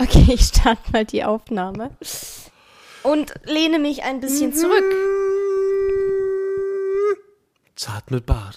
Okay, 0.00 0.24
ich 0.32 0.40
starte 0.46 0.80
mal 0.92 1.04
die 1.04 1.24
Aufnahme. 1.24 1.90
Und 3.02 3.34
lehne 3.44 3.78
mich 3.78 4.02
ein 4.02 4.20
bisschen 4.20 4.54
zurück. 4.54 4.84
Zart 7.76 8.10
mit 8.10 8.24
Bart. 8.24 8.56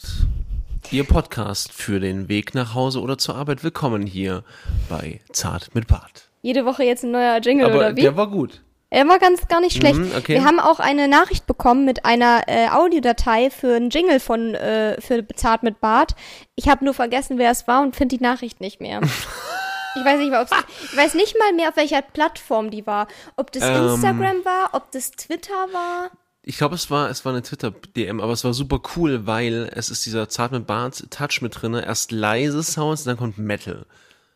Ihr 0.91 1.03
Podcast 1.03 1.73
für 1.73 1.99
den 1.99 2.29
Weg 2.29 2.55
nach 2.55 2.73
Hause 2.73 3.01
oder 3.01 3.17
zur 3.17 3.35
Arbeit. 3.35 3.61
Willkommen 3.61 4.05
hier 4.05 4.45
bei 4.87 5.19
Zart 5.33 5.75
mit 5.75 5.87
Bart. 5.87 6.29
Jede 6.43 6.63
Woche 6.63 6.85
jetzt 6.85 7.03
ein 7.03 7.11
neuer 7.11 7.41
Jingle 7.41 7.65
Aber 7.65 7.75
oder 7.75 7.97
wie? 7.97 8.01
der 8.01 8.15
war 8.15 8.27
gut. 8.27 8.61
Er 8.89 9.05
war 9.09 9.19
ganz 9.19 9.45
gar 9.49 9.59
nicht 9.59 9.75
schlecht. 9.75 9.99
Mhm, 9.99 10.11
okay. 10.17 10.35
Wir 10.35 10.45
haben 10.45 10.61
auch 10.61 10.79
eine 10.79 11.09
Nachricht 11.09 11.45
bekommen 11.45 11.83
mit 11.83 12.05
einer 12.05 12.43
äh, 12.47 12.69
Audiodatei 12.69 13.49
für 13.49 13.75
einen 13.75 13.89
Jingle 13.89 14.21
von 14.21 14.55
äh, 14.55 15.01
für 15.01 15.21
Bezahlt 15.21 15.63
mit 15.63 15.81
Bart. 15.81 16.15
Ich 16.55 16.69
habe 16.69 16.85
nur 16.85 16.93
vergessen, 16.93 17.37
wer 17.37 17.51
es 17.51 17.67
war 17.67 17.81
und 17.81 17.97
finde 17.97 18.15
die 18.15 18.23
Nachricht 18.23 18.61
nicht 18.61 18.79
mehr. 18.79 19.01
Ich 19.95 20.03
weiß 20.05 20.19
nicht 20.19 20.29
mehr, 20.31 20.41
ob's, 20.41 20.51
ich 20.91 20.97
weiß 20.97 21.13
nicht 21.13 21.37
mal 21.37 21.53
mehr, 21.53 21.69
auf 21.69 21.75
welcher 21.75 22.01
Plattform 22.01 22.71
die 22.71 22.85
war. 22.87 23.07
Ob 23.35 23.51
das 23.51 23.63
Ähm. 23.63 23.89
Instagram 23.93 24.43
war, 24.45 24.69
ob 24.73 24.91
das 24.91 25.11
Twitter 25.11 25.53
war. 25.71 26.09
Ich 26.45 26.57
glaube, 26.57 26.75
es 26.75 26.91
war, 26.91 27.09
es 27.09 27.23
war 27.23 27.31
eine 27.31 27.41
Twitter-DM, 27.41 28.19
aber 28.19 28.33
es 28.33 28.43
war 28.43 28.53
super 28.53 28.81
cool, 28.97 29.25
weil 29.27 29.69
es 29.73 29.89
ist 29.89 30.05
dieser 30.05 30.27
Zart 30.27 30.51
mit 30.51 30.67
Bart 30.67 31.05
Touch 31.09 31.41
mit 31.41 31.61
drinne. 31.61 31.85
Erst 31.85 32.11
leise 32.11 32.61
Sounds, 32.63 33.05
dann 33.05 33.15
kommt 33.17 33.37
Metal. 33.37 33.85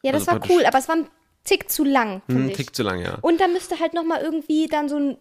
Ja, 0.04 0.12
das 0.14 0.28
Also 0.28 0.40
war 0.40 0.50
cool, 0.50 0.66
aber 0.66 0.78
es 0.78 0.88
war 0.88 0.96
ein 0.96 1.08
Tick 1.44 1.70
zu 1.72 1.84
lang, 1.84 2.22
Hm, 2.28 2.36
finde 2.36 2.52
ich. 2.52 2.58
Tick 2.58 2.76
zu 2.76 2.84
lang, 2.84 3.00
ja. 3.02 3.18
Und 3.22 3.42
da 3.42 3.48
müsste 3.48 3.80
halt 3.80 3.94
noch 3.94 4.04
mal 4.04 4.22
irgendwie 4.22 4.68
dann 4.68 4.88
so 4.88 4.98
ein 4.98 5.18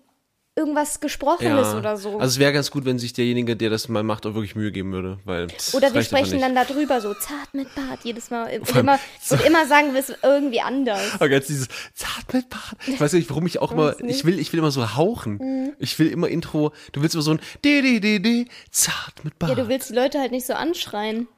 irgendwas 0.57 1.01
Gesprochenes 1.01 1.69
ja. 1.69 1.79
oder 1.79 1.99
so. 1.99 2.19
Also 2.19 2.25
es 2.25 2.39
wäre 2.39 2.53
ganz 2.53 2.71
gut, 2.71 2.87
wenn 2.87 2.99
sich 2.99 3.13
derjenige, 3.13 3.57
der 3.57 3.69
das 3.69 3.89
mal 3.89 4.03
macht, 4.03 4.25
auch 4.25 4.35
wirklich 4.35 4.57
Mühe 4.57 4.73
geben 4.73 4.91
würde, 4.93 5.19
weil 5.25 5.49
oder 5.75 5.93
wir 5.93 6.03
sprechen 6.03 6.41
dann 6.41 6.55
darüber 6.55 7.01
so 7.03 7.13
zart 7.13 7.53
mit 7.53 7.75
Bart 7.75 8.01
jedes 8.05 8.31
Mal 8.31 8.59
und 8.59 8.75
immer 8.75 8.99
und 9.31 9.45
immer 9.45 9.67
sagen 9.67 9.93
wir 9.93 10.01
es 10.01 10.13
irgendwie 10.23 10.63
anders. 10.63 11.15
Aber 11.15 11.31
jetzt 11.31 11.51
dieses 11.51 11.69
Zart 11.95 12.33
mit 12.33 12.49
Bart. 12.49 12.77
Ich 12.87 12.99
weiß 12.99 13.13
nicht, 13.13 13.29
warum 13.29 13.47
ich 13.47 13.59
auch 13.61 13.71
immer, 13.77 14.01
ich 14.01 14.25
will, 14.25 14.39
ich 14.39 14.53
will 14.53 14.61
immer 14.61 14.71
so 14.71 14.97
hauchen. 14.97 15.75
Ich 15.79 15.99
will 15.99 16.09
immer 16.09 16.29
Intro, 16.29 16.73
du 16.93 17.03
willst 17.03 17.15
immer 17.15 17.23
so 17.23 17.33
ein 17.33 17.41
D, 17.63 17.83
D, 17.83 18.01
D, 18.01 18.19
D, 18.19 18.47
Zart 18.71 19.25
mit 19.25 19.39
Bart. 19.39 19.51
Ja, 19.51 19.63
du 19.63 19.69
willst 19.69 19.91
die 19.91 19.95
Leute 19.95 20.19
halt 20.19 20.33
nicht 20.33 20.47
so 20.47 20.55
anschreien. 20.55 21.29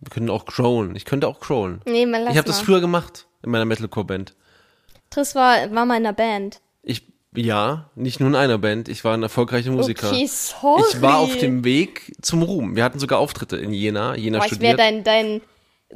Wir 0.00 0.10
können 0.10 0.30
auch 0.30 0.44
crowlen. 0.44 0.94
Ich 0.94 1.04
könnte 1.04 1.26
auch 1.26 1.40
crowlen. 1.40 1.80
Nee, 1.86 2.06
man 2.06 2.22
lass 2.22 2.32
Ich 2.32 2.38
habe 2.38 2.46
das 2.46 2.60
früher 2.60 2.80
gemacht 2.80 3.26
in 3.42 3.50
meiner 3.50 3.64
Metalcore-Band. 3.64 4.34
Triss 5.10 5.34
war, 5.34 5.70
war 5.72 5.86
mal 5.86 5.96
in 5.96 6.06
einer 6.06 6.12
Band. 6.12 6.60
Ich, 6.82 7.09
ja, 7.34 7.90
nicht 7.94 8.20
nur 8.20 8.28
in 8.28 8.34
einer 8.34 8.58
Band. 8.58 8.88
Ich 8.88 9.04
war 9.04 9.14
ein 9.14 9.22
erfolgreicher 9.22 9.70
Musiker. 9.70 10.08
Okay, 10.10 10.26
sorry. 10.26 10.82
Ich 10.90 11.00
war 11.00 11.18
auf 11.18 11.36
dem 11.38 11.64
Weg 11.64 12.12
zum 12.20 12.42
Ruhm. 12.42 12.76
Wir 12.76 12.84
hatten 12.84 12.98
sogar 12.98 13.18
Auftritte 13.18 13.56
in 13.56 13.72
Jena. 13.72 14.16
Jena 14.16 14.38
Boah, 14.38 14.46
ich 14.46 14.60
wäre 14.60 14.74
studiert. 14.74 14.78
dein, 14.78 15.04
dein 15.04 15.40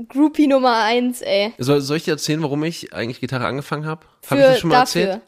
Groupie 0.08 0.46
Nummer 0.46 0.82
eins, 0.82 1.22
ey. 1.22 1.52
Soll, 1.58 1.80
soll 1.80 1.96
ich 1.96 2.04
dir 2.04 2.12
erzählen, 2.12 2.42
warum 2.42 2.64
ich 2.64 2.92
eigentlich 2.92 3.20
Gitarre 3.20 3.46
angefangen 3.46 3.86
habe? 3.86 4.06
Habe 4.28 4.40
ich 4.40 4.46
das 4.46 4.60
schon 4.60 4.70
mal 4.70 4.80
dafür. 4.80 5.02
erzählt? 5.02 5.22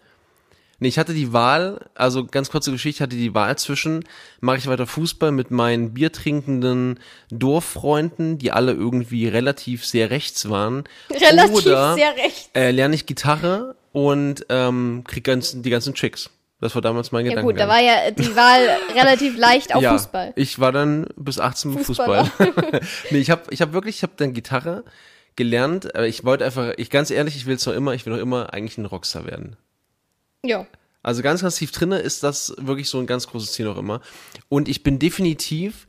Nee, 0.79 0.89
ich 0.89 0.99
hatte 0.99 1.15
die 1.15 1.33
Wahl, 1.33 1.87
also 1.95 2.27
ganz 2.27 2.51
kurze 2.51 2.71
Geschichte, 2.71 2.99
ich 2.99 3.03
hatte 3.03 3.17
die 3.17 3.35
Wahl 3.35 3.57
zwischen, 3.57 4.05
mache 4.41 4.59
ich 4.59 4.67
weiter 4.67 4.87
Fußball 4.87 5.33
mit 5.33 5.51
meinen 5.51 5.95
biertrinkenden 5.95 7.01
Dorffreunden, 7.31 8.37
die 8.37 8.53
alle 8.53 8.73
irgendwie 8.73 9.27
relativ 9.27 9.87
sehr 9.87 10.11
rechts 10.11 10.51
waren. 10.51 10.85
Relativ 11.11 11.57
oder, 11.57 11.95
sehr 11.95 12.15
recht. 12.17 12.51
Äh, 12.55 12.73
lerne 12.73 12.95
ich 12.95 13.07
Gitarre 13.07 13.77
und 13.97 14.45
ähm, 14.51 15.05
krieg 15.07 15.25
ganzen, 15.25 15.63
die 15.63 15.71
ganzen 15.71 15.95
Chicks. 15.95 16.29
Das 16.61 16.75
war 16.75 16.83
damals 16.83 17.13
mein 17.13 17.25
Ja 17.25 17.31
Gedanke. 17.31 17.51
gut, 17.51 17.59
da 17.59 17.67
war 17.67 17.81
ja 17.81 18.11
die 18.11 18.37
Wahl 18.37 18.61
relativ 18.95 19.39
leicht 19.39 19.75
auf 19.75 19.83
ja, 19.83 19.93
Fußball. 19.93 20.35
Ich 20.37 20.59
war 20.59 20.71
dann 20.71 21.07
bis 21.17 21.41
18 21.41 21.73
beim 21.73 21.83
Fußballer. 21.83 22.27
Fußball. 22.27 22.81
nee, 23.11 23.19
ich 23.19 23.31
habe 23.31 23.45
ich 23.49 23.63
hab 23.63 23.73
wirklich, 23.73 23.97
ich 23.97 24.03
habe 24.03 24.13
dann 24.19 24.35
Gitarre 24.35 24.85
gelernt, 25.35 25.95
aber 25.95 26.07
ich 26.07 26.25
wollte 26.25 26.45
einfach, 26.45 26.75
ich 26.77 26.91
ganz 26.91 27.11
ehrlich, 27.11 27.37
ich 27.37 27.47
will 27.47 27.57
es 27.57 27.65
noch 27.65 27.73
immer, 27.73 27.95
ich 27.95 28.05
will 28.05 28.13
noch 28.13 28.21
immer 28.21 28.53
eigentlich 28.53 28.77
ein 28.77 28.85
Rockstar 28.85 29.25
werden. 29.25 29.57
Ja. 30.45 30.67
Also 31.03 31.23
ganz, 31.23 31.41
ganz 31.41 31.57
tief 31.57 31.73
drinne 31.73 31.99
ist 31.99 32.23
das 32.23 32.55
wirklich 32.59 32.91
so 32.91 32.99
ein 32.99 33.07
ganz 33.07 33.27
großes 33.27 33.53
Ziel 33.53 33.65
noch 33.65 33.79
immer. 33.79 34.03
Und 34.51 34.69
ich 34.69 34.83
bin 34.83 34.99
definitiv, 34.99 35.87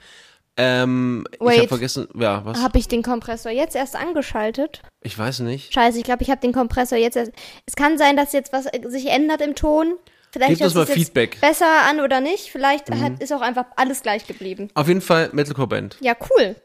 ähm, 0.57 1.25
ich 1.31 1.39
Wait. 1.39 1.57
habe 1.59 1.67
vergessen, 1.67 2.07
ja, 2.15 2.43
was? 2.43 2.61
Habe 2.61 2.79
ich 2.79 2.87
den 2.87 3.03
Kompressor 3.03 3.51
jetzt 3.51 3.75
erst 3.75 3.95
angeschaltet? 3.95 4.81
Ich 5.01 5.17
weiß 5.17 5.39
nicht. 5.41 5.73
Scheiße, 5.73 5.97
ich 5.97 6.03
glaube, 6.03 6.23
ich 6.23 6.29
habe 6.29 6.41
den 6.41 6.51
Kompressor 6.53 6.97
jetzt 6.97 7.15
erst. 7.15 7.31
Es 7.65 7.75
kann 7.75 7.97
sein, 7.97 8.17
dass 8.17 8.33
jetzt 8.33 8.51
was 8.53 8.65
äh, 8.65 8.81
sich 8.87 9.07
ändert 9.07 9.41
im 9.41 9.55
Ton. 9.55 9.95
Vielleicht 10.31 10.49
Gebt 10.49 10.61
uns 10.63 10.73
mal 10.73 10.85
Feedback. 10.85 11.37
Mhm. 11.37 11.41
Besser 11.41 11.83
an 11.89 12.01
oder 12.01 12.19
nicht. 12.21 12.51
Vielleicht 12.51 12.91
hat, 12.91 13.21
ist 13.21 13.31
auch 13.31 13.41
einfach 13.41 13.65
alles 13.75 14.01
gleich 14.01 14.27
geblieben. 14.27 14.69
Auf 14.73 14.87
jeden 14.87 15.01
Fall 15.01 15.29
Metalcore 15.31 15.67
Band. 15.67 15.97
Ja, 16.01 16.15
cool. 16.29 16.55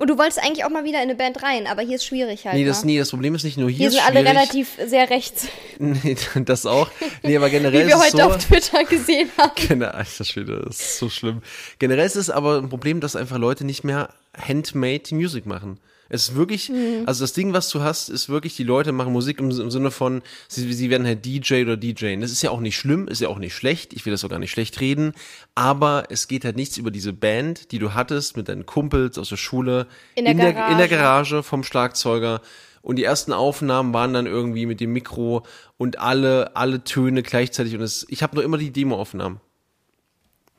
Und 0.00 0.08
du 0.10 0.16
wolltest 0.16 0.38
eigentlich 0.38 0.64
auch 0.64 0.70
mal 0.70 0.84
wieder 0.84 0.98
in 0.98 1.10
eine 1.10 1.16
Band 1.16 1.42
rein, 1.42 1.66
aber 1.66 1.82
hier 1.82 1.96
ist 1.96 2.04
schwierig 2.04 2.46
halt. 2.46 2.54
Nee, 2.54 2.64
das, 2.64 2.82
wa? 2.82 2.86
nee, 2.86 2.98
das 2.98 3.10
Problem 3.10 3.34
ist 3.34 3.42
nicht 3.42 3.58
nur 3.58 3.68
hier, 3.68 3.90
hier 3.90 3.90
sind 3.90 4.06
alle 4.06 4.20
schwierig. 4.20 4.28
relativ 4.28 4.78
sehr 4.86 5.10
rechts, 5.10 5.48
Nee, 5.80 6.16
das 6.44 6.66
auch. 6.66 6.88
Nee, 7.24 7.36
aber 7.36 7.50
generell 7.50 7.84
wie 7.84 7.88
wir 7.88 7.98
heute 7.98 8.16
so. 8.16 8.22
auf 8.22 8.38
Twitter 8.38 8.84
gesehen 8.84 9.28
haben. 9.36 9.50
Genau, 9.68 9.88
alter 9.88 10.24
Schwede, 10.24 10.62
das 10.64 10.78
ist 10.78 10.98
so 10.98 11.10
schlimm. 11.10 11.42
Generell 11.80 12.06
ist 12.06 12.14
es 12.14 12.30
aber 12.30 12.58
ein 12.58 12.68
Problem, 12.68 13.00
dass 13.00 13.16
einfach 13.16 13.38
Leute 13.38 13.64
nicht 13.64 13.82
mehr 13.82 14.10
handmade 14.40 15.12
Music 15.16 15.46
machen. 15.46 15.80
Es 16.10 16.28
ist 16.30 16.34
wirklich, 16.36 16.70
Mhm. 16.70 17.02
also 17.06 17.22
das 17.22 17.34
Ding, 17.34 17.52
was 17.52 17.68
du 17.68 17.80
hast, 17.82 18.08
ist 18.08 18.28
wirklich, 18.28 18.56
die 18.56 18.64
Leute 18.64 18.92
machen 18.92 19.12
Musik 19.12 19.40
im, 19.40 19.50
im 19.50 19.70
Sinne 19.70 19.90
von, 19.90 20.22
sie, 20.48 20.72
sie 20.72 20.88
werden 20.90 21.06
halt 21.06 21.24
DJ 21.24 21.62
oder 21.62 21.76
DJ. 21.76 22.16
Das 22.20 22.32
ist 22.32 22.40
ja 22.42 22.50
auch 22.50 22.60
nicht 22.60 22.76
schlimm, 22.76 23.08
ist 23.08 23.20
ja 23.20 23.28
auch 23.28 23.38
nicht 23.38 23.54
schlecht, 23.54 23.92
ich 23.92 24.06
will 24.06 24.12
das 24.12 24.24
auch 24.24 24.30
gar 24.30 24.38
nicht 24.38 24.50
schlecht 24.50 24.80
reden, 24.80 25.12
aber 25.54 26.04
es 26.08 26.26
geht 26.28 26.44
halt 26.46 26.56
nichts 26.56 26.76
über 26.78 26.90
diese 26.90 27.12
Band, 27.12 27.72
die 27.72 27.78
du 27.78 27.92
hattest 27.94 28.36
mit 28.36 28.48
deinen 28.48 28.64
Kumpels 28.64 29.18
aus 29.18 29.28
der 29.28 29.36
Schule, 29.36 29.86
In 30.14 30.24
der 30.24 30.32
in 30.32 30.38
der 30.38 30.52
Garage. 30.54 30.88
Garage 30.88 31.42
vom 31.42 31.62
Schlagzeuger. 31.62 32.40
Und 32.80 32.96
die 32.96 33.04
ersten 33.04 33.32
Aufnahmen 33.34 33.92
waren 33.92 34.14
dann 34.14 34.24
irgendwie 34.26 34.64
mit 34.64 34.80
dem 34.80 34.92
Mikro 34.92 35.44
und 35.76 35.98
alle, 35.98 36.56
alle 36.56 36.84
Töne 36.84 37.22
gleichzeitig. 37.22 37.74
Und 37.74 37.82
es, 37.82 38.06
ich 38.08 38.22
habe 38.22 38.36
nur 38.36 38.44
immer 38.44 38.56
die 38.56 38.70
Demoaufnahmen. 38.70 39.40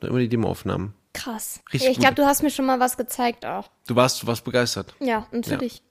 Nur 0.00 0.10
immer 0.10 0.20
die 0.20 0.28
Demoaufnahmen. 0.28 0.92
Krass. 1.12 1.60
Richtig 1.72 1.82
ja, 1.82 1.90
ich 1.90 1.98
glaube, 1.98 2.14
du 2.14 2.24
hast 2.26 2.42
mir 2.42 2.50
schon 2.50 2.66
mal 2.66 2.80
was 2.80 2.96
gezeigt 2.96 3.44
auch. 3.44 3.68
Du 3.86 3.96
warst, 3.96 4.22
du 4.22 4.26
warst 4.26 4.44
begeistert. 4.44 4.94
Ja, 5.00 5.26
natürlich. 5.32 5.82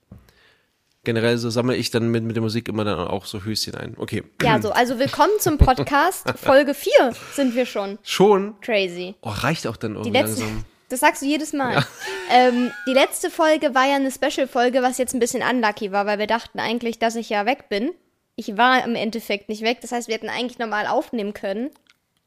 Generell 1.02 1.38
so 1.38 1.48
sammle 1.48 1.76
ich 1.76 1.90
dann 1.90 2.10
mit, 2.10 2.24
mit 2.24 2.36
der 2.36 2.42
Musik 2.42 2.68
immer 2.68 2.84
dann 2.84 2.98
auch 3.08 3.24
so 3.24 3.42
Höschen 3.42 3.74
ein. 3.74 3.94
Okay. 3.96 4.22
Ja, 4.42 4.60
so, 4.60 4.70
also 4.70 4.98
willkommen 4.98 5.32
zum 5.38 5.56
Podcast. 5.56 6.28
Folge 6.36 6.74
4 6.74 6.92
sind 7.34 7.54
wir 7.54 7.64
schon. 7.64 7.98
Schon? 8.02 8.60
Crazy. 8.60 9.14
Oh, 9.22 9.30
reicht 9.30 9.66
auch 9.66 9.76
dann 9.76 9.92
irgendwie 9.94 10.10
letzte, 10.10 10.42
langsam. 10.42 10.64
das 10.90 11.00
sagst 11.00 11.22
du 11.22 11.26
jedes 11.26 11.52
Mal. 11.52 11.84
Ähm, 12.32 12.70
die 12.86 12.92
letzte 12.92 13.28
Folge 13.30 13.74
war 13.74 13.86
ja 13.88 13.96
eine 13.96 14.12
Special-Folge, 14.12 14.82
was 14.82 14.98
jetzt 14.98 15.14
ein 15.14 15.20
bisschen 15.20 15.42
unlucky 15.42 15.90
war, 15.90 16.06
weil 16.06 16.18
wir 16.18 16.28
dachten 16.28 16.60
eigentlich, 16.60 16.98
dass 16.98 17.16
ich 17.16 17.28
ja 17.28 17.44
weg 17.44 17.68
bin. 17.68 17.90
Ich 18.36 18.56
war 18.56 18.84
im 18.84 18.94
Endeffekt 18.94 19.48
nicht 19.48 19.62
weg. 19.62 19.78
Das 19.80 19.90
heißt, 19.90 20.06
wir 20.06 20.14
hätten 20.14 20.28
eigentlich 20.28 20.58
normal 20.58 20.86
aufnehmen 20.86 21.34
können. 21.34 21.70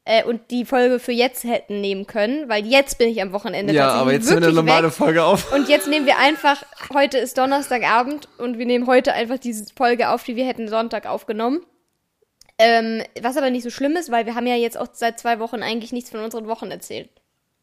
Äh, 0.06 0.24
und 0.24 0.50
die 0.50 0.66
Folge 0.66 0.98
für 0.98 1.12
jetzt 1.12 1.44
hätten 1.44 1.80
nehmen 1.80 2.06
können, 2.06 2.48
weil 2.48 2.66
jetzt 2.66 2.98
bin 2.98 3.08
ich 3.08 3.22
am 3.22 3.32
Wochenende 3.32 3.72
Ja, 3.72 3.92
aber 3.92 4.12
jetzt 4.12 4.28
nehmen 4.28 4.42
wir 4.42 4.48
eine 4.48 4.56
normale 4.56 4.88
weg. 4.88 4.92
Folge 4.94 5.24
auf. 5.24 5.50
Und 5.52 5.68
jetzt 5.70 5.88
nehmen 5.88 6.04
wir 6.04 6.18
einfach, 6.18 6.62
heute 6.92 7.16
ist 7.16 7.38
Donnerstagabend 7.38 8.28
und 8.36 8.58
wir 8.58 8.66
nehmen 8.66 8.86
heute 8.86 9.14
einfach 9.14 9.38
diese 9.38 9.64
Folge 9.74 10.10
auf, 10.10 10.22
die 10.24 10.36
wir 10.36 10.44
hätten 10.44 10.68
Sonntag 10.68 11.06
aufgenommen. 11.06 11.64
Ähm, 12.58 13.02
was 13.22 13.36
aber 13.38 13.48
nicht 13.50 13.62
so 13.62 13.70
schlimm 13.70 13.96
ist, 13.96 14.10
weil 14.10 14.26
wir 14.26 14.34
haben 14.34 14.46
ja 14.46 14.56
jetzt 14.56 14.78
auch 14.78 14.88
seit 14.92 15.18
zwei 15.18 15.38
Wochen 15.38 15.62
eigentlich 15.62 15.92
nichts 15.92 16.10
von 16.10 16.20
unseren 16.20 16.46
Wochen 16.48 16.70
erzählt. 16.70 17.08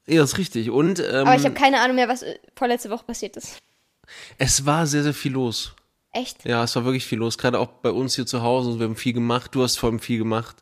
Ja, 0.08 0.24
ist 0.24 0.40
richtig. 0.40 0.72
Und 0.72 1.00
ähm, 1.00 1.28
Aber 1.28 1.36
ich 1.36 1.46
habe 1.46 1.54
keine 1.54 1.80
Ahnung 1.80 1.96
mehr, 1.96 2.10
was 2.10 2.24
äh, 2.24 2.40
vorletzte 2.56 2.90
Woche 2.90 3.06
passiert 3.06 3.38
ist. 3.38 3.60
es 4.40 4.66
war 4.66 4.88
sehr, 4.88 5.04
sehr 5.04 5.14
viel 5.14 5.34
los. 5.34 5.76
Echt? 6.12 6.44
Ja, 6.44 6.64
es 6.64 6.76
war 6.76 6.84
wirklich 6.86 7.06
viel 7.06 7.20
los. 7.20 7.38
Gerade 7.38 7.60
auch 7.60 7.68
bei 7.68 7.92
uns 7.92 8.16
hier 8.16 8.26
zu 8.26 8.42
Hause. 8.42 8.80
Wir 8.80 8.88
haben 8.88 8.96
viel 8.96 9.14
gemacht. 9.14 9.52
Du 9.54 9.62
hast 9.62 9.78
vor 9.78 9.90
allem 9.90 10.00
viel 10.00 10.18
gemacht. 10.18 10.58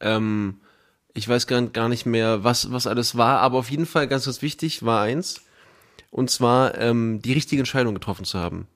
Ähm, 0.00 0.60
ich 1.16 1.28
weiß 1.28 1.46
gar, 1.46 1.62
gar 1.62 1.88
nicht 1.88 2.06
mehr, 2.06 2.44
was, 2.44 2.70
was 2.72 2.86
alles 2.86 3.16
war. 3.16 3.40
Aber 3.40 3.58
auf 3.58 3.70
jeden 3.70 3.86
Fall 3.86 4.06
ganz, 4.06 4.26
ganz 4.26 4.42
wichtig 4.42 4.84
war 4.84 5.02
eins. 5.02 5.42
Und 6.10 6.30
zwar 6.30 6.78
ähm, 6.78 7.20
die 7.22 7.32
richtige 7.32 7.60
Entscheidung 7.60 7.94
getroffen 7.94 8.24
zu 8.24 8.38
haben. 8.38 8.68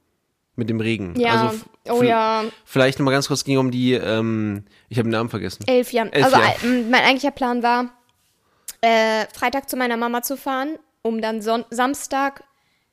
Mit 0.56 0.68
dem 0.68 0.80
Regen. 0.80 1.18
Ja. 1.18 1.48
Also, 1.48 1.60
oh 1.88 2.02
ja. 2.02 2.44
Vielleicht 2.64 2.98
nochmal 2.98 3.14
ganz 3.14 3.28
kurz 3.28 3.44
ging 3.44 3.58
um 3.58 3.70
die, 3.70 3.92
ähm, 3.92 4.64
ich 4.88 4.98
habe 4.98 5.08
den 5.08 5.12
Namen 5.12 5.30
vergessen. 5.30 5.64
Elf 5.66 5.92
Jahre. 5.92 6.12
Elf 6.12 6.24
also 6.24 6.38
Jahre. 6.38 6.54
äh, 6.62 6.82
mein 6.82 7.02
eigentlicher 7.02 7.30
Plan 7.30 7.62
war, 7.62 7.90
äh, 8.80 9.26
Freitag 9.32 9.70
zu 9.70 9.76
meiner 9.76 9.96
Mama 9.96 10.22
zu 10.22 10.36
fahren, 10.36 10.78
um 11.02 11.22
dann 11.22 11.40
Son 11.40 11.64
Samstag 11.70 12.44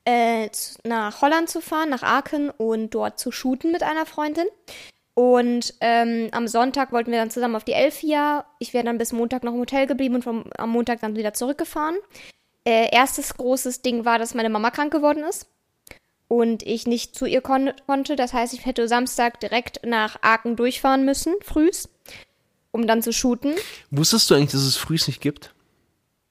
äh, 0.04 0.48
nach 0.84 1.20
Holland 1.20 1.50
zu 1.50 1.60
fahren, 1.60 1.90
nach 1.90 2.02
Aachen 2.02 2.48
und 2.50 2.94
dort 2.94 3.18
zu 3.18 3.32
shooten 3.32 3.72
mit 3.72 3.82
einer 3.82 4.06
Freundin. 4.06 4.46
Und 5.18 5.74
ähm, 5.80 6.28
am 6.30 6.46
Sonntag 6.46 6.92
wollten 6.92 7.10
wir 7.10 7.18
dann 7.18 7.32
zusammen 7.32 7.56
auf 7.56 7.64
die 7.64 7.72
Elfia. 7.72 8.46
Ich 8.60 8.72
wäre 8.72 8.84
dann 8.84 8.98
bis 8.98 9.12
Montag 9.12 9.42
noch 9.42 9.52
im 9.52 9.58
Hotel 9.58 9.88
geblieben 9.88 10.14
und 10.14 10.22
vom, 10.22 10.44
am 10.56 10.70
Montag 10.70 11.00
dann 11.00 11.16
wieder 11.16 11.34
zurückgefahren. 11.34 11.96
Äh, 12.64 12.94
erstes 12.94 13.36
großes 13.36 13.82
Ding 13.82 14.04
war, 14.04 14.20
dass 14.20 14.36
meine 14.36 14.48
Mama 14.48 14.70
krank 14.70 14.92
geworden 14.92 15.24
ist 15.28 15.48
und 16.28 16.62
ich 16.62 16.86
nicht 16.86 17.16
zu 17.16 17.26
ihr 17.26 17.40
kon 17.40 17.72
konnte. 17.88 18.14
Das 18.14 18.32
heißt, 18.32 18.54
ich 18.54 18.64
hätte 18.64 18.86
Samstag 18.86 19.40
direkt 19.40 19.84
nach 19.84 20.22
Aachen 20.22 20.54
durchfahren 20.54 21.04
müssen, 21.04 21.34
frühs, 21.42 21.88
um 22.70 22.86
dann 22.86 23.02
zu 23.02 23.12
shooten. 23.12 23.54
Wusstest 23.90 24.30
du 24.30 24.36
eigentlich, 24.36 24.52
dass 24.52 24.60
es 24.60 24.76
frühs 24.76 25.08
nicht 25.08 25.20
gibt? 25.20 25.52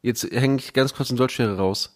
Jetzt 0.01 0.31
hänge 0.31 0.59
ich 0.59 0.71
ganz 0.71 0.93
kurz 0.93 1.09
in 1.09 1.17
Deutschlehre 1.17 1.57
raus. 1.57 1.91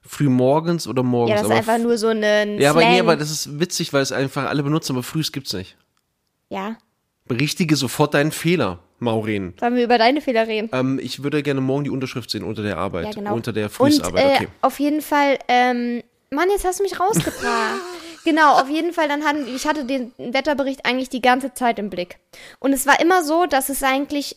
Früh 0.00 0.28
morgens 0.28 0.88
oder 0.88 1.04
morgens? 1.04 1.36
Ja, 1.36 1.42
das 1.42 1.52
ist 1.52 1.56
einfach 1.56 1.78
nur 1.78 1.98
so 1.98 2.08
ein 2.08 2.58
Ja, 2.58 2.70
aber 2.70 2.80
nee, 2.80 2.98
aber 2.98 3.14
das 3.14 3.30
ist 3.30 3.60
witzig, 3.60 3.92
weil 3.92 4.02
es 4.02 4.10
einfach 4.10 4.46
alle 4.46 4.64
benutzen, 4.64 4.94
aber 4.94 5.04
frühs 5.04 5.30
gibt's 5.30 5.52
nicht. 5.52 5.76
Ja. 6.52 6.76
Berichtige 7.26 7.76
sofort 7.76 8.12
deinen 8.12 8.30
Fehler, 8.30 8.80
Maureen. 8.98 9.54
Sollen 9.58 9.74
wir 9.74 9.84
über 9.84 9.96
deine 9.96 10.20
Fehler 10.20 10.46
reden? 10.46 10.68
Ähm, 10.72 11.00
ich 11.02 11.22
würde 11.22 11.42
gerne 11.42 11.62
morgen 11.62 11.84
die 11.84 11.90
Unterschrift 11.90 12.30
sehen 12.30 12.44
unter 12.44 12.62
der 12.62 12.76
Arbeit. 12.76 13.06
Ja, 13.06 13.12
genau. 13.12 13.34
Unter 13.34 13.54
der 13.54 13.66
Und 13.66 13.72
Frühsarbeit, 13.72 14.24
äh, 14.24 14.34
okay. 14.34 14.48
auf 14.60 14.78
jeden 14.78 15.00
Fall, 15.00 15.38
ähm, 15.48 16.02
Mann, 16.30 16.50
jetzt 16.50 16.66
hast 16.66 16.80
du 16.80 16.82
mich 16.82 17.00
rausgebracht. 17.00 17.80
genau, 18.26 18.60
auf 18.60 18.68
jeden 18.68 18.92
Fall, 18.92 19.08
dann 19.08 19.24
hatten, 19.24 19.46
ich 19.46 19.66
hatte 19.66 19.86
den 19.86 20.12
Wetterbericht 20.18 20.84
eigentlich 20.84 21.08
die 21.08 21.22
ganze 21.22 21.54
Zeit 21.54 21.78
im 21.78 21.88
Blick. 21.88 22.18
Und 22.58 22.74
es 22.74 22.86
war 22.86 23.00
immer 23.00 23.24
so, 23.24 23.46
dass 23.46 23.70
es 23.70 23.82
eigentlich 23.82 24.36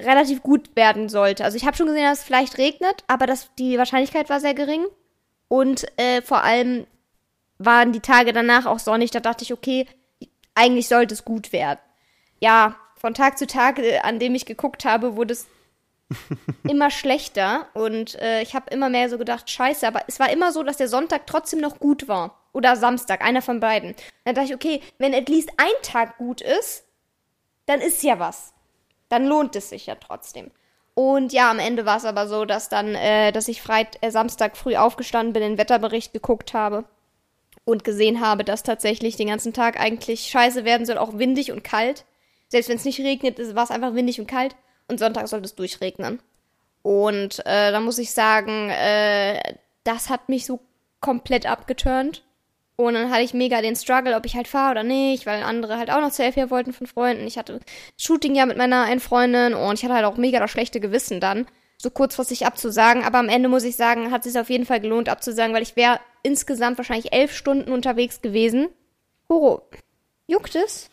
relativ 0.00 0.42
gut 0.44 0.76
werden 0.76 1.08
sollte. 1.08 1.42
Also 1.42 1.56
ich 1.56 1.66
habe 1.66 1.76
schon 1.76 1.86
gesehen, 1.86 2.04
dass 2.04 2.18
es 2.18 2.24
vielleicht 2.24 2.58
regnet, 2.58 3.02
aber 3.08 3.26
das, 3.26 3.48
die 3.58 3.76
Wahrscheinlichkeit 3.76 4.28
war 4.28 4.38
sehr 4.38 4.54
gering. 4.54 4.84
Und 5.48 5.84
äh, 5.96 6.22
vor 6.22 6.44
allem 6.44 6.86
waren 7.58 7.90
die 7.90 8.00
Tage 8.00 8.32
danach 8.32 8.66
auch 8.66 8.78
sonnig. 8.78 9.10
Da 9.10 9.18
dachte 9.18 9.42
ich, 9.42 9.52
okay, 9.52 9.86
eigentlich 10.56 10.88
sollte 10.88 11.14
es 11.14 11.24
gut 11.24 11.52
werden. 11.52 11.78
Ja, 12.40 12.76
von 12.96 13.14
Tag 13.14 13.38
zu 13.38 13.46
Tag, 13.46 13.78
äh, 13.78 13.98
an 13.98 14.18
dem 14.18 14.34
ich 14.34 14.46
geguckt 14.46 14.84
habe, 14.84 15.16
wurde 15.16 15.34
es 15.34 15.46
immer 16.64 16.90
schlechter 16.90 17.68
und 17.74 18.16
äh, 18.16 18.42
ich 18.42 18.54
habe 18.54 18.70
immer 18.70 18.88
mehr 18.88 19.08
so 19.08 19.18
gedacht, 19.18 19.50
scheiße, 19.50 19.86
aber 19.86 20.02
es 20.08 20.18
war 20.18 20.30
immer 20.30 20.52
so, 20.52 20.62
dass 20.62 20.76
der 20.76 20.88
Sonntag 20.88 21.26
trotzdem 21.26 21.60
noch 21.60 21.78
gut 21.78 22.08
war. 22.08 22.42
Oder 22.52 22.74
Samstag, 22.74 23.22
einer 23.22 23.42
von 23.42 23.60
beiden. 23.60 23.94
Dann 24.24 24.34
dachte 24.34 24.48
ich, 24.48 24.54
okay, 24.54 24.80
wenn 24.96 25.14
at 25.14 25.28
least 25.28 25.50
ein 25.58 25.82
Tag 25.82 26.16
gut 26.16 26.40
ist, 26.40 26.84
dann 27.66 27.82
ist 27.82 28.02
ja 28.02 28.18
was. 28.18 28.54
Dann 29.10 29.26
lohnt 29.26 29.54
es 29.56 29.68
sich 29.68 29.86
ja 29.86 29.96
trotzdem. 29.96 30.50
Und 30.94 31.34
ja, 31.34 31.50
am 31.50 31.58
Ende 31.58 31.84
war 31.84 31.98
es 31.98 32.06
aber 32.06 32.26
so, 32.28 32.46
dass 32.46 32.70
dann, 32.70 32.94
äh, 32.94 33.30
dass 33.30 33.48
ich 33.48 33.60
Freit 33.60 33.98
äh, 34.00 34.10
Samstag 34.10 34.56
früh 34.56 34.76
aufgestanden 34.76 35.34
bin, 35.34 35.42
den 35.42 35.58
Wetterbericht 35.58 36.14
geguckt 36.14 36.54
habe 36.54 36.84
und 37.66 37.82
gesehen 37.84 38.20
habe, 38.20 38.44
dass 38.44 38.62
tatsächlich 38.62 39.16
den 39.16 39.26
ganzen 39.26 39.52
Tag 39.52 39.78
eigentlich 39.78 40.28
scheiße 40.28 40.64
werden 40.64 40.86
soll, 40.86 40.98
auch 40.98 41.18
windig 41.18 41.50
und 41.50 41.64
kalt. 41.64 42.06
Selbst 42.48 42.68
wenn 42.68 42.76
es 42.76 42.84
nicht 42.84 43.00
regnet, 43.00 43.38
war 43.56 43.64
es 43.64 43.72
einfach 43.72 43.92
windig 43.94 44.20
und 44.20 44.28
kalt. 44.28 44.54
Und 44.88 45.00
Sonntag 45.00 45.26
sollte 45.26 45.46
es 45.46 45.56
durchregnen. 45.56 46.20
Und 46.82 47.40
äh, 47.40 47.72
da 47.72 47.80
muss 47.80 47.98
ich 47.98 48.12
sagen, 48.12 48.70
äh, 48.70 49.56
das 49.82 50.08
hat 50.10 50.28
mich 50.28 50.46
so 50.46 50.60
komplett 51.00 51.44
abgeturnt. 51.44 52.22
Und 52.76 52.94
dann 52.94 53.10
hatte 53.10 53.22
ich 53.22 53.34
mega 53.34 53.60
den 53.60 53.74
Struggle, 53.74 54.14
ob 54.14 54.26
ich 54.26 54.36
halt 54.36 54.46
fahre 54.46 54.70
oder 54.70 54.82
nicht, 54.84 55.26
weil 55.26 55.42
andere 55.42 55.76
halt 55.76 55.90
auch 55.90 56.00
noch 56.00 56.12
FR 56.12 56.50
wollten 56.50 56.72
von 56.72 56.86
Freunden. 56.86 57.26
Ich 57.26 57.36
hatte 57.36 57.58
Shooting 57.98 58.36
ja 58.36 58.46
mit 58.46 58.58
meiner 58.58 58.84
einen 58.84 59.00
Freundin 59.00 59.54
und 59.54 59.74
ich 59.74 59.84
hatte 59.84 59.94
halt 59.94 60.04
auch 60.04 60.18
mega 60.18 60.38
das 60.38 60.52
schlechte 60.52 60.78
Gewissen 60.78 61.18
dann, 61.18 61.46
so 61.78 61.90
kurzfristig 61.90 62.46
abzusagen. 62.46 63.04
Aber 63.04 63.18
am 63.18 63.28
Ende 63.28 63.48
muss 63.48 63.64
ich 63.64 63.76
sagen, 63.76 64.10
hat 64.10 64.24
es 64.24 64.32
sich 64.32 64.40
auf 64.40 64.50
jeden 64.50 64.66
Fall 64.66 64.80
gelohnt 64.80 65.08
abzusagen, 65.08 65.54
weil 65.54 65.62
ich 65.62 65.76
wäre 65.76 66.00
insgesamt 66.22 66.78
wahrscheinlich 66.78 67.12
elf 67.12 67.34
Stunden 67.34 67.70
unterwegs 67.70 68.22
gewesen. 68.22 68.68
Horo, 69.28 69.62
juckt 70.26 70.54
es? 70.54 70.90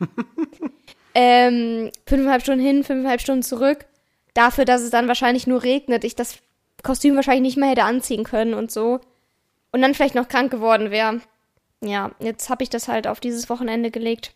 ähm, 1.14 1.90
fünfeinhalb 2.06 2.42
Stunden 2.42 2.64
hin, 2.64 2.84
fünfeinhalb 2.84 3.20
Stunden 3.20 3.42
zurück. 3.42 3.86
Dafür, 4.34 4.64
dass 4.64 4.82
es 4.82 4.90
dann 4.90 5.08
wahrscheinlich 5.08 5.46
nur 5.46 5.62
regnet, 5.62 6.04
ich 6.04 6.16
das 6.16 6.38
Kostüm 6.82 7.16
wahrscheinlich 7.16 7.42
nicht 7.42 7.56
mehr 7.58 7.70
hätte 7.70 7.84
anziehen 7.84 8.24
können 8.24 8.54
und 8.54 8.70
so. 8.70 9.00
Und 9.72 9.82
dann 9.82 9.94
vielleicht 9.94 10.14
noch 10.14 10.28
krank 10.28 10.50
geworden 10.50 10.90
wäre. 10.90 11.20
Ja, 11.82 12.12
jetzt 12.20 12.48
habe 12.48 12.62
ich 12.62 12.70
das 12.70 12.88
halt 12.88 13.06
auf 13.06 13.20
dieses 13.20 13.48
Wochenende 13.48 13.90
gelegt. 13.90 14.34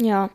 Ja. 0.00 0.30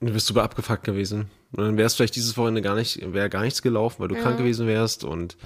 Du 0.00 0.12
bist 0.12 0.26
super 0.26 0.42
abgefuckt 0.42 0.84
gewesen. 0.84 1.30
Und 1.52 1.64
dann 1.64 1.76
wärst 1.76 1.96
vielleicht 1.96 2.16
dieses 2.16 2.36
Wochenende 2.36 2.62
gar 2.62 2.74
nicht, 2.74 3.00
wäre 3.12 3.30
gar 3.30 3.42
nichts 3.42 3.62
gelaufen, 3.62 4.00
weil 4.00 4.08
du 4.08 4.16
krank 4.16 4.38
gewesen 4.38 4.66
wärst 4.66 5.04
und 5.04 5.36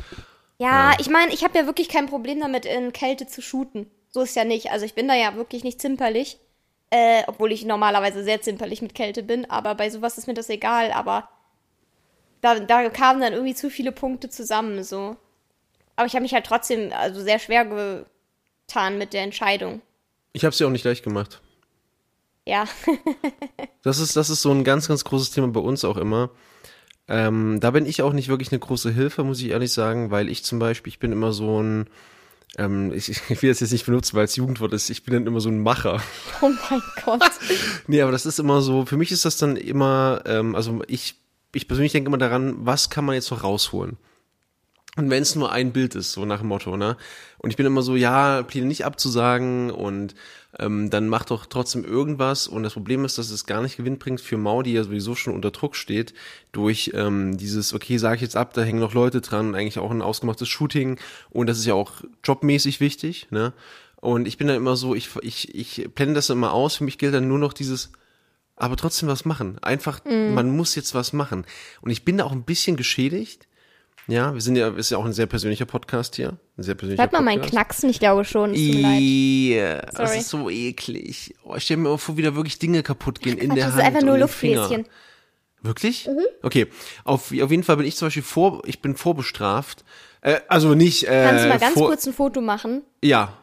Ja, 0.59 0.95
ich 0.99 1.09
meine, 1.09 1.33
ich 1.33 1.45
habe 1.45 1.59
ja 1.59 1.67
wirklich 1.67 1.89
kein 1.89 2.07
Problem 2.07 2.41
damit, 2.41 2.67
in 2.67 2.93
Kälte 2.93 3.27
zu 3.27 3.41
shooten. 3.41 3.87
So 4.11 4.23
ist 4.23 4.37
ja 4.37 4.45
nicht. 4.45 4.71
Also 4.71 4.85
ich 4.85 4.95
bin 4.95 5.09
da 5.09 5.15
ja 5.15 5.37
wirklich 5.37 5.65
nicht 5.65 5.81
zimperlich. 5.81 6.39
Äh, 6.91 7.23
obwohl 7.27 7.53
ich 7.53 7.65
normalerweise 7.65 8.23
sehr 8.23 8.43
zimperlich 8.43 8.83
mit 8.83 8.95
Kälte 8.95 9.23
bin. 9.23 9.49
Aber 9.49 9.75
bei 9.75 9.89
sowas 9.89 10.19
ist 10.19 10.27
mir 10.27 10.35
das 10.35 10.51
egal. 10.51 10.93
Aber 10.93 11.29
da, 12.43 12.59
da 12.61 12.91
kamen 12.91 13.21
dann 13.21 13.33
irgendwie 13.33 13.55
zu 13.55 13.71
viele 13.71 13.93
Punkte 13.93 14.29
zusammen, 14.29 14.85
so. 14.85 15.17
Aber 15.97 16.07
ich 16.07 16.15
habe 16.15 16.23
mich 16.23 16.35
halt 16.35 16.47
trotzdem 16.47 16.93
also 16.93 17.23
sehr 17.23 17.39
schwer 17.39 17.65
getan 17.65 18.99
mit 18.99 19.13
der 19.13 19.23
Entscheidung. 19.23 19.81
ich 20.33 20.45
habe 20.45 20.53
es 20.53 20.59
ja 20.59 20.67
auch 20.67 20.71
nicht 20.71 20.85
leicht 20.85 21.05
gemacht. 21.05 21.41
Ja. 22.47 22.65
Das 23.85 23.99
ist, 23.99 24.15
das 24.15 24.31
ist 24.31 24.43
so 24.43 24.53
ein 24.53 24.63
ganz, 24.63 24.87
ganz 24.87 25.03
großes 25.03 25.33
Thema 25.33 25.49
bei 25.49 25.59
uns 25.59 25.85
auch 25.85 25.97
immer. 25.97 26.31
Ähm, 27.09 27.59
da 27.59 27.73
bin 27.73 27.85
ich 27.85 28.01
auch 28.03 28.13
nicht 28.13 28.29
wirklich 28.29 28.53
eine 28.53 28.61
große 28.61 28.93
Hilfe, 28.93 29.25
muss 29.25 29.41
ich 29.41 29.49
ehrlich 29.49 29.73
sagen, 29.73 30.13
weil 30.13 30.29
ich 30.29 30.45
zum 30.45 30.61
Beispiel, 30.61 30.93
ich 30.93 31.01
bin 31.01 31.11
immer 31.11 31.33
so 31.33 31.61
ein, 31.61 31.89
ähm, 32.59 32.93
ich, 32.93 33.09
ich 33.29 33.43
will 33.43 33.51
das 33.51 33.59
jetzt 33.59 33.73
nicht 33.73 33.87
benutzen, 33.87 34.15
weil 34.17 34.27
es 34.27 34.37
Jugendwort 34.37 34.73
ist, 34.73 34.89
ich 34.89 35.03
bin 35.03 35.15
dann 35.15 35.27
immer 35.27 35.41
so 35.41 35.49
ein 35.49 35.65
Macher. 35.65 36.01
oh 36.43 36.51
mein 36.71 36.83
Gott. 37.05 37.29
Nee, 37.89 38.03
aber 38.03 38.13
das 38.13 38.25
ist 38.25 38.39
immer 38.39 38.63
so, 38.63 38.87
für 38.87 38.97
mich 38.97 39.11
ist 39.11 39.25
das 39.25 39.37
dann 39.37 39.57
immer, 39.57 40.23
ähm, 40.27 40.55
also 40.55 40.83
ich, 40.87 41.17
ich 41.53 41.67
persönlich 41.67 41.91
denke 41.91 42.07
immer 42.07 42.19
daran, 42.19 42.55
was 42.59 42.89
kann 42.89 43.05
man 43.05 43.17
jetzt 43.17 43.33
noch 43.33 43.43
rausholen? 43.43 43.97
Und 44.97 45.09
wenn 45.09 45.23
es 45.23 45.35
nur 45.35 45.51
ein 45.51 45.73
Bild 45.73 45.95
ist, 45.95 46.13
so 46.13 46.27
nach 46.27 46.41
dem 46.41 46.49
Motto, 46.49 46.77
ne? 46.77 46.99
Und 47.39 47.51
ich 47.51 47.57
bin 47.57 47.65
immer 47.65 47.81
so, 47.81 47.97
ja, 47.97 48.43
Pläne 48.43 48.67
nicht 48.67 48.85
abzusagen 48.85 49.71
und 49.71 50.15
ähm, 50.59 50.91
dann 50.91 51.09
mach 51.09 51.25
doch 51.25 51.47
trotzdem 51.47 51.83
irgendwas. 51.83 52.47
Und 52.47 52.63
das 52.63 52.75
Problem 52.75 53.07
ist, 53.07 53.17
dass 53.17 53.31
es 53.31 53.47
gar 53.47 53.63
nicht 53.63 53.79
Gewinn 53.79 53.99
bringt 53.99 54.21
für 54.21 54.37
Mau, 54.37 54.63
die 54.63 54.75
ja 54.75 54.85
sowieso 54.85 55.15
schon 55.15 55.35
unter 55.35 55.51
Druck 55.51 55.77
steht, 55.77 56.13
durch 56.53 56.93
ähm, 56.95 57.39
dieses, 57.39 57.73
okay, 57.73 57.97
sage 57.97 58.17
ich 58.17 58.21
jetzt 58.23 58.37
ab, 58.37 58.53
da 58.53 58.63
hängen 58.63 58.81
noch 58.81 58.93
Leute 58.93 59.23
dran, 59.23 59.55
eigentlich 59.55 59.79
auch 59.79 59.91
ein 59.91 60.03
ausgemachtes 60.03 60.49
Shooting 60.49 60.99
und 61.31 61.47
das 61.47 61.59
ist 61.59 61.65
ja 61.65 61.75
auch 61.75 62.03
jobmäßig 62.23 62.81
wichtig, 62.81 63.29
ne? 63.31 63.55
Und 63.97 64.27
ich 64.27 64.37
bin 64.37 64.49
dann 64.49 64.57
immer 64.57 64.75
so, 64.75 64.97
ich, 64.97 65.11
ich, 65.23 65.55
ich 65.55 65.89
blende 65.95 66.15
das 66.15 66.29
immer 66.29 66.53
aus, 66.53 66.77
für 66.77 66.85
mich 66.85 66.99
gilt 66.99 67.15
dann 67.15 67.29
nur 67.29 67.39
noch 67.39 67.53
dieses, 67.53 67.93
aber 68.57 68.77
trotzdem 68.77 69.09
was 69.09 69.25
machen. 69.25 69.59
Einfach, 69.63 70.05
man 70.05 70.51
muss 70.57 70.75
jetzt 70.75 70.93
was 70.93 71.13
machen. 71.13 71.47
Und 71.83 71.91
ich 71.93 72.05
bin 72.05 72.19
da 72.19 72.25
auch 72.25 72.33
ein 72.33 72.43
bisschen 72.43 72.77
geschädigt. 72.77 73.47
Ja, 74.09 74.35
wir 74.35 74.41
sind 74.41 74.57
ja, 74.57 74.69
ist 74.69 74.91
ja 74.91 74.99
auch 74.99 75.05
ein 75.05 75.13
sehr 75.13 75.27
persönlicher 75.27 75.65
Podcast 75.65 76.17
hier. 76.17 76.37
Ein 76.59 76.63
sehr 76.63 76.75
persönlicher 76.75 77.03
Hört 77.03 77.13
mal 77.13 77.23
meinen. 77.23 77.43
Knacksen? 77.43 77.89
Ich 77.89 78.01
glaube 78.01 78.25
schon. 78.25 78.55
Yeah, 78.55 79.87
das 79.93 80.17
ist 80.17 80.29
so 80.29 80.51
eklig. 80.51 81.35
Oh, 81.45 81.55
ich 81.57 81.65
stell 81.65 81.77
mir 81.77 81.97
vor, 81.99 82.17
wie 82.17 82.23
da 82.23 82.35
wirklich 82.35 82.59
Dinge 82.59 82.83
kaputt 82.83 83.21
gehen 83.21 83.39
in 83.39 83.51
Quatsch, 83.51 83.57
der 83.57 83.67
das 83.67 83.75
Hand 83.75 83.83
ist 83.83 83.87
einfach 83.87 84.03
nur. 84.03 84.19
Luftbläschen. 84.19 84.87
Wirklich? 85.63 86.09
Okay. 86.43 86.67
Auf, 87.05 87.31
auf 87.31 87.51
jeden 87.51 87.63
Fall 87.63 87.77
bin 87.77 87.87
ich 87.87 87.97
zum 87.97 88.07
Beispiel 88.07 88.25
vor, 88.25 88.63
ich 88.67 88.83
bin 88.83 88.97
vorbestraft. 88.97 89.85
Äh, 90.21 90.41
also 90.49 90.75
nicht, 90.75 91.05
äh, 91.05 91.25
Kannst 91.25 91.45
du 91.45 91.49
mal 91.49 91.59
ganz 91.59 91.75
vor, 91.75 91.89
kurz 91.89 92.07
ein 92.07 92.13
Foto 92.13 92.41
machen? 92.41 92.83
Ja. 93.03 93.39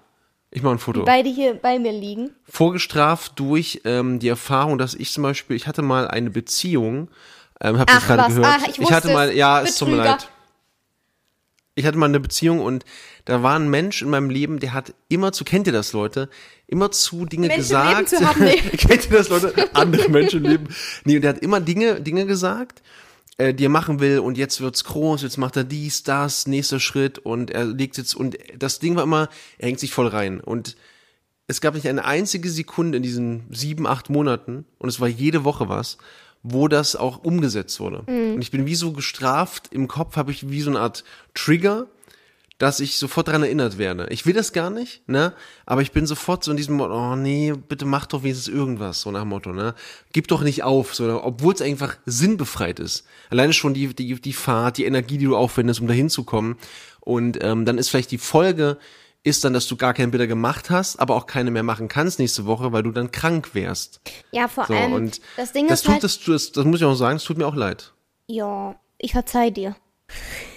Ich 0.51 0.63
mache 0.63 0.75
ein 0.75 0.79
Foto. 0.79 1.05
Beide 1.05 1.29
hier 1.29 1.53
bei 1.53 1.77
mir 1.79 1.91
liegen. 1.91 2.31
Vorgestraft 2.43 3.39
durch 3.39 3.81
ähm, 3.85 4.19
die 4.19 4.29
Erfahrung, 4.29 4.77
dass 4.77 4.95
ich 4.95 5.11
zum 5.11 5.23
Beispiel, 5.23 5.55
ich 5.55 5.67
hatte 5.67 5.83
mal 5.83 6.07
eine 6.07 6.31
Beziehung, 6.31 7.09
ähm, 7.61 7.77
habt 7.77 7.91
ihr 7.91 7.97
Ach, 7.97 8.07
gerade 8.07 8.33
gehört? 8.33 8.45
Ah, 8.45 8.67
ich 8.67 8.79
ich 8.79 8.91
hatte 8.91 9.13
mal, 9.13 9.31
ja, 9.33 9.61
es 9.61 9.77
tut 9.77 9.89
mir 9.89 9.97
leid. 9.97 10.27
Ich 11.79 11.85
hatte 11.85 11.97
mal 11.97 12.07
eine 12.07 12.19
Beziehung 12.19 12.59
und 12.59 12.83
da 13.23 13.41
war 13.41 13.55
ein 13.57 13.69
Mensch 13.69 14.01
in 14.01 14.09
meinem 14.09 14.29
Leben, 14.29 14.59
der 14.59 14.73
hat 14.73 14.93
immer 15.07 15.31
zu, 15.31 15.45
kennt 15.45 15.65
ihr 15.65 15.71
das, 15.71 15.93
Leute? 15.93 16.29
Immer 16.67 16.91
zu 16.91 17.25
Dinge 17.25 17.47
Menschen 17.47 17.73
im 17.73 17.87
Leben 17.87 17.99
gesagt. 17.99 18.09
zu 18.09 18.27
haben, 18.27 18.43
nee. 18.43 18.55
kennt 18.77 19.05
ihr 19.05 19.17
das, 19.17 19.29
Leute? 19.29 19.53
Andere 19.73 20.09
Menschen 20.09 20.43
Leben. 20.43 20.67
Nee, 21.05 21.15
und 21.15 21.21
der 21.21 21.29
hat 21.29 21.39
immer 21.39 21.61
Dinge, 21.61 22.01
Dinge 22.01 22.25
gesagt, 22.25 22.81
äh, 23.37 23.53
die 23.53 23.63
er 23.63 23.69
machen 23.69 24.01
will 24.01 24.19
und 24.19 24.37
jetzt 24.37 24.59
wird's 24.59 24.83
groß, 24.83 25.21
jetzt 25.21 25.37
macht 25.37 25.55
er 25.55 25.63
dies, 25.63 26.03
das, 26.03 26.47
nächster 26.47 26.81
Schritt 26.81 27.17
und 27.17 27.49
er 27.49 27.63
legt 27.63 27.97
jetzt 27.97 28.13
und 28.13 28.37
das 28.57 28.79
Ding 28.79 28.97
war 28.97 29.03
immer, 29.03 29.29
er 29.57 29.69
hängt 29.69 29.79
sich 29.79 29.93
voll 29.93 30.07
rein 30.07 30.41
und 30.41 30.75
es 31.47 31.61
gab 31.61 31.75
nicht 31.75 31.87
eine 31.87 32.03
einzige 32.03 32.49
Sekunde 32.49 32.97
in 32.97 33.03
diesen 33.03 33.45
sieben, 33.51 33.87
acht 33.87 34.09
Monaten, 34.09 34.65
und 34.77 34.89
es 34.89 34.99
war 34.99 35.07
jede 35.07 35.45
Woche 35.45 35.69
was, 35.69 35.97
wo 36.43 36.67
das 36.67 36.95
auch 36.95 37.23
umgesetzt 37.23 37.79
wurde. 37.79 38.03
Und 38.35 38.41
ich 38.41 38.51
bin 38.51 38.65
wie 38.65 38.75
so 38.75 38.93
gestraft, 38.93 39.69
im 39.71 39.87
Kopf 39.87 40.15
habe 40.15 40.31
ich 40.31 40.49
wie 40.49 40.61
so 40.61 40.69
eine 40.69 40.79
Art 40.79 41.03
Trigger, 41.33 41.87
dass 42.59 42.81
ich 42.81 42.97
sofort 42.97 43.29
daran 43.29 43.43
erinnert 43.43 43.77
werde. 43.77 44.07
Ich 44.09 44.25
will 44.25 44.33
das 44.33 44.51
gar 44.51 44.69
nicht, 44.69 45.07
ne? 45.07 45.33
Aber 45.65 45.81
ich 45.81 45.93
bin 45.93 46.05
sofort 46.05 46.43
so 46.43 46.51
in 46.51 46.57
diesem 46.57 46.75
Motto, 46.75 46.93
oh 46.93 47.15
nee, 47.15 47.53
bitte 47.53 47.85
mach 47.85 48.05
doch 48.05 48.23
wenigstens 48.23 48.53
irgendwas, 48.53 48.99
so 48.99 49.11
nach 49.11 49.21
dem 49.21 49.29
Motto, 49.29 49.53
ne? 49.53 49.75
Gib 50.11 50.27
doch 50.27 50.41
nicht 50.41 50.63
auf, 50.63 50.93
so, 50.93 51.23
obwohl 51.23 51.53
es 51.53 51.61
einfach 51.61 51.97
sinnbefreit 52.05 52.81
ist. 52.81 53.05
Alleine 53.29 53.53
schon 53.53 53.73
die, 53.73 53.95
die, 53.95 54.19
die 54.19 54.33
Fahrt, 54.33 54.77
die 54.77 54.83
Energie, 54.83 55.17
die 55.17 55.25
du 55.25 55.37
aufwendest, 55.37 55.79
um 55.79 55.87
da 55.87 55.93
hinzukommen. 55.93 56.57
Und 56.99 57.41
ähm, 57.41 57.63
dann 57.63 57.77
ist 57.77 57.89
vielleicht 57.89 58.11
die 58.11 58.17
Folge, 58.17 58.77
ist 59.29 59.43
dann, 59.43 59.53
dass 59.53 59.67
du 59.67 59.75
gar 59.77 59.93
keine 59.93 60.09
Bilder 60.09 60.27
gemacht 60.27 60.69
hast, 60.69 60.97
aber 60.99 61.15
auch 61.15 61.25
keine 61.25 61.51
mehr 61.51 61.63
machen 61.63 61.87
kannst 61.87 62.19
nächste 62.19 62.45
Woche, 62.45 62.71
weil 62.71 62.83
du 62.83 62.91
dann 62.91 63.11
krank 63.11 63.53
wärst. 63.53 64.01
Ja, 64.31 64.47
vor 64.47 64.65
So, 64.65 64.73
allem, 64.73 64.93
und 64.93 65.21
das 65.37 65.51
Ding 65.53 65.67
das 65.67 65.79
ist 65.79 65.85
tut, 65.85 65.93
halt, 65.93 66.03
das, 66.03 66.19
das, 66.19 66.51
das 66.51 66.65
muss 66.65 66.79
ich 66.79 66.85
auch 66.85 66.95
sagen, 66.95 67.17
es 67.17 67.23
tut 67.23 67.37
mir 67.37 67.47
auch 67.47 67.55
leid. 67.55 67.93
ja, 68.27 68.75
ich 68.97 69.13
verzeih 69.13 69.49
dir. 69.49 69.75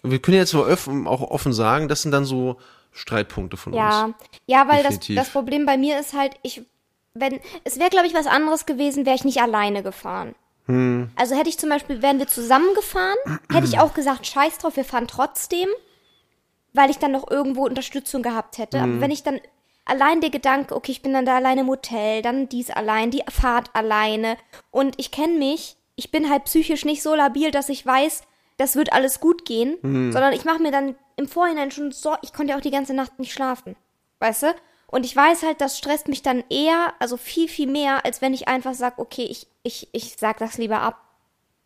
Wir 0.02 0.19
können 0.19 0.37
jetzt 0.38 0.55
offen, 0.55 1.07
auch 1.07 1.21
offen 1.21 1.52
sagen, 1.52 1.87
das 1.88 2.02
sind 2.02 2.11
dann 2.11 2.25
so 2.25 2.57
Streitpunkte 2.91 3.57
von 3.57 3.73
uns. 3.73 3.79
Ja, 3.79 4.12
ja, 4.47 4.67
weil 4.69 4.83
das, 4.83 4.99
das 5.14 5.31
Problem 5.31 5.64
bei 5.67 5.76
mir 5.76 6.00
ist 6.00 6.12
halt, 6.12 6.33
ich, 6.43 6.62
wenn, 7.14 7.38
es 7.64 7.79
wäre, 7.79 7.91
glaube 7.91 8.07
ich, 8.09 8.14
was 8.14 8.26
anderes 8.26 8.67
gewesen, 8.67 9.07
wäre 9.07 9.14
ich 9.14 9.25
nicht 9.25 9.41
alleine 9.41 9.83
gefahren. 9.83 10.35
Hm. 10.67 11.11
Also 11.17 11.37
hätte 11.37 11.49
ich 11.50 11.59
zum 11.59 11.69
Beispiel, 11.69 12.02
wären 12.02 12.19
wir 12.19 12.26
zusammengefahren, 12.29 13.17
hätte 13.52 13.67
ich 13.67 13.79
auch 13.79 13.95
gesagt, 13.95 14.26
scheiß 14.26 14.59
drauf, 14.59 14.76
wir 14.76 14.85
fahren 14.85 15.07
trotzdem, 15.09 15.69
weil 16.73 16.91
ich 16.91 16.99
dann 16.99 17.12
noch 17.12 17.31
irgendwo 17.31 17.64
Unterstützung 17.67 18.23
gehabt 18.23 18.59
hätte. 18.59 18.81
Hm. 18.81 18.85
Aber 18.93 19.00
wenn 19.00 19.11
ich 19.11 19.23
dann, 19.23 19.41
allein 19.85 20.21
der 20.21 20.31
Gedanke, 20.31 20.75
okay, 20.75 20.93
ich 20.93 21.02
bin 21.02 21.12
dann 21.12 21.26
da 21.26 21.37
alleine 21.37 21.62
im 21.62 21.69
Hotel, 21.69 22.23
dann 22.23 22.49
dies 22.49 22.71
allein, 22.71 23.11
die 23.11 23.23
Fahrt 23.31 23.71
alleine. 23.75 24.37
Und 24.71 24.95
ich 24.99 25.11
kenne 25.11 25.38
mich, 25.38 25.76
ich 25.97 26.11
bin 26.11 26.31
halt 26.31 26.45
psychisch 26.45 26.85
nicht 26.85 27.02
so 27.02 27.14
labil, 27.14 27.50
dass 27.50 27.69
ich 27.69 27.85
weiß, 27.85 28.23
das 28.57 28.76
wird 28.76 28.93
alles 28.93 29.21
gut 29.21 29.45
gehen, 29.45 29.76
Mhm. 29.83 30.12
sondern 30.12 30.33
ich 30.33 30.45
mache 30.45 30.62
mir 30.62 30.71
dann 30.71 30.97
im 31.17 31.29
Vorhinein 31.29 31.71
schon 31.71 31.91
so, 31.93 32.14
ich 32.23 32.33
konnte 32.33 32.52
ja 32.52 32.57
auch 32.59 32.62
die 32.62 32.71
ganze 32.71 32.95
Nacht 32.95 33.19
nicht 33.19 33.33
schlafen. 33.33 33.76
Weißt 34.21 34.45
du? 34.45 34.55
Und 34.87 35.07
ich 35.07 35.17
weiß 35.17 35.43
halt, 35.43 35.61
das 35.61 35.79
stresst 35.79 36.09
mich 36.09 36.23
dann 36.23 36.45
eher, 36.50 36.93
also 36.99 37.17
viel, 37.17 37.49
viel 37.49 37.67
mehr, 37.67 38.05
als 38.05 38.21
wenn 38.21 38.35
ich 38.35 38.47
einfach 38.49 38.75
sage, 38.75 38.99
okay, 38.99 39.25
ich, 39.25 39.47
ich, 39.62 39.88
ich 39.93 40.17
sag 40.19 40.38
das 40.38 40.59
lieber 40.59 40.81
ab. 40.81 41.00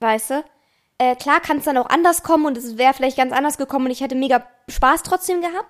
Weißt 0.01 0.31
du? 0.31 0.45
Äh, 0.99 1.15
klar 1.17 1.41
kann 1.41 1.59
es 1.59 1.65
dann 1.65 1.77
auch 1.77 1.91
anders 1.91 2.23
kommen 2.23 2.47
und 2.47 2.57
es 2.57 2.79
wäre 2.79 2.95
vielleicht 2.95 3.17
ganz 3.19 3.33
anders 3.33 3.59
gekommen 3.59 3.87
und 3.87 3.93
ich 3.93 4.01
hätte 4.01 4.15
mega 4.15 4.47
Spaß 4.69 5.03
trotzdem 5.03 5.41
gehabt. 5.41 5.69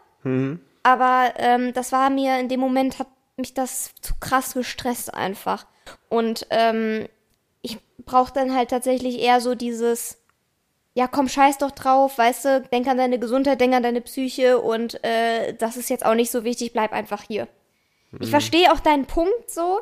Aber 0.82 1.32
ähm, 1.38 1.72
das 1.72 1.90
war 1.92 2.10
mir 2.10 2.38
in 2.38 2.48
dem 2.48 2.60
Moment, 2.60 2.98
hat 2.98 3.08
mich 3.36 3.54
das 3.54 3.90
zu 4.00 4.14
krass 4.20 4.54
gestresst 4.54 5.12
einfach. 5.12 5.66
Und 6.08 6.46
ähm, 6.50 7.08
ich 7.60 7.78
brauche 7.98 8.32
dann 8.32 8.54
halt 8.54 8.70
tatsächlich 8.70 9.20
eher 9.20 9.40
so 9.40 9.54
dieses, 9.54 10.18
ja 10.94 11.08
komm, 11.08 11.28
scheiß 11.28 11.58
doch 11.58 11.72
drauf, 11.72 12.18
weißt 12.18 12.44
du, 12.44 12.60
denk 12.72 12.86
an 12.86 12.96
deine 12.96 13.18
Gesundheit, 13.18 13.60
denk 13.60 13.74
an 13.74 13.82
deine 13.82 14.00
Psyche 14.00 14.60
und 14.60 15.02
äh, 15.04 15.54
das 15.54 15.76
ist 15.76 15.90
jetzt 15.90 16.06
auch 16.06 16.14
nicht 16.14 16.30
so 16.30 16.44
wichtig, 16.44 16.72
bleib 16.72 16.92
einfach 16.92 17.22
hier. 17.22 17.48
Ich 18.20 18.30
verstehe 18.30 18.72
auch 18.72 18.80
deinen 18.80 19.04
Punkt 19.04 19.50
so, 19.50 19.80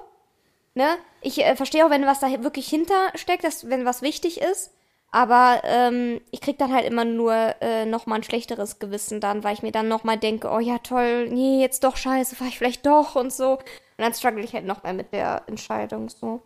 ne? 0.74 0.96
Ich 1.20 1.44
äh, 1.44 1.54
verstehe 1.54 1.86
auch, 1.86 1.90
wenn 1.90 2.06
was 2.06 2.20
da 2.20 2.42
wirklich 2.42 2.66
hintersteckt, 2.68 3.44
dass, 3.44 3.68
wenn 3.68 3.84
was 3.84 4.02
wichtig 4.02 4.40
ist. 4.40 4.72
Aber 5.14 5.60
ähm, 5.62 6.20
ich 6.32 6.40
krieg 6.40 6.58
dann 6.58 6.72
halt 6.72 6.84
immer 6.84 7.04
nur 7.04 7.32
äh, 7.60 7.86
noch 7.86 8.06
mal 8.06 8.16
ein 8.16 8.24
schlechteres 8.24 8.80
Gewissen 8.80 9.20
dann, 9.20 9.44
weil 9.44 9.54
ich 9.54 9.62
mir 9.62 9.70
dann 9.70 9.86
noch 9.86 10.02
mal 10.02 10.18
denke, 10.18 10.50
oh 10.50 10.58
ja 10.58 10.78
toll, 10.78 11.28
nee, 11.28 11.60
jetzt 11.60 11.84
doch 11.84 11.96
scheiße, 11.96 12.34
fahr 12.34 12.48
ich 12.48 12.58
vielleicht 12.58 12.84
doch 12.84 13.14
und 13.14 13.32
so. 13.32 13.52
Und 13.52 13.62
dann 13.98 14.12
struggle 14.12 14.42
ich 14.42 14.54
halt 14.54 14.64
noch 14.64 14.82
mehr 14.82 14.92
mit 14.92 15.12
der 15.12 15.44
Entscheidung 15.46 16.08
so. 16.08 16.42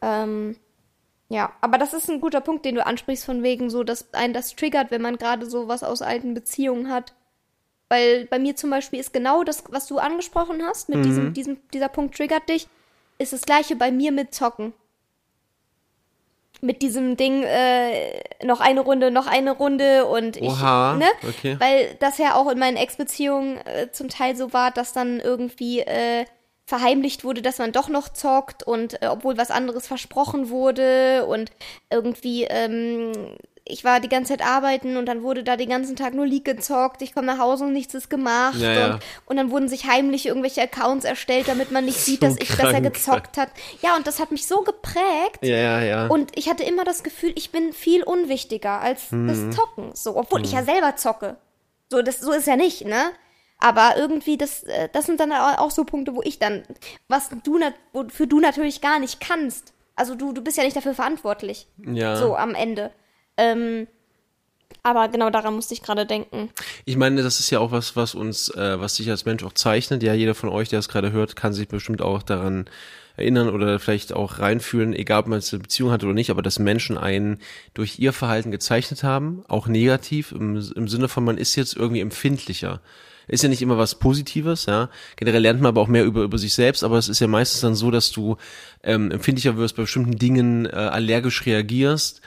Ähm, 0.00 0.56
ja, 1.28 1.52
aber 1.60 1.78
das 1.78 1.94
ist 1.94 2.10
ein 2.10 2.20
guter 2.20 2.40
Punkt, 2.40 2.64
den 2.64 2.74
du 2.74 2.84
ansprichst, 2.84 3.24
von 3.24 3.44
wegen 3.44 3.70
so, 3.70 3.84
dass 3.84 4.12
einen 4.14 4.34
das 4.34 4.56
triggert, 4.56 4.90
wenn 4.90 5.00
man 5.00 5.16
gerade 5.16 5.46
so 5.48 5.68
was 5.68 5.84
aus 5.84 6.02
alten 6.02 6.34
Beziehungen 6.34 6.90
hat. 6.90 7.14
Weil 7.88 8.26
bei 8.26 8.40
mir 8.40 8.56
zum 8.56 8.70
Beispiel 8.70 8.98
ist 8.98 9.12
genau 9.12 9.44
das, 9.44 9.62
was 9.68 9.86
du 9.86 9.98
angesprochen 9.98 10.60
hast, 10.64 10.88
mit 10.88 11.04
diesem, 11.04 11.34
diesem, 11.34 11.58
dieser 11.72 11.88
Punkt 11.88 12.16
triggert 12.16 12.48
dich, 12.48 12.66
ist 13.18 13.32
das 13.32 13.42
gleiche 13.42 13.76
bei 13.76 13.92
mir 13.92 14.10
mit 14.10 14.34
Zocken. 14.34 14.72
Mit 16.64 16.80
diesem 16.80 17.16
Ding, 17.16 17.42
äh, 17.42 18.22
noch 18.44 18.60
eine 18.60 18.80
Runde, 18.80 19.10
noch 19.10 19.26
eine 19.26 19.50
Runde 19.50 20.06
und 20.06 20.36
ich, 20.36 20.48
Oha, 20.48 20.94
ne? 20.94 21.06
okay. 21.28 21.56
Weil 21.58 21.96
das 21.98 22.18
ja 22.18 22.36
auch 22.36 22.48
in 22.48 22.58
meinen 22.58 22.76
Ex-Beziehungen 22.76 23.58
äh, 23.66 23.90
zum 23.90 24.08
Teil 24.08 24.36
so 24.36 24.52
war, 24.52 24.70
dass 24.70 24.92
dann 24.92 25.18
irgendwie 25.18 25.80
äh, 25.80 26.24
verheimlicht 26.64 27.24
wurde, 27.24 27.42
dass 27.42 27.58
man 27.58 27.72
doch 27.72 27.88
noch 27.88 28.08
zockt 28.08 28.62
und 28.62 29.02
äh, 29.02 29.08
obwohl 29.08 29.36
was 29.36 29.50
anderes 29.50 29.86
versprochen 29.86 30.48
wurde 30.48 31.26
und 31.26 31.50
irgendwie, 31.90 32.44
ähm, 32.44 33.12
ich 33.64 33.84
war 33.84 34.00
die 34.00 34.08
ganze 34.08 34.32
Zeit 34.32 34.44
arbeiten 34.44 34.96
und 34.96 35.06
dann 35.06 35.22
wurde 35.22 35.44
da 35.44 35.56
den 35.56 35.68
ganzen 35.68 35.94
Tag 35.94 36.14
nur 36.14 36.26
League 36.26 36.44
gezockt, 36.44 37.00
ich 37.00 37.14
komme 37.14 37.26
nach 37.28 37.38
Hause 37.38 37.64
und 37.64 37.72
nichts 37.72 37.94
ist 37.94 38.10
gemacht 38.10 38.58
Ja, 38.58 38.72
ja. 38.72 38.86
Und, 38.94 39.02
und 39.26 39.36
dann 39.36 39.50
wurden 39.50 39.68
sich 39.68 39.86
heimlich 39.86 40.26
irgendwelche 40.26 40.62
Accounts 40.62 41.04
erstellt, 41.04 41.48
damit 41.48 41.70
man 41.70 41.84
nicht 41.84 42.00
sieht, 42.00 42.20
So 42.20 42.26
dass 42.26 42.36
ich 42.38 42.48
besser 42.56 42.80
gezockt 42.80 43.38
hat. 43.38 43.50
Ja, 43.80 43.96
und 43.96 44.06
das 44.06 44.18
hat 44.18 44.32
mich 44.32 44.46
so 44.46 44.62
geprägt. 44.62 45.38
Ja, 45.42 45.56
ja, 45.56 45.80
ja. 45.82 46.06
Und 46.08 46.36
ich 46.36 46.48
hatte 46.48 46.64
immer 46.64 46.84
das 46.84 47.02
Gefühl, 47.02 47.32
ich 47.36 47.52
bin 47.52 47.72
viel 47.72 48.02
unwichtiger 48.02 48.80
als 48.80 49.08
das 49.10 49.50
Zocken. 49.54 49.94
So, 49.94 50.16
obwohl 50.16 50.44
ich 50.44 50.52
ja 50.52 50.64
selber 50.64 50.96
zocke. 50.96 51.36
So, 51.88 52.02
das, 52.02 52.20
so 52.20 52.32
ist 52.32 52.46
ja 52.46 52.56
nicht, 52.56 52.84
ne? 52.84 53.12
Aber 53.58 53.94
irgendwie, 53.96 54.36
das, 54.36 54.64
äh, 54.64 54.88
das 54.92 55.06
sind 55.06 55.20
dann 55.20 55.30
auch 55.30 55.70
so 55.70 55.84
Punkte, 55.84 56.16
wo 56.16 56.22
ich 56.22 56.40
dann, 56.40 56.64
was 57.06 57.28
du, 57.44 57.60
wofür 57.92 58.26
du 58.26 58.40
natürlich 58.40 58.80
gar 58.80 58.98
nicht 58.98 59.20
kannst. 59.20 59.72
Also 59.94 60.16
du, 60.16 60.32
du 60.32 60.42
bist 60.42 60.56
ja 60.56 60.64
nicht 60.64 60.76
dafür 60.76 60.94
verantwortlich. 60.94 61.68
ja. 61.78 62.16
So 62.16 62.34
am 62.34 62.56
Ende. 62.56 62.90
Ähm, 63.36 63.86
aber 64.82 65.08
genau 65.08 65.30
daran 65.30 65.54
musste 65.54 65.74
ich 65.74 65.82
gerade 65.82 66.06
denken. 66.06 66.50
Ich 66.84 66.96
meine, 66.96 67.22
das 67.22 67.38
ist 67.38 67.50
ja 67.50 67.60
auch 67.60 67.70
was, 67.70 67.94
was 67.94 68.14
uns, 68.14 68.48
äh, 68.50 68.80
was 68.80 68.96
sich 68.96 69.08
als 69.10 69.24
Mensch 69.24 69.44
auch 69.44 69.52
zeichnet. 69.52 70.02
Ja, 70.02 70.14
jeder 70.14 70.34
von 70.34 70.48
euch, 70.48 70.68
der 70.68 70.80
es 70.80 70.88
gerade 70.88 71.12
hört, 71.12 71.36
kann 71.36 71.52
sich 71.52 71.68
bestimmt 71.68 72.02
auch 72.02 72.22
daran 72.22 72.66
erinnern 73.16 73.50
oder 73.50 73.78
vielleicht 73.78 74.12
auch 74.12 74.38
reinfühlen, 74.38 74.94
egal 74.94 75.20
ob 75.20 75.26
man 75.28 75.38
jetzt 75.38 75.52
eine 75.52 75.62
Beziehung 75.62 75.90
hat 75.90 76.02
oder 76.02 76.14
nicht, 76.14 76.30
aber 76.30 76.42
dass 76.42 76.58
Menschen 76.58 76.96
einen 76.96 77.38
durch 77.74 77.98
ihr 77.98 78.12
Verhalten 78.12 78.50
gezeichnet 78.50 79.02
haben, 79.02 79.44
auch 79.48 79.66
negativ, 79.66 80.32
im, 80.32 80.56
im 80.74 80.88
Sinne 80.88 81.08
von, 81.08 81.24
man 81.24 81.38
ist 81.38 81.54
jetzt 81.56 81.76
irgendwie 81.76 82.00
empfindlicher. 82.00 82.80
Ist 83.28 83.42
ja 83.42 83.48
nicht 83.48 83.62
immer 83.62 83.78
was 83.78 83.94
Positives, 83.98 84.66
ja. 84.66 84.90
Generell 85.16 85.42
lernt 85.42 85.60
man 85.60 85.68
aber 85.68 85.80
auch 85.80 85.88
mehr 85.88 86.04
über, 86.04 86.22
über 86.22 86.38
sich 86.38 86.54
selbst, 86.54 86.82
aber 86.82 86.98
es 86.98 87.08
ist 87.08 87.20
ja 87.20 87.28
meistens 87.28 87.60
dann 87.60 87.76
so, 87.76 87.90
dass 87.90 88.10
du 88.10 88.36
ähm, 88.82 89.10
empfindlicher 89.10 89.56
wirst, 89.56 89.76
bei 89.76 89.82
bestimmten 89.82 90.18
Dingen 90.18 90.66
äh, 90.66 90.70
allergisch 90.70 91.46
reagierst. 91.46 92.20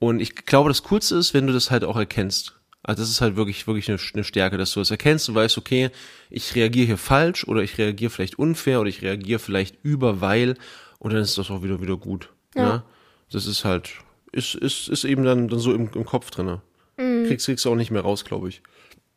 Und 0.00 0.20
ich 0.20 0.34
glaube, 0.34 0.70
das 0.70 0.82
Coolste 0.82 1.14
ist, 1.16 1.34
wenn 1.34 1.46
du 1.46 1.52
das 1.52 1.70
halt 1.70 1.84
auch 1.84 1.96
erkennst. 1.96 2.56
Also 2.82 3.02
das 3.02 3.10
ist 3.10 3.20
halt 3.20 3.36
wirklich, 3.36 3.66
wirklich 3.66 3.88
eine, 3.88 3.98
eine 4.14 4.24
Stärke, 4.24 4.56
dass 4.56 4.72
du 4.72 4.80
das 4.80 4.90
erkennst 4.90 5.28
und 5.28 5.34
weißt, 5.34 5.58
okay, 5.58 5.90
ich 6.30 6.54
reagiere 6.54 6.86
hier 6.86 6.98
falsch 6.98 7.46
oder 7.46 7.62
ich 7.62 7.76
reagiere 7.78 8.10
vielleicht 8.10 8.38
unfair 8.38 8.80
oder 8.80 8.88
ich 8.88 9.02
reagiere 9.02 9.38
vielleicht 9.38 9.76
über, 9.84 10.20
weil 10.20 10.56
und 10.98 11.12
dann 11.12 11.20
ist 11.20 11.36
das 11.38 11.50
auch 11.50 11.62
wieder 11.62 11.80
wieder 11.80 11.98
gut. 11.98 12.30
Ja. 12.54 12.62
Ja. 12.62 12.84
Das 13.30 13.46
ist 13.46 13.64
halt, 13.64 13.90
ist, 14.32 14.54
ist, 14.54 14.88
ist 14.88 15.04
eben 15.04 15.24
dann, 15.24 15.48
dann 15.48 15.60
so 15.60 15.74
im, 15.74 15.90
im 15.94 16.04
Kopf 16.04 16.30
drinne. 16.30 16.62
Kriegst, 16.96 17.46
kriegst 17.46 17.64
du 17.64 17.70
auch 17.70 17.76
nicht 17.76 17.90
mehr 17.90 18.02
raus, 18.02 18.24
glaube 18.24 18.48
ich. 18.48 18.62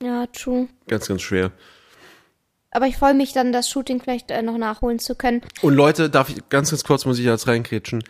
Ja, 0.02 0.26
true. 0.28 0.68
Ganz, 0.88 1.08
ganz 1.08 1.22
schwer. 1.22 1.52
Aber 2.72 2.88
ich 2.88 2.98
freue 2.98 3.14
mich 3.14 3.34
dann, 3.34 3.52
das 3.52 3.70
Shooting 3.70 4.02
vielleicht 4.02 4.32
äh, 4.32 4.42
noch 4.42 4.58
nachholen 4.58 5.00
zu 5.00 5.16
können. 5.16 5.42
Und 5.62 5.76
Leute, 5.76 6.10
darf 6.10 6.30
ich 6.30 6.38
ganz, 6.50 6.72
ganz 6.72 6.84
kurz 6.84 7.06
muss 7.06 7.20
ich 7.20 7.26
jetzt 7.26 7.48
reinkrätschen. 7.48 8.04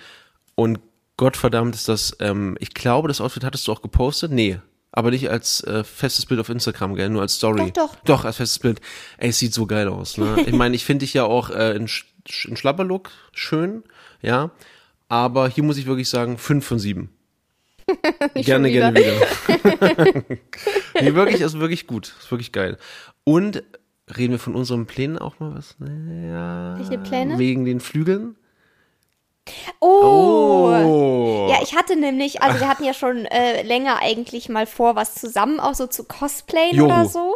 Und 0.56 0.80
Gottverdammt 1.24 1.74
ist 1.74 1.88
das, 1.88 2.18
ähm, 2.20 2.58
ich 2.60 2.74
glaube, 2.74 3.08
das 3.08 3.22
Outfit 3.22 3.46
hattest 3.46 3.66
du 3.66 3.72
auch 3.72 3.82
gepostet? 3.82 4.34
Nee. 4.34 4.60
Aber 4.92 5.10
nicht 5.10 5.30
als 5.30 5.64
äh, 5.64 5.86
festes 5.86 6.26
Bild 6.26 6.42
auf 6.42 6.50
Instagram, 6.50 6.96
gell? 6.96 7.10
Nur 7.10 7.22
als 7.22 7.36
Story. 7.36 7.72
Doch, 7.74 7.96
doch. 7.96 8.04
Doch, 8.04 8.26
als 8.26 8.36
festes 8.36 8.60
Bild. 8.60 8.82
Ey, 9.18 9.30
es 9.30 9.40
sieht 9.40 9.54
so 9.54 9.66
geil 9.66 9.88
aus, 9.88 10.18
ne? 10.18 10.36
Ich 10.46 10.54
meine, 10.54 10.76
ich 10.76 10.84
finde 10.84 11.06
dich 11.06 11.14
ja 11.14 11.24
auch 11.24 11.50
äh, 11.50 11.78
in, 11.78 11.88
Sch 11.88 12.04
in 12.46 12.58
Schlapperlook 12.58 13.10
schön, 13.32 13.84
ja. 14.22 14.52
Aber 15.08 15.48
hier 15.48 15.64
muss 15.64 15.78
ich 15.78 15.86
wirklich 15.86 16.10
sagen, 16.10 16.38
fünf 16.38 16.66
von 16.66 16.78
sieben. 16.78 17.10
gerne, 18.36 18.68
wieder. 18.68 18.92
gerne 18.92 19.00
wieder. 19.00 20.24
nee, 21.02 21.14
wirklich, 21.14 21.40
ist 21.40 21.58
wirklich 21.58 21.88
gut. 21.88 22.14
Ist 22.20 22.32
wirklich 22.32 22.52
geil. 22.52 22.78
Und 23.24 23.64
reden 24.18 24.34
wir 24.34 24.40
von 24.40 24.56
unseren 24.56 24.88
Plänen 24.88 25.18
auch 25.18 25.40
mal 25.40 25.56
was? 25.56 25.78
Ja. 25.80 26.78
Welche 26.78 26.98
Pläne? 26.98 27.40
Wegen 27.40 27.64
den 27.64 27.80
Flügeln? 27.80 28.36
Oh. 29.80 30.70
Oh. 30.72 31.48
Ja, 31.50 31.60
ich 31.62 31.76
hatte 31.76 31.96
nämlich, 31.96 32.42
also 32.42 32.60
wir 32.60 32.68
hatten 32.68 32.84
ja 32.84 32.94
schon 32.94 33.26
äh, 33.26 33.62
länger 33.64 34.00
eigentlich 34.00 34.50
mal 34.50 34.66
vor, 34.66 34.96
was 34.96 35.16
zusammen 35.16 35.60
auch 35.60 35.74
so 35.76 35.88
zu 35.88 36.06
cosplayen 36.06 36.76
Joru. 36.76 36.86
oder 36.86 37.06
so. 37.06 37.36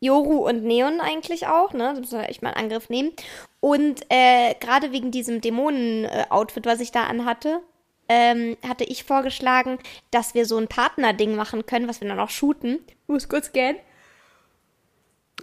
Joru 0.00 0.46
und 0.46 0.62
Neon 0.62 1.00
eigentlich 1.00 1.46
auch, 1.46 1.72
ne? 1.72 1.90
Das 1.90 2.00
muss 2.00 2.12
man 2.12 2.24
echt 2.24 2.42
mal 2.42 2.50
in 2.50 2.56
Angriff 2.56 2.90
nehmen. 2.90 3.12
Und 3.60 4.02
äh, 4.10 4.54
gerade 4.60 4.92
wegen 4.92 5.10
diesem 5.10 5.40
Dämonen-Outfit, 5.40 6.66
was 6.66 6.80
ich 6.80 6.92
da 6.92 7.04
anhatte, 7.04 7.62
ähm, 8.08 8.56
hatte 8.66 8.84
ich 8.84 9.04
vorgeschlagen, 9.04 9.78
dass 10.10 10.34
wir 10.34 10.44
so 10.44 10.58
ein 10.58 10.68
Partner-Ding 10.68 11.34
machen 11.34 11.66
können, 11.66 11.88
was 11.88 12.00
wir 12.00 12.08
dann 12.08 12.20
auch 12.20 12.30
shooten. 12.30 12.84
Ich 12.86 13.08
muss 13.08 13.28
kurz 13.28 13.52
gehen. 13.52 13.76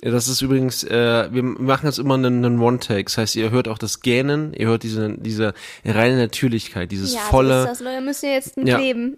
Ja, 0.01 0.11
das 0.11 0.27
ist 0.27 0.41
übrigens, 0.41 0.83
äh, 0.83 1.29
wir 1.31 1.43
machen 1.43 1.85
jetzt 1.85 1.99
immer 1.99 2.15
einen, 2.15 2.43
einen 2.43 2.59
One-Take. 2.59 3.05
Das 3.05 3.17
heißt, 3.17 3.35
ihr 3.35 3.51
hört 3.51 3.67
auch 3.67 3.77
das 3.77 4.01
Gähnen, 4.01 4.53
ihr 4.53 4.67
hört 4.67 4.83
diese, 4.83 5.15
diese 5.17 5.53
reine 5.85 6.17
Natürlichkeit, 6.17 6.91
dieses 6.91 7.13
Ja, 7.13 7.21
volle. 7.21 7.63
so 7.63 7.69
ist 7.71 7.79
das, 7.79 7.79
Leute. 7.81 8.01
Müsst 8.01 8.23
ihr 8.23 8.33
jetzt 8.33 8.57
mit 8.57 8.67
Ja. 8.67 8.77
leben. 8.79 9.17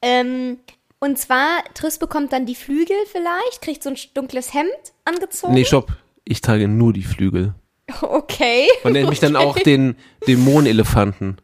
Ähm, 0.00 0.58
und 1.00 1.18
zwar, 1.18 1.62
Triss 1.74 1.98
bekommt 1.98 2.32
dann 2.32 2.46
die 2.46 2.54
Flügel 2.54 2.96
vielleicht, 3.10 3.60
kriegt 3.60 3.82
so 3.82 3.90
ein 3.90 3.96
dunkles 4.14 4.54
Hemd 4.54 4.70
angezogen. 5.04 5.52
Nee, 5.54 5.64
stopp. 5.64 5.92
Ich 6.24 6.40
trage 6.40 6.68
nur 6.68 6.92
die 6.92 7.02
Flügel. 7.04 7.54
Okay. 8.00 8.68
Man 8.84 8.94
nennt 8.94 9.10
mich 9.10 9.20
dann 9.20 9.36
auch 9.36 9.58
den 9.58 9.96
Dämonelefanten. 10.26 11.38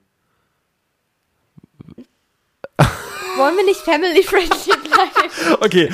Wollen 3.38 3.57
wir 3.57 3.64
nicht 3.64 3.80
family-friendly 3.80 4.76
bleiben? 4.88 5.59
Okay, 5.61 5.88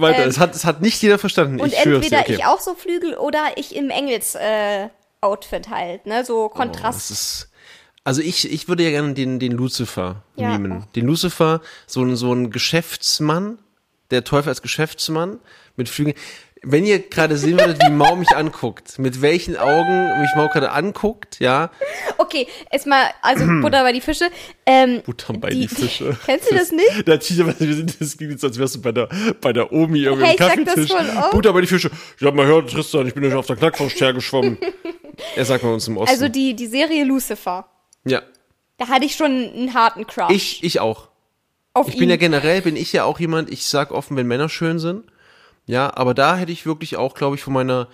weiter. 0.00 0.26
es, 0.26 0.38
hat, 0.38 0.54
es 0.54 0.64
hat 0.64 0.80
nicht 0.82 1.00
jeder 1.02 1.18
verstanden. 1.18 1.60
Und 1.60 1.72
ich 1.72 1.78
entweder 1.78 2.20
Okay. 2.20 2.34
ich 2.34 2.44
auch 2.46 2.60
so 2.60 2.74
Flügel 2.74 3.14
oder 3.14 3.40
ich 3.56 3.74
im 3.76 3.90
Engels-Outfit 3.90 5.68
halt, 5.70 6.06
ne? 6.06 6.24
So 6.24 6.44
Oh, 6.44 6.48
Kontrast. 6.48 7.10
das 7.10 7.10
ist, 7.10 7.50
also 8.04 8.22
ich, 8.22 8.50
ich 8.52 8.68
würde 8.68 8.84
ja 8.84 8.90
gerne 8.90 9.14
den, 9.14 9.38
den 9.38 9.52
Lucifer 9.52 10.22
Ja. 10.36 10.48
nehmen. 10.56 10.84
Den 10.94 11.06
Lucifer, 11.06 11.60
so 11.86 12.02
ein, 12.02 12.16
so 12.16 12.32
ein 12.32 12.50
Geschäftsmann, 12.50 13.58
der 14.10 14.24
Teufel 14.24 14.48
als 14.50 14.62
Geschäftsmann 14.62 15.40
mit 15.76 15.88
Flügeln. 15.88 16.16
Wenn 16.62 16.84
ihr 16.84 16.98
gerade 16.98 17.36
sehen 17.36 17.58
würdet, 17.58 17.80
wie 17.82 17.90
Mau 17.90 18.16
mich 18.16 18.34
anguckt, 18.34 18.98
mit 18.98 19.20
welchen 19.22 19.56
Augen 19.56 20.20
mich 20.20 20.30
Mau 20.36 20.48
gerade 20.48 20.72
anguckt, 20.72 21.38
ja. 21.38 21.70
Okay, 22.18 22.46
erstmal, 22.70 23.04
also 23.22 23.44
Butter 23.60 23.82
bei 23.82 23.92
die 23.92 24.00
Fische. 24.00 24.30
Ähm, 24.64 25.02
Butter 25.04 25.34
bei 25.34 25.50
die, 25.50 25.68
Fische. 25.68 26.16
Kennst 26.26 26.50
du 26.50 26.54
das 26.56 26.72
nicht? 26.72 26.86
Da 27.06 27.18
Tita, 27.18 27.44
das 27.44 28.16
klingt 28.16 28.32
jetzt, 28.32 28.44
als 28.44 28.58
wärst 28.58 28.76
du 28.76 28.82
bei 28.82 28.92
der, 28.92 29.08
bei 29.40 29.52
der 29.52 29.72
Omi 29.72 30.00
irgendwie 30.00 30.26
Hey, 30.26 30.36
am 30.40 30.60
ich 30.60 30.66
sag 30.66 30.76
das 30.76 30.88
Kaffeetisch. 30.88 31.30
Butter 31.30 31.52
bei 31.52 31.60
die 31.60 31.66
Fische. 31.66 31.90
Ich 32.18 32.26
hab 32.26 32.34
mal 32.34 32.46
gehört, 32.46 32.70
Tristan, 32.70 33.06
ich 33.06 33.14
bin 33.14 33.22
ja 33.22 33.36
auf 33.36 33.46
der 33.46 33.56
Knackfrosch 33.56 33.94
geschwommen. 33.94 34.58
Er 35.34 35.46
sagt 35.46 35.64
mal 35.64 35.72
uns 35.72 35.88
im 35.88 35.96
Osten. 35.96 36.12
Also 36.12 36.28
die, 36.28 36.54
die 36.54 36.66
Serie 36.66 37.04
Lucifer. 37.04 37.66
ja. 38.04 38.22
Da 38.78 38.88
hatte 38.88 39.06
ich 39.06 39.14
schon 39.14 39.30
einen 39.30 39.72
harten 39.72 40.06
Crush. 40.06 40.30
Ich, 40.30 40.62
ich 40.62 40.80
auch. 40.80 41.08
auf 41.72 41.88
Ich 41.88 41.94
ihn. 41.94 42.00
bin 42.00 42.10
ja 42.10 42.16
generell, 42.16 42.60
bin 42.60 42.76
ich 42.76 42.92
ja 42.92 43.04
auch 43.04 43.18
jemand, 43.18 43.50
ich 43.50 43.64
sag 43.64 43.90
offen, 43.90 44.18
wenn 44.18 44.26
Männer 44.26 44.50
schön 44.50 44.78
sind. 44.78 45.04
Ja, 45.66 45.92
aber 45.96 46.14
da 46.14 46.36
hätte 46.36 46.52
ich 46.52 46.64
wirklich 46.66 46.96
auch, 46.96 47.14
glaube 47.14 47.36
ich, 47.36 47.42
von 47.42 47.52
meiner 47.52 47.88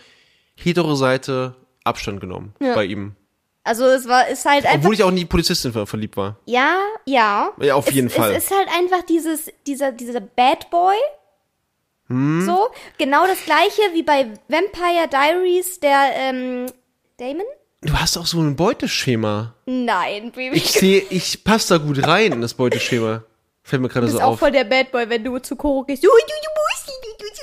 hetero 0.54 0.94
Seite 0.94 1.54
Abstand 1.84 2.20
genommen 2.20 2.54
Ja. 2.60 2.74
bei 2.74 2.84
ihm. 2.84 3.16
also 3.64 3.84
es 3.86 4.06
war, 4.06 4.28
ist 4.28 4.44
halt 4.44 4.64
einfach. 4.66 4.78
Obwohl 4.78 4.94
ich 4.94 5.02
auch 5.02 5.08
in 5.08 5.16
die 5.16 5.24
Polizistin 5.24 5.72
ver- 5.72 5.86
verliebt 5.86 6.16
war. 6.16 6.36
ja, 6.46 6.78
ja. 7.06 7.50
Ja, 7.60 7.74
auf 7.74 7.88
es, 7.88 7.94
jeden 7.94 8.10
Fall. 8.10 8.32
Es 8.32 8.44
ist 8.44 8.56
halt 8.56 8.68
einfach 8.78 9.02
dieses, 9.04 9.50
dieser, 9.66 9.90
dieser 9.92 10.20
Bad 10.20 10.68
Boy. 10.70 10.96
Hm. 12.08 12.44
So, 12.44 12.68
genau 12.98 13.26
das 13.26 13.44
gleiche 13.44 13.80
wie 13.94 14.02
bei 14.02 14.26
Vampire 14.48 15.08
Diaries, 15.10 15.80
der, 15.80 16.10
ähm, 16.14 16.66
Damon? 17.18 17.46
Du 17.80 17.94
hast 17.94 18.16
auch 18.16 18.26
so 18.26 18.38
ein 18.40 18.54
Beuteschema. 18.54 19.54
Nein, 19.66 20.30
Baby. 20.32 20.56
Ich 20.56 20.70
sehe, 20.72 21.02
ich 21.10 21.42
passe 21.42 21.78
da 21.78 21.84
gut 21.84 22.06
rein 22.06 22.32
in 22.32 22.40
das 22.40 22.54
Beuteschema. 22.54 23.24
Fällt 23.64 23.82
mir 23.82 23.88
gerade 23.88 24.06
Du 24.06 24.12
so 24.12 24.18
bist 24.18 24.24
auch 24.26 24.32
auf. 24.32 24.38
voll 24.40 24.50
der 24.52 24.64
Bad 24.64 24.92
Boy, 24.92 25.08
wenn 25.08 25.24
du 25.24 25.38
zu 25.38 25.56
Koro 25.56 25.82
gehst. 25.84 26.02
Du, 26.04 26.08
du, 26.08 26.14
du, 26.16 26.22
du, 26.26 27.24
du, 27.26 27.41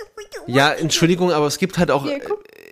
Ja, 0.53 0.72
Entschuldigung, 0.72 1.32
aber 1.32 1.48
es 1.48 1.58
gibt 1.58 1.77
halt 1.77 1.91
auch, 1.91 2.03
Hier, 2.06 2.18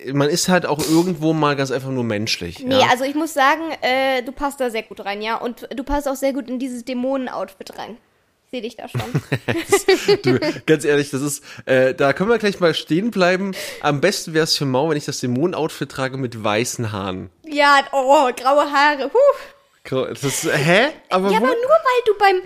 äh, 0.06 0.14
man 0.14 0.30
ist 0.30 0.50
halt 0.50 0.66
auch 0.66 0.80
irgendwo 0.80 1.34
mal 1.34 1.56
ganz 1.56 1.72
einfach 1.72 1.90
nur 1.90 2.04
menschlich. 2.04 2.60
Nee, 2.64 2.80
ja? 2.80 2.88
also 2.92 3.04
ich 3.04 3.16
muss 3.16 3.34
sagen, 3.34 3.62
äh, 3.82 4.22
du 4.24 4.32
passt 4.32 4.60
da 4.60 4.70
sehr 4.70 4.84
gut 4.84 5.04
rein, 5.06 5.22
ja. 5.22 5.36
Und 5.38 5.68
du 5.76 5.84
passt 5.84 6.08
auch 6.08 6.16
sehr 6.16 6.34
gut 6.34 6.50
in 6.50 6.60
dieses 6.60 6.84
Dämonen-Outfit 6.86 7.78
rein. 7.78 7.98
Ich 8.46 8.52
sehe 8.52 8.62
dich 8.62 8.78
da 8.78 8.88
schon. 8.88 9.02
Du, 10.24 10.40
ganz 10.66 10.86
ehrlich, 10.86 11.10
das 11.10 11.22
ist, 11.22 11.44
äh, 11.66 11.94
da 11.94 12.14
können 12.14 12.30
wir 12.30 12.38
gleich 12.38 12.60
mal 12.62 12.74
stehen 12.74 13.12
bleiben. 13.12 13.54
Am 13.82 14.00
besten 14.00 14.34
wäre 14.34 14.46
es 14.46 14.56
für 14.58 14.64
Mau, 14.66 14.90
wenn 14.90 14.96
ich 14.98 15.06
das 15.06 15.20
Dämonen-Outfit 15.20 15.90
trage 15.92 16.18
mit 16.18 16.42
weißen 16.44 16.92
Haaren. 16.94 17.30
ja, 17.46 17.80
oh, 17.92 18.30
graue 18.36 18.72
Haare. 18.72 19.12
Huh. 19.14 20.06
Das 20.14 20.24
ist, 20.24 20.44
hä? 20.46 20.88
Aber 21.10 21.30
Ja, 21.32 21.40
wo? 21.40 21.46
aber 21.46 21.48
nur 21.48 21.56
weil 21.56 22.04
du 22.06 22.18
beim, 22.18 22.42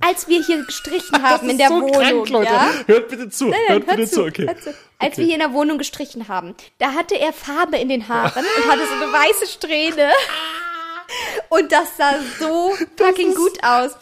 als 0.00 0.28
wir 0.28 0.42
hier 0.42 0.64
gestrichen 0.64 1.22
haben 1.22 1.46
Das 1.46 1.50
in 1.50 1.58
der 1.58 1.68
so 1.68 1.80
Wohnung, 1.80 2.24
krank, 2.24 2.44
ja. 2.46 2.70
Hört 2.86 3.08
bitte 3.08 3.28
zu, 3.30 3.46
Nein, 3.48 3.58
hört 3.66 3.86
hör 3.86 3.96
bitte 3.96 4.08
zu, 4.08 4.14
zu, 4.14 4.24
okay. 4.24 4.46
hör 4.46 4.56
zu. 4.58 4.74
Als 4.98 5.16
wir 5.16 5.24
hier 5.24 5.34
in 5.34 5.40
der 5.40 5.52
Wohnung 5.52 5.78
gestrichen 5.78 6.28
haben, 6.28 6.54
da 6.78 6.92
hatte 6.92 7.18
er 7.18 7.32
Farbe 7.32 7.76
in 7.76 7.88
den 7.88 8.08
Haaren 8.08 8.44
und 8.44 8.70
hatte 8.70 8.86
so 8.86 8.94
eine 8.94 9.12
weiße 9.12 9.46
Strähne. 9.46 10.10
Und 11.48 11.72
das 11.72 11.96
sah 11.96 12.14
so 12.38 12.72
fucking 12.96 13.34
gut 13.34 13.58
aus. 13.62 13.92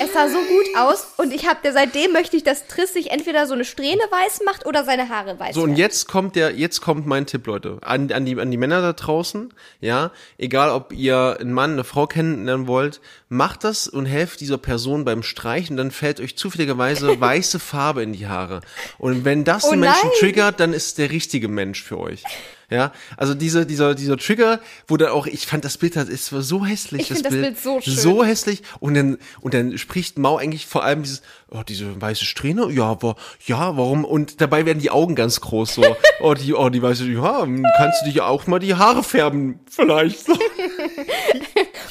Es 0.00 0.12
sah 0.12 0.28
so 0.28 0.38
gut 0.38 0.76
aus 0.76 1.06
und 1.18 1.32
ich 1.32 1.46
habe 1.46 1.58
seitdem 1.72 2.12
möchte 2.12 2.36
ich, 2.36 2.44
dass 2.44 2.66
Triss 2.66 2.92
sich 2.92 3.10
entweder 3.10 3.46
so 3.46 3.54
eine 3.54 3.64
Strähne 3.64 4.02
weiß 4.10 4.40
macht 4.44 4.66
oder 4.66 4.84
seine 4.84 5.08
Haare 5.08 5.38
weiß. 5.38 5.54
So, 5.54 5.62
und 5.62 5.76
jetzt 5.76 6.08
kommt 6.08 6.36
der, 6.36 6.52
jetzt 6.52 6.80
kommt 6.80 7.06
mein 7.06 7.26
Tipp, 7.26 7.46
Leute. 7.46 7.78
An, 7.82 8.10
an, 8.12 8.24
die, 8.24 8.38
an 8.40 8.50
die 8.50 8.56
Männer 8.56 8.80
da 8.80 8.92
draußen, 8.92 9.52
ja. 9.80 10.10
Egal, 10.38 10.70
ob 10.70 10.92
ihr 10.92 11.36
einen 11.40 11.52
Mann, 11.52 11.72
eine 11.72 11.84
Frau 11.84 12.06
kennenlernen 12.06 12.66
wollt, 12.66 13.00
macht 13.28 13.64
das 13.64 13.86
und 13.86 14.06
helft 14.06 14.40
dieser 14.40 14.58
Person 14.58 15.04
beim 15.04 15.22
Streichen, 15.22 15.76
dann 15.76 15.90
fällt 15.90 16.20
euch 16.20 16.36
zufälligerweise 16.36 17.20
weiße 17.20 17.58
Farbe 17.58 18.02
in 18.02 18.12
die 18.12 18.26
Haare. 18.26 18.60
Und 18.98 19.24
wenn 19.24 19.44
das 19.44 19.64
Oh 19.64 19.70
den 19.70 19.80
Menschen 19.80 20.08
nein. 20.08 20.18
triggert, 20.18 20.60
dann 20.60 20.72
ist 20.72 20.98
der 20.98 21.10
richtige 21.10 21.48
Mensch 21.48 21.82
für 21.82 21.98
euch. 21.98 22.22
Ja, 22.70 22.92
also 23.16 23.34
diese, 23.34 23.66
dieser, 23.66 23.94
dieser 23.94 24.16
Trigger, 24.16 24.60
wo 24.86 24.96
dann 24.96 25.10
auch, 25.10 25.26
ich 25.26 25.46
fand 25.46 25.64
das 25.64 25.78
Bild, 25.78 25.96
das 25.96 26.08
ist 26.08 26.26
so 26.26 26.64
hässlich. 26.64 27.02
Ich 27.02 27.08
find 27.08 27.24
das 27.24 27.32
Bild 27.32 27.60
so 27.60 27.80
schön. 27.80 27.94
So 27.94 28.24
hässlich. 28.24 28.62
Und 28.80 28.94
dann, 28.94 29.18
und 29.40 29.54
dann 29.54 29.76
spricht 29.78 30.18
Mau 30.18 30.36
eigentlich 30.36 30.66
vor 30.66 30.84
allem 30.84 31.02
dieses, 31.02 31.22
oh, 31.50 31.62
diese 31.66 32.00
weiße 32.00 32.24
Strähne, 32.24 32.70
ja, 32.70 32.84
aber, 32.84 33.16
ja, 33.46 33.76
warum? 33.76 34.04
Und 34.04 34.40
dabei 34.40 34.66
werden 34.66 34.80
die 34.80 34.90
Augen 34.90 35.14
ganz 35.14 35.40
groß, 35.40 35.74
so, 35.74 35.96
oh, 36.20 36.34
die, 36.34 36.54
oh, 36.54 36.68
die 36.70 36.82
weiße, 36.82 37.06
ja, 37.06 37.46
kannst 37.76 38.02
du 38.02 38.06
dich 38.06 38.20
auch 38.20 38.46
mal 38.46 38.58
die 38.58 38.74
Haare 38.74 39.02
färben, 39.02 39.60
vielleicht. 39.70 40.26
So. 40.26 40.34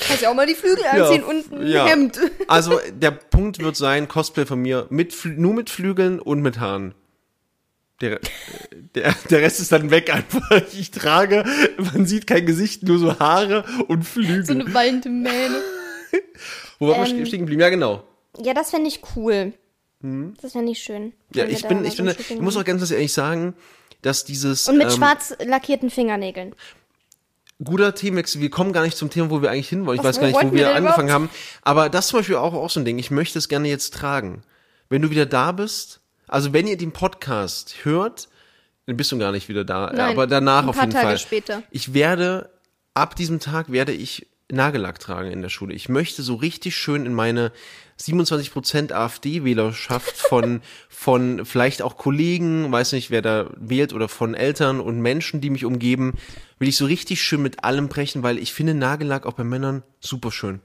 Kannst 0.07 0.23
ja 0.23 0.31
auch 0.31 0.35
mal 0.35 0.47
die 0.47 0.55
Flügel 0.55 0.83
anziehen 0.85 1.23
und 1.23 1.51
ein 1.51 1.67
ja. 1.67 1.85
Hemd. 1.85 2.19
Also, 2.47 2.79
der 2.93 3.11
Punkt 3.11 3.59
wird 3.59 3.75
sein, 3.75 4.07
Cosplay 4.07 4.45
von 4.45 4.59
mir, 4.59 4.87
mit, 4.89 5.15
nur 5.25 5.53
mit 5.53 5.69
Flügeln 5.69 6.19
und 6.19 6.41
mit 6.41 6.59
Haaren. 6.59 6.93
Der, 8.01 8.19
der, 8.95 9.15
der 9.29 9.41
Rest 9.41 9.59
ist 9.59 9.71
dann 9.71 9.91
weg 9.91 10.13
einfach. 10.13 10.49
Ich 10.73 10.91
trage, 10.91 11.45
man 11.77 12.05
sieht 12.05 12.27
kein 12.27 12.45
Gesicht, 12.45 12.83
nur 12.83 12.99
so 12.99 13.19
Haare 13.19 13.63
und 13.87 14.03
Flügel. 14.03 14.45
So 14.45 14.53
eine 14.53 14.73
wallende 14.73 15.09
Mähne. 15.09 15.61
Wo 16.79 16.87
wir 16.87 16.97
ähm, 16.97 17.25
stehen 17.25 17.39
geblieben? 17.39 17.61
Ja, 17.61 17.69
genau. 17.69 18.03
Ja, 18.37 18.53
das 18.53 18.71
fände 18.71 18.87
ich 18.87 19.01
cool. 19.15 19.53
Das 20.41 20.51
fände 20.51 20.71
ich 20.71 20.79
schön. 20.79 21.03
Hm? 21.03 21.13
Ja, 21.33 21.45
ich 21.45 21.65
bin, 21.65 21.85
ich 21.85 21.95
finde, 21.95 22.15
ich 22.19 22.41
muss 22.41 22.57
auch 22.57 22.65
ganz 22.65 22.91
ehrlich 22.91 23.13
sagen, 23.13 23.55
dass 24.01 24.25
dieses 24.25 24.67
Und 24.67 24.77
mit 24.77 24.87
ähm, 24.87 24.97
schwarz 24.97 25.33
lackierten 25.45 25.89
Fingernägeln. 25.89 26.55
guter 27.63 27.95
Themenwechsel, 27.95 28.41
wir 28.41 28.49
kommen 28.49 28.73
gar 28.73 28.83
nicht 28.83 28.97
zum 28.97 29.09
Thema, 29.09 29.29
wo 29.29 29.41
wir 29.41 29.49
eigentlich 29.49 29.69
hinwollen. 29.69 30.01
Ich 30.01 30.03
Was 30.03 30.17
weiß 30.17 30.33
gar 30.33 30.41
nicht, 30.41 30.51
wo 30.51 30.53
wir 30.53 30.75
angefangen 30.75 31.09
haben. 31.09 31.29
Aber 31.61 31.87
das 31.87 32.07
zum 32.07 32.19
Beispiel 32.19 32.35
auch, 32.35 32.53
auch 32.53 32.69
so 32.69 32.81
ein 32.81 32.85
Ding. 32.85 32.99
Ich 32.99 33.11
möchte 33.11 33.39
es 33.39 33.47
gerne 33.47 33.69
jetzt 33.69 33.93
tragen. 33.93 34.43
Wenn 34.89 35.01
du 35.01 35.09
wieder 35.09 35.25
da 35.25 35.53
bist, 35.53 36.01
also 36.33 36.51
wenn 36.51 36.65
ihr 36.65 36.77
den 36.77 36.91
Podcast 36.91 37.75
hört, 37.83 38.27
dann 38.87 38.97
bist 38.97 39.11
du 39.11 39.19
gar 39.19 39.31
nicht 39.31 39.49
wieder 39.49 39.63
da. 39.63 39.91
Nein, 39.93 40.11
aber 40.11 40.25
danach 40.25 40.63
ein 40.63 40.69
auf 40.69 40.75
paar 40.75 40.85
jeden 40.85 40.95
Tage 40.95 41.07
Fall. 41.07 41.17
später. 41.19 41.63
Ich 41.69 41.93
werde, 41.93 42.49
ab 42.95 43.15
diesem 43.15 43.39
Tag 43.39 43.71
werde 43.71 43.93
ich 43.93 44.27
Nagellack 44.51 44.99
tragen 44.99 45.31
in 45.31 45.43
der 45.43 45.49
Schule. 45.49 45.75
Ich 45.75 45.89
möchte 45.89 46.23
so 46.23 46.33
richtig 46.33 46.75
schön 46.75 47.05
in 47.05 47.13
meine 47.13 47.51
27% 47.99 48.91
AfD-Wählerschaft 48.91 50.17
von, 50.17 50.61
von 50.89 51.45
vielleicht 51.45 51.83
auch 51.83 51.97
Kollegen, 51.97 52.71
weiß 52.71 52.93
nicht, 52.93 53.11
wer 53.11 53.21
da 53.21 53.51
wählt, 53.55 53.93
oder 53.93 54.09
von 54.09 54.33
Eltern 54.33 54.79
und 54.79 54.99
Menschen, 55.01 55.39
die 55.39 55.51
mich 55.51 55.65
umgeben, 55.65 56.13
will 56.57 56.67
ich 56.67 56.77
so 56.77 56.85
richtig 56.85 57.21
schön 57.21 57.43
mit 57.43 57.63
allem 57.63 57.89
brechen, 57.89 58.23
weil 58.23 58.39
ich 58.39 58.53
finde 58.53 58.73
Nagellack 58.73 59.27
auch 59.27 59.33
bei 59.33 59.43
Männern 59.43 59.83
super 59.99 60.31
schön. 60.31 60.61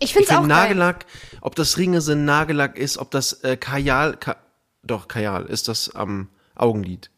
Ich 0.00 0.14
finde 0.14 0.24
es 0.24 0.30
auch 0.30 0.40
finde 0.40 0.54
geil. 0.54 0.64
Nagellack, 0.64 1.06
ob 1.42 1.54
das 1.54 1.76
Ringe 1.76 2.00
sind, 2.00 2.24
Nagellack 2.24 2.78
ist, 2.78 2.96
ob 2.96 3.10
das 3.10 3.44
äh, 3.44 3.58
Kajal, 3.58 4.16
Ka 4.16 4.36
doch, 4.86 5.08
Kajal 5.08 5.46
ist 5.46 5.68
das 5.68 5.94
am 5.94 6.28
Augenlid. 6.54 7.10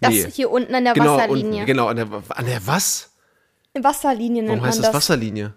Das 0.00 0.10
Nee. 0.12 0.30
hier 0.30 0.50
unten 0.50 0.74
an 0.74 0.84
der 0.84 0.94
Genau, 0.94 1.16
Wasserlinie. 1.16 1.52
unten, 1.52 1.66
genau, 1.66 1.86
an 1.88 1.96
der, 1.96 2.08
an 2.30 2.46
der 2.46 2.66
was? 2.66 3.10
Wasserlinie 3.74 4.42
nennt 4.42 4.48
Warum 4.48 4.60
man 4.60 4.68
heißt 4.68 4.78
das. 4.78 4.86
das 4.86 4.94
Wasserlinie? 4.94 5.54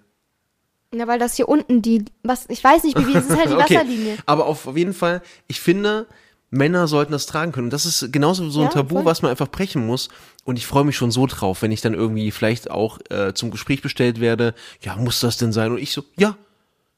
Ja, 0.93 1.05
weil 1.07 1.19
das 1.19 1.35
hier 1.35 1.49
unten 1.49 1.81
die, 1.81 2.05
was, 2.23 2.45
ich 2.49 2.63
weiß 2.63 2.83
nicht, 2.83 2.97
wie, 3.05 3.15
es 3.15 3.25
ist 3.25 3.35
halt 3.37 3.49
die 3.51 3.55
Wasserlinie. 3.57 4.17
Aber 4.25 4.45
auf, 4.45 4.67
auf 4.67 4.77
jeden 4.77 4.93
Fall, 4.93 5.21
ich 5.47 5.59
finde, 5.59 6.07
Männer 6.49 6.87
sollten 6.87 7.11
das 7.11 7.25
tragen 7.25 7.51
können. 7.51 7.65
Und 7.67 7.73
das 7.73 7.85
ist 7.85 8.11
genauso 8.13 8.49
so 8.49 8.61
ein 8.61 8.67
Ja, 8.67 8.71
Tabu, 8.71 8.95
voll. 8.95 9.05
was 9.05 9.21
man 9.21 9.31
einfach 9.31 9.49
brechen 9.49 9.85
muss. 9.85 10.07
Und 10.45 10.57
ich 10.57 10.65
freue 10.65 10.85
mich 10.85 10.95
schon 10.95 11.11
so 11.11 11.25
drauf, 11.27 11.61
wenn 11.61 11.73
ich 11.73 11.81
dann 11.81 11.93
irgendwie 11.93 12.31
vielleicht 12.31 12.71
auch 12.71 12.99
äh, 13.09 13.33
zum 13.33 13.51
Gespräch 13.51 13.81
bestellt 13.81 14.21
werde. 14.21 14.55
Ja, 14.81 14.95
muss 14.95 15.19
das 15.19 15.35
denn 15.37 15.51
sein? 15.51 15.71
Und 15.73 15.77
ich 15.79 15.91
so, 15.91 16.05
ja, 16.17 16.37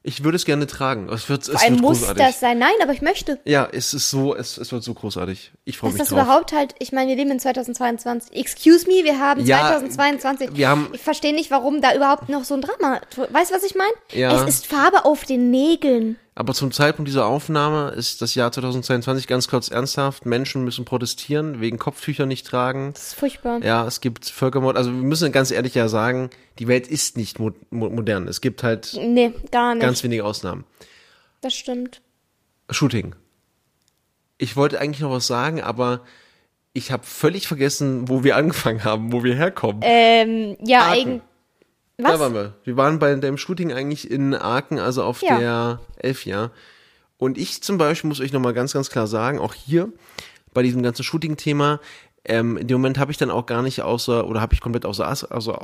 ich 0.02 0.24
würde 0.24 0.36
es 0.36 0.44
gerne 0.44 0.66
tragen. 0.66 1.08
Es 1.10 1.28
wird, 1.28 1.42
es 1.42 1.48
Vor 1.50 1.60
allem 1.60 1.74
wird 1.74 1.82
muss 1.82 1.98
großartig. 2.00 2.24
das 2.24 2.40
sein. 2.40 2.58
Nein, 2.58 2.72
aber 2.82 2.92
ich 2.92 3.02
möchte. 3.02 3.38
Ja, 3.44 3.68
es 3.70 3.92
ist 3.92 4.08
so, 4.10 4.34
es, 4.34 4.56
es 4.56 4.72
wird 4.72 4.82
so 4.82 4.94
großartig. 4.94 5.52
Ich 5.64 5.76
freue 5.78 5.90
mich 5.90 5.98
das 5.98 6.08
drauf. 6.08 6.22
überhaupt 6.22 6.52
halt, 6.52 6.74
ich 6.78 6.92
meine, 6.92 7.10
wir 7.10 7.16
leben 7.16 7.30
in 7.30 7.40
2022. 7.40 8.34
Excuse 8.34 8.86
me, 8.86 9.04
wir 9.04 9.18
haben 9.18 9.44
Ja, 9.44 9.68
2022. 9.78 10.50
wir 10.54 10.68
haben- 10.68 10.88
ich 10.92 11.00
verstehe 11.02 11.34
nicht, 11.34 11.50
warum 11.50 11.80
da 11.82 11.94
überhaupt 11.94 12.28
noch 12.28 12.44
so 12.44 12.54
ein 12.54 12.62
Drama. 12.62 13.00
Weißt 13.30 13.50
du, 13.50 13.54
was 13.54 13.62
ich 13.64 13.74
meine? 13.74 13.92
Ja. 14.12 14.42
Es 14.42 14.48
ist 14.48 14.66
Farbe 14.66 15.04
auf 15.04 15.24
den 15.24 15.50
Nägeln. 15.50 16.16
Aber 16.40 16.54
zum 16.54 16.72
Zeitpunkt 16.72 17.06
dieser 17.06 17.26
Aufnahme 17.26 17.90
ist 17.90 18.22
das 18.22 18.34
Jahr 18.34 18.50
2022 18.50 19.26
ganz 19.26 19.46
kurz 19.46 19.68
ernsthaft. 19.70 20.24
Menschen 20.24 20.64
müssen 20.64 20.86
protestieren, 20.86 21.60
wegen 21.60 21.76
Kopftücher 21.78 22.24
nicht 22.24 22.46
tragen. 22.46 22.92
Das 22.94 23.08
ist 23.08 23.14
furchtbar. 23.16 23.62
Ja, 23.62 23.86
es 23.86 24.00
gibt 24.00 24.24
Völkermord. 24.24 24.78
Also 24.78 24.90
wir 24.90 25.02
müssen 25.02 25.32
ganz 25.32 25.50
ehrlich 25.50 25.74
ja 25.74 25.86
sagen, 25.88 26.30
die 26.58 26.66
Welt 26.66 26.86
ist 26.86 27.18
nicht 27.18 27.38
mo 27.40 27.50
mo 27.68 27.90
modern. 27.90 28.26
Es 28.26 28.40
gibt 28.40 28.62
halt 28.62 28.96
Nee, 28.98 29.34
gar 29.50 29.74
nicht. 29.74 29.82
ganz 29.82 30.02
wenige 30.02 30.24
Ausnahmen. 30.24 30.64
das 31.42 31.52
stimmt. 31.52 32.00
Shooting. 32.70 33.14
Ich 34.38 34.56
wollte 34.56 34.80
eigentlich 34.80 35.00
noch 35.00 35.10
was 35.10 35.26
sagen, 35.26 35.60
aber 35.60 36.00
ich 36.72 36.90
habe 36.90 37.02
völlig 37.04 37.48
vergessen, 37.48 38.08
wo 38.08 38.24
wir 38.24 38.36
angefangen 38.38 38.82
haben, 38.82 39.12
wo 39.12 39.22
wir 39.24 39.34
herkommen. 39.34 39.82
Ähm, 39.84 40.56
ja, 40.64 40.88
Aachen. 40.92 41.20
Eigentlich. 42.04 42.12
Da 42.12 42.12
Was? 42.14 42.20
waren 42.20 42.34
wir. 42.34 42.54
Wir 42.64 42.76
waren 42.76 42.98
bei 42.98 43.14
dem 43.14 43.38
Shooting 43.38 43.72
eigentlich 43.72 44.10
in 44.10 44.34
Aachen, 44.34 44.78
also 44.78 45.02
auf 45.04 45.22
Ja. 45.22 45.38
der 45.38 45.80
Elfjahr. 45.96 46.50
Und 47.18 47.36
ich 47.38 47.62
zum 47.62 47.78
Beispiel 47.78 48.08
muss 48.08 48.20
euch 48.20 48.32
nochmal 48.32 48.54
ganz, 48.54 48.72
ganz 48.72 48.90
klar 48.90 49.06
sagen, 49.06 49.38
auch 49.38 49.54
hier 49.54 49.92
bei 50.54 50.62
diesem 50.62 50.82
ganzen 50.82 51.02
Shooting-Thema, 51.04 51.80
ähm, 52.24 52.56
in 52.56 52.66
dem 52.66 52.78
Moment 52.80 52.98
habe 52.98 53.12
ich 53.12 53.18
dann 53.18 53.30
auch 53.30 53.46
gar 53.46 53.62
nicht 53.62 53.82
außer, 53.82 54.26
oder 54.26 54.40
habe 54.40 54.54
ich 54.54 54.60
komplett 54.60 54.84
außer, 54.86 55.06
also 55.30 55.56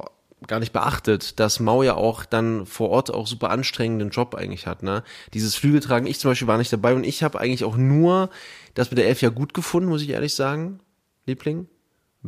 gar 0.47 0.61
nicht 0.61 0.73
beachtet, 0.73 1.41
dass 1.41 1.61
Mau 1.61 1.83
ja 1.83 1.95
auch 1.95 2.25
dann 2.27 2.67
vor 2.67 2.91
Ort 2.91 3.11
auch 3.13 3.27
super 3.27 3.51
anstrengenden 3.51 4.11
Job 4.11 4.35
eigentlich 4.35 4.67
hat, 4.67 4.83
ne? 4.83 5.03
Dieses 5.33 5.55
Flügeltragen, 5.55 6.07
ich 6.07 6.19
zum 6.21 6.31
Beispiel 6.31 6.47
war 6.47 6.59
nicht 6.59 6.73
dabei 6.73 6.95
und 6.95 7.05
ich 7.05 7.23
habe 7.23 7.41
eigentlich 7.41 7.65
auch 7.65 7.77
nur 7.77 8.29
das 8.75 8.91
mit 8.91 8.99
der 8.99 9.09
Elf 9.09 9.23
ja 9.23 9.31
gut 9.31 9.55
gefunden, 9.55 9.89
muss 9.89 10.03
ich 10.03 10.11
ehrlich 10.11 10.35
sagen. 10.35 10.81
Liebling, 11.25 11.67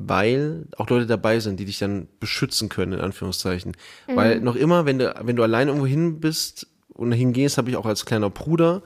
weil 0.07 0.67
auch 0.77 0.89
Leute 0.89 1.07
dabei 1.07 1.41
sind, 1.41 1.59
die 1.59 1.65
dich 1.65 1.79
dann 1.79 2.09
beschützen 2.21 2.69
können, 2.69 2.93
in 2.95 3.01
Anführungszeichen. 3.01 3.77
Weil 4.07 4.41
noch 4.41 4.55
immer, 4.57 4.85
wenn 4.87 4.99
du, 4.99 5.15
wenn 5.23 5.37
du 5.37 5.43
allein 5.43 5.69
irgendwo 5.69 5.87
hin 5.87 6.21
bist 6.21 6.67
und 6.95 7.13
hingehst, 7.13 7.59
habe 7.59 7.71
ich 7.71 7.77
auch 7.77 7.87
als 7.87 8.05
kleiner 8.05 8.31
Bruder, 8.31 8.83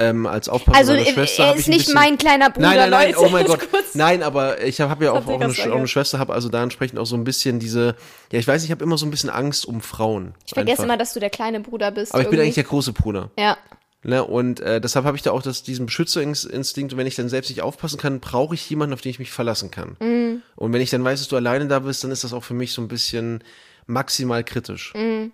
ähm, 0.00 0.26
als 0.26 0.48
Aufpasser 0.48 0.78
Also 0.78 0.92
meiner 0.92 1.06
er, 1.06 1.12
Schwester. 1.12 1.42
er 1.42 1.48
hab 1.50 1.56
ist 1.56 1.66
nicht 1.68 1.78
bisschen- 1.80 1.94
mein 1.94 2.18
kleiner 2.18 2.50
Bruder, 2.50 2.68
Nein, 2.68 2.76
nein, 2.78 2.90
nein, 2.90 3.12
Leute. 3.12 3.20
oh 3.26 3.28
mein 3.30 3.46
Gott. 3.46 3.68
Nein, 3.94 4.22
aber 4.22 4.62
ich 4.62 4.80
habe 4.80 4.90
hab 4.92 5.02
ja 5.02 5.10
auch, 5.12 5.26
auch, 5.26 5.40
eine, 5.40 5.52
auch 5.52 5.76
eine 5.76 5.88
Schwester, 5.88 6.20
habe 6.20 6.32
also 6.34 6.48
da 6.48 6.62
entsprechend 6.62 6.98
auch 7.00 7.06
so 7.06 7.16
ein 7.16 7.24
bisschen 7.24 7.58
diese, 7.58 7.96
ja, 8.30 8.38
ich 8.38 8.46
weiß, 8.46 8.62
ich 8.64 8.70
habe 8.70 8.84
immer 8.84 8.96
so 8.96 9.06
ein 9.06 9.10
bisschen 9.10 9.30
Angst 9.30 9.66
um 9.66 9.80
Frauen. 9.80 10.34
Ich 10.46 10.54
vergesse 10.54 10.72
einfach. 10.82 10.84
immer, 10.84 10.96
dass 10.98 11.14
du 11.14 11.20
der 11.20 11.30
kleine 11.30 11.58
Bruder 11.60 11.90
bist. 11.90 12.12
Aber 12.14 12.22
ich 12.22 12.28
bin 12.28 12.34
irgendwie. 12.38 12.46
eigentlich 12.46 12.54
der 12.54 12.64
große 12.64 12.92
Bruder. 12.92 13.30
Ja. 13.38 13.56
Ne? 14.04 14.24
Und 14.24 14.60
äh, 14.60 14.80
deshalb 14.80 15.04
habe 15.04 15.16
ich 15.16 15.22
da 15.22 15.32
auch 15.32 15.42
das, 15.42 15.62
diesen 15.64 15.86
Beschützerinstinkt. 15.86 16.92
Und 16.92 16.98
wenn 16.98 17.06
ich 17.06 17.16
dann 17.16 17.28
selbst 17.28 17.48
nicht 17.48 17.62
aufpassen 17.62 17.98
kann, 17.98 18.20
brauche 18.20 18.54
ich 18.54 18.68
jemanden, 18.70 18.94
auf 18.94 19.00
den 19.00 19.10
ich 19.10 19.18
mich 19.18 19.32
verlassen 19.32 19.70
kann. 19.70 19.96
Mhm. 20.00 20.42
Und 20.56 20.72
wenn 20.72 20.80
ich 20.80 20.90
dann 20.90 21.02
weiß, 21.04 21.18
dass 21.20 21.28
du 21.28 21.36
alleine 21.36 21.66
da 21.66 21.80
bist, 21.80 22.04
dann 22.04 22.10
ist 22.10 22.22
das 22.24 22.32
auch 22.32 22.44
für 22.44 22.54
mich 22.54 22.72
so 22.72 22.80
ein 22.82 22.88
bisschen 22.88 23.42
maximal 23.86 24.44
kritisch. 24.44 24.92
Mhm. 24.94 25.32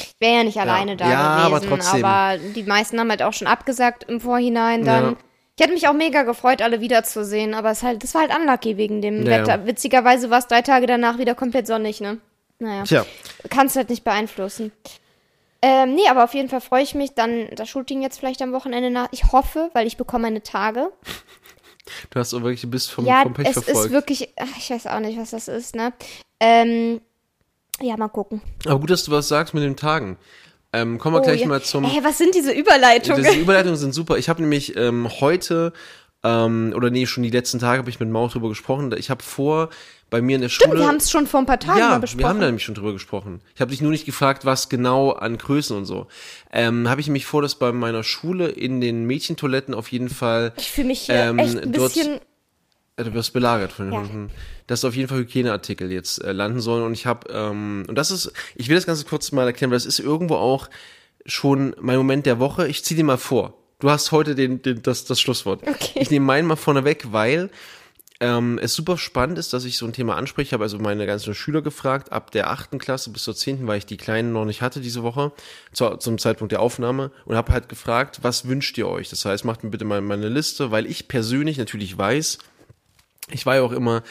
Ich 0.00 0.14
wäre 0.20 0.38
ja 0.38 0.44
nicht 0.44 0.58
alleine 0.58 0.96
da 0.96 1.08
Ja, 1.08 1.20
aber 1.20 1.60
gewesen, 1.60 1.70
trotzdem. 1.70 2.04
aber 2.04 2.38
die 2.38 2.62
meisten 2.64 2.98
haben 2.98 3.10
halt 3.10 3.22
auch 3.22 3.32
schon 3.32 3.46
abgesagt 3.46 4.04
im 4.04 4.20
Vorhinein 4.20 4.84
dann. 4.84 5.04
Ja. 5.04 5.16
Ich 5.56 5.62
hätte 5.62 5.74
mich 5.74 5.86
auch 5.86 5.92
mega 5.94 6.22
gefreut, 6.22 6.60
alle 6.62 6.80
wiederzusehen, 6.80 7.54
aber 7.54 7.70
es 7.70 7.82
halt, 7.82 8.02
das 8.02 8.14
war 8.14 8.22
halt 8.22 8.34
unlucky 8.36 8.76
wegen 8.78 9.00
dem 9.02 9.22
Ja. 9.24 9.30
Wetter. 9.30 9.66
Witzigerweise 9.66 10.28
war 10.30 10.38
es 10.38 10.46
drei 10.48 10.62
Tage 10.62 10.86
danach 10.86 11.18
wieder 11.18 11.34
komplett 11.34 11.66
sonnig, 11.66 12.00
ne? 12.00 12.18
Naja. 12.58 12.84
Tja, 12.84 13.06
Kannst 13.50 13.76
halt 13.76 13.90
nicht 13.90 14.02
beeinflussen. 14.02 14.72
Ähm, 15.62 15.94
nee, 15.94 16.08
aber 16.08 16.24
auf 16.24 16.34
jeden 16.34 16.48
Fall 16.48 16.60
freue 16.60 16.82
ich 16.82 16.94
mich 16.94 17.14
dann 17.14 17.46
das 17.54 17.68
Shooting 17.68 18.02
jetzt 18.02 18.18
vielleicht 18.18 18.42
am 18.42 18.52
Wochenende 18.52 18.90
nach. 18.90 19.08
Ich 19.12 19.30
hoffe, 19.32 19.70
weil 19.74 19.86
ich 19.86 19.96
bekomme 19.96 20.22
meine 20.22 20.42
Tage. 20.42 20.90
du 22.10 22.18
hast 22.18 22.34
auch 22.34 22.42
wirklich, 22.42 22.62
du 22.62 22.70
bist 22.70 22.90
vom, 22.90 23.06
ja, 23.06 23.22
vom 23.22 23.32
Pech 23.34 23.46
es 23.46 23.52
verfolgt. 23.54 23.86
ist 23.86 23.92
wirklich, 23.92 24.28
ach, 24.40 24.56
ich 24.58 24.70
weiß 24.70 24.86
auch 24.88 25.00
nicht, 25.00 25.18
was 25.18 25.30
das 25.30 25.46
ist, 25.48 25.74
ne? 25.76 25.92
Ähm, 26.40 27.00
ja, 27.80 27.96
mal 27.96 28.08
gucken. 28.08 28.42
aber 28.66 28.80
gut, 28.80 28.90
dass 28.90 29.04
du 29.04 29.12
was 29.12 29.28
sagst 29.28 29.54
mit 29.54 29.62
den 29.62 29.76
Tagen. 29.76 30.18
Ähm, 30.72 30.98
kommen 30.98 31.14
wir 31.16 31.20
Oh, 31.20 31.24
gleich 31.24 31.42
ja. 31.42 31.46
mal 31.48 31.62
zum. 31.62 31.84
Ey, 31.84 32.02
was 32.02 32.18
sind 32.18 32.34
diese 32.34 32.50
Überleitungen? 32.52 33.22
Diese 33.22 33.38
Überleitungen 33.38 33.76
sind 33.76 33.92
super. 33.92 34.16
Ich 34.16 34.28
habe 34.28 34.40
nämlich 34.42 34.74
ähm, 34.76 35.08
heute 35.20 35.72
ähm, 36.24 36.72
oder 36.74 36.90
nee, 36.90 37.06
schon 37.06 37.22
die 37.22 37.30
letzten 37.30 37.58
Tage 37.58 37.78
habe 37.78 37.90
ich 37.90 38.00
mit 38.00 38.08
Mau 38.08 38.26
drüber 38.28 38.48
gesprochen. 38.48 38.92
Ich 38.96 39.10
habe 39.10 39.22
vor 39.22 39.68
bei 40.12 40.22
mir 40.22 40.36
in 40.36 40.42
der 40.42 40.48
Stimmt, 40.48 40.70
Schule. 40.74 40.82
wir 40.82 40.86
haben 40.88 40.96
es 40.98 41.10
schon 41.10 41.26
vor 41.26 41.40
ein 41.40 41.46
paar 41.46 41.58
Tagen 41.58 41.80
mal 41.80 41.90
ja, 41.92 41.98
besprochen. 41.98 42.20
wir 42.20 42.28
haben 42.28 42.38
da 42.40 42.46
nämlich 42.46 42.62
schon 42.62 42.76
drüber 42.76 42.92
gesprochen. 42.92 43.40
Ich 43.56 43.60
habe 43.60 43.70
dich 43.72 43.80
nur 43.80 43.90
nicht 43.90 44.06
gefragt, 44.06 44.44
was 44.44 44.68
genau 44.68 45.10
an 45.10 45.36
Größen 45.38 45.76
und 45.76 45.84
so. 45.86 46.06
Ähm, 46.52 46.88
habe 46.88 47.00
ich 47.00 47.08
nämlich 47.08 47.26
vor, 47.26 47.42
dass 47.42 47.56
bei 47.56 47.72
meiner 47.72 48.04
Schule 48.04 48.48
in 48.48 48.80
den 48.80 49.04
Mädchentoiletten 49.06 49.74
auf 49.74 49.90
jeden 49.90 50.08
Fall 50.10 50.52
ich 50.56 50.70
fühle 50.70 50.86
mich 50.88 51.00
hier 51.06 51.14
ähm, 51.16 51.38
echt 51.40 51.58
ein 51.58 51.72
dort- 51.72 51.94
bisschen. 51.94 52.20
äh, 52.96 53.04
du 53.04 53.14
wirst 53.14 53.32
belagert 53.32 53.72
von 53.72 53.86
den 53.86 53.94
Ja. 53.94 54.00
Hunden, 54.00 54.30
dass 54.66 54.84
auf 54.84 54.94
jeden 54.94 55.08
Fall 55.08 55.18
Hygieneartikel 55.18 55.90
jetzt 55.90 56.22
äh, 56.22 56.32
landen 56.32 56.60
sollen. 56.60 56.84
Und 56.84 56.92
ich 56.92 57.06
habe, 57.06 57.28
ähm, 57.32 57.84
und 57.88 57.96
das 57.96 58.10
ist, 58.10 58.32
ich 58.54 58.68
will 58.68 58.76
das 58.76 58.86
Ganze 58.86 59.04
kurz 59.06 59.32
mal 59.32 59.46
erklären, 59.46 59.70
weil 59.70 59.76
das 59.78 59.86
ist 59.86 59.98
irgendwo 59.98 60.34
auch 60.36 60.68
schon 61.26 61.74
mein 61.80 61.96
Moment 61.96 62.26
der 62.26 62.38
Woche. 62.38 62.68
Ich 62.68 62.84
zieh 62.84 62.94
dir 62.94 63.04
mal 63.04 63.16
vor. 63.18 63.54
Du 63.80 63.90
hast 63.90 64.12
heute 64.12 64.34
den, 64.34 64.62
den, 64.62 64.82
das, 64.82 65.04
das 65.06 65.20
Schlusswort. 65.20 65.62
Okay. 65.66 65.98
Ich 66.00 66.10
nehme 66.10 66.24
meinen 66.26 66.46
mal 66.46 66.56
vorne 66.56 66.84
weg, 66.84 67.06
weil 67.10 67.50
ähm, 68.22 68.60
es 68.62 68.72
super 68.74 68.98
spannend 68.98 69.36
ist, 69.36 69.52
dass 69.52 69.64
ich 69.64 69.76
so 69.76 69.84
ein 69.84 69.92
Thema 69.92 70.16
anspreche. 70.16 70.52
Habe 70.52 70.62
also 70.62 70.78
meine 70.78 71.06
ganzen 71.06 71.34
Schüler 71.34 71.60
gefragt, 71.60 72.12
ab 72.12 72.30
der 72.30 72.50
achten 72.50 72.78
Klasse 72.78 73.10
bis 73.10 73.24
zur 73.24 73.34
zehnten, 73.34 73.66
weil 73.66 73.78
ich 73.78 73.86
die 73.86 73.96
Kleinen 73.96 74.32
noch 74.32 74.44
nicht 74.44 74.62
hatte 74.62 74.80
diese 74.80 75.02
Woche, 75.02 75.32
zu, 75.72 75.96
zum 75.96 76.18
Zeitpunkt 76.18 76.52
der 76.52 76.60
Aufnahme, 76.60 77.10
und 77.24 77.34
habe 77.34 77.52
halt 77.52 77.68
gefragt, 77.68 78.20
was 78.22 78.46
wünscht 78.46 78.78
ihr 78.78 78.86
euch? 78.86 79.10
Das 79.10 79.24
heißt, 79.24 79.44
macht 79.44 79.64
mir 79.64 79.70
bitte 79.70 79.84
mal 79.84 80.00
meine 80.00 80.28
Liste, 80.28 80.70
weil 80.70 80.86
ich 80.86 81.08
persönlich 81.08 81.58
natürlich 81.58 81.98
weiß, 81.98 82.38
ich 83.32 83.44
war 83.44 83.56
ja 83.56 83.62
auch 83.62 83.72
immer 83.72 84.04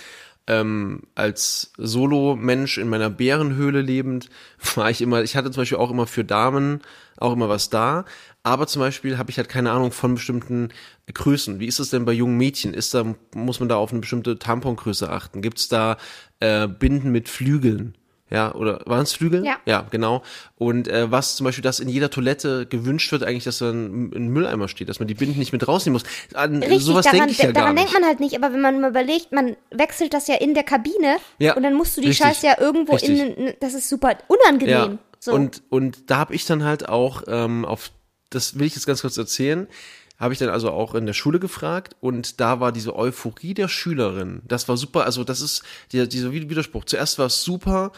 ähm, 0.46 1.04
als 1.16 1.72
Solo-Mensch 1.78 2.80
in 2.80 2.90
meiner 2.90 3.10
Bärenhöhle 3.10 3.80
lebend, 3.80 4.30
war 4.76 4.90
ich 4.90 5.02
immer, 5.02 5.24
ich 5.24 5.38
hatte 5.38 5.52
zum 5.52 5.62
Beispiel 5.62 5.78
auch 5.78 5.92
immer 5.92 6.06
für 6.06 6.26
Damen 6.26 6.82
auch 7.18 7.34
immer 7.34 7.48
was 7.50 7.70
da, 7.70 8.06
aber 8.44 8.68
zum 8.68 8.80
Beispiel 8.82 9.18
habe 9.18 9.30
ich 9.30 9.38
halt 9.38 9.50
keine 9.50 9.72
Ahnung 9.72 9.92
von 9.92 10.16
bestimmten 10.16 10.70
Größen. 11.14 11.60
Wie 11.60 11.68
ist 11.68 11.80
es 11.80 11.90
denn 11.90 12.06
bei 12.06 12.14
jungen 12.14 12.38
Mädchen? 12.38 12.74
Ist 12.74 12.94
da, 12.94 13.06
muss 13.36 13.60
man 13.60 13.70
da 13.70 13.76
auf 13.76 13.92
eine 13.92 14.00
bestimmte 14.02 14.40
Tampongröße 14.40 15.10
achten? 15.10 15.42
Gibt 15.42 15.60
es 15.60 15.68
da 15.68 15.98
äh, 16.40 16.68
Binden 16.68 17.12
mit 17.12 17.30
Flügeln? 17.30 17.96
Ja, 18.32 18.56
oder 18.56 18.82
waren 18.86 19.04
es 19.04 19.12
Flügel? 19.12 19.46
Ja. 19.46 19.58
Ja, 19.66 19.86
genau. 19.92 20.24
Und 20.56 20.88
äh, 20.88 21.12
was 21.12 21.36
zum 21.36 21.44
Beispiel, 21.44 21.62
dass 21.62 21.82
in 21.82 21.90
jeder 21.90 22.10
Toilette 22.10 22.66
gewünscht 22.66 23.12
wird, 23.12 23.24
eigentlich, 23.24 23.44
dass 23.44 23.58
da 23.58 23.70
ein, 23.72 24.10
ein 24.16 24.30
Mülleimer 24.30 24.70
steht, 24.70 24.88
dass 24.88 25.00
man 25.00 25.10
die 25.10 25.16
Binden 25.16 25.38
nicht 25.38 25.52
mit 25.52 25.68
rausnehmen 25.68 26.02
muss. 26.02 26.10
An 26.34 26.64
Richtig, 26.64 26.82
sowas 26.82 27.04
daran, 27.04 27.20
denke 27.20 27.34
ich 27.34 27.40
ja 27.40 27.52
gar 27.52 27.54
daran 27.54 27.76
nicht. 27.76 27.88
denkt 27.88 28.00
man 28.00 28.08
halt 28.08 28.22
nicht, 28.22 28.36
aber 28.38 28.54
wenn 28.54 28.62
man 28.62 28.80
mal 28.80 28.90
überlegt, 28.90 29.34
man 29.34 29.58
wechselt 29.70 30.14
das 30.14 30.28
ja 30.28 30.36
in 30.36 30.54
der 30.54 30.64
Kabine 30.64 31.18
Ja, 31.40 31.56
und 31.56 31.64
dann 31.64 31.74
musst 31.74 31.98
du 31.98 32.02
die 32.02 32.08
richtig, 32.08 32.26
Scheiße 32.26 32.48
ja 32.48 32.58
irgendwo 32.58 32.94
richtig. 32.94 33.20
in, 33.20 33.54
das 33.60 33.74
ist 33.74 33.90
super 33.90 34.18
unangenehm. 34.28 35.00
So. 35.20 35.34
Und, 35.34 35.62
und 35.70 36.10
da 36.10 36.18
habe 36.20 36.34
ich 36.34 36.46
dann 36.46 36.64
halt 36.64 36.88
auch 36.88 37.24
ähm, 37.28 37.66
auf, 37.66 37.92
das 38.32 38.58
will 38.60 38.66
ich 38.68 38.76
jetzt 38.76 38.86
ganz 38.88 39.02
kurz 39.02 39.18
erzählen, 39.18 39.68
habe 40.20 40.34
ich 40.34 40.40
dann 40.40 40.50
also 40.50 40.70
auch 40.72 40.94
in 40.96 41.06
der 41.06 41.14
Schule 41.14 41.40
gefragt 41.40 41.96
und 42.00 42.40
da 42.40 42.60
war 42.60 42.72
diese 42.72 42.96
Euphorie 42.96 43.54
der 43.54 43.68
Schülerin. 43.68 44.42
Das 44.48 44.68
war 44.68 44.78
super, 44.78 45.06
also 45.06 45.24
das 45.24 45.42
ist 45.42 45.64
dieser, 45.92 46.06
dieser 46.08 46.32
Widerspruch. 46.32 46.86
Zuerst 46.86 47.18
war 47.20 47.26
es 47.28 47.44
super, 47.44 47.92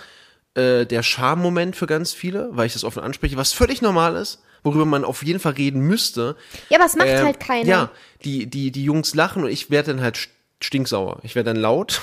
äh, 0.55 0.85
der 0.85 1.03
Charme-Moment 1.03 1.75
für 1.75 1.85
ganz 1.87 2.13
viele, 2.13 2.49
weil 2.51 2.67
ich 2.67 2.73
das 2.73 2.83
offen 2.83 3.01
anspreche, 3.03 3.35
was 3.37 3.51
völlig 3.53 3.81
normal 3.81 4.15
ist, 4.15 4.41
worüber 4.63 4.85
man 4.85 5.03
auf 5.03 5.23
jeden 5.23 5.39
Fall 5.39 5.53
reden 5.53 5.81
müsste. 5.81 6.35
ja, 6.69 6.77
aber 6.77 6.85
es 6.85 6.95
macht 6.95 7.07
Ähm, 7.09 7.25
halt 7.25 7.39
keiner. 7.41 7.67
Ja, 7.67 7.91
die, 8.23 8.45
die, 8.45 8.71
die 8.71 8.83
Jungs 8.85 9.15
lachen 9.15 9.43
und 9.43 9.49
ich 9.49 9.69
werde 9.69 9.93
dann 9.93 10.01
halt 10.01 10.15
st- 10.15 10.29
stinksauer. 10.61 11.19
Ich 11.23 11.35
werde 11.35 11.51
dann 11.53 11.61
laut 11.61 11.99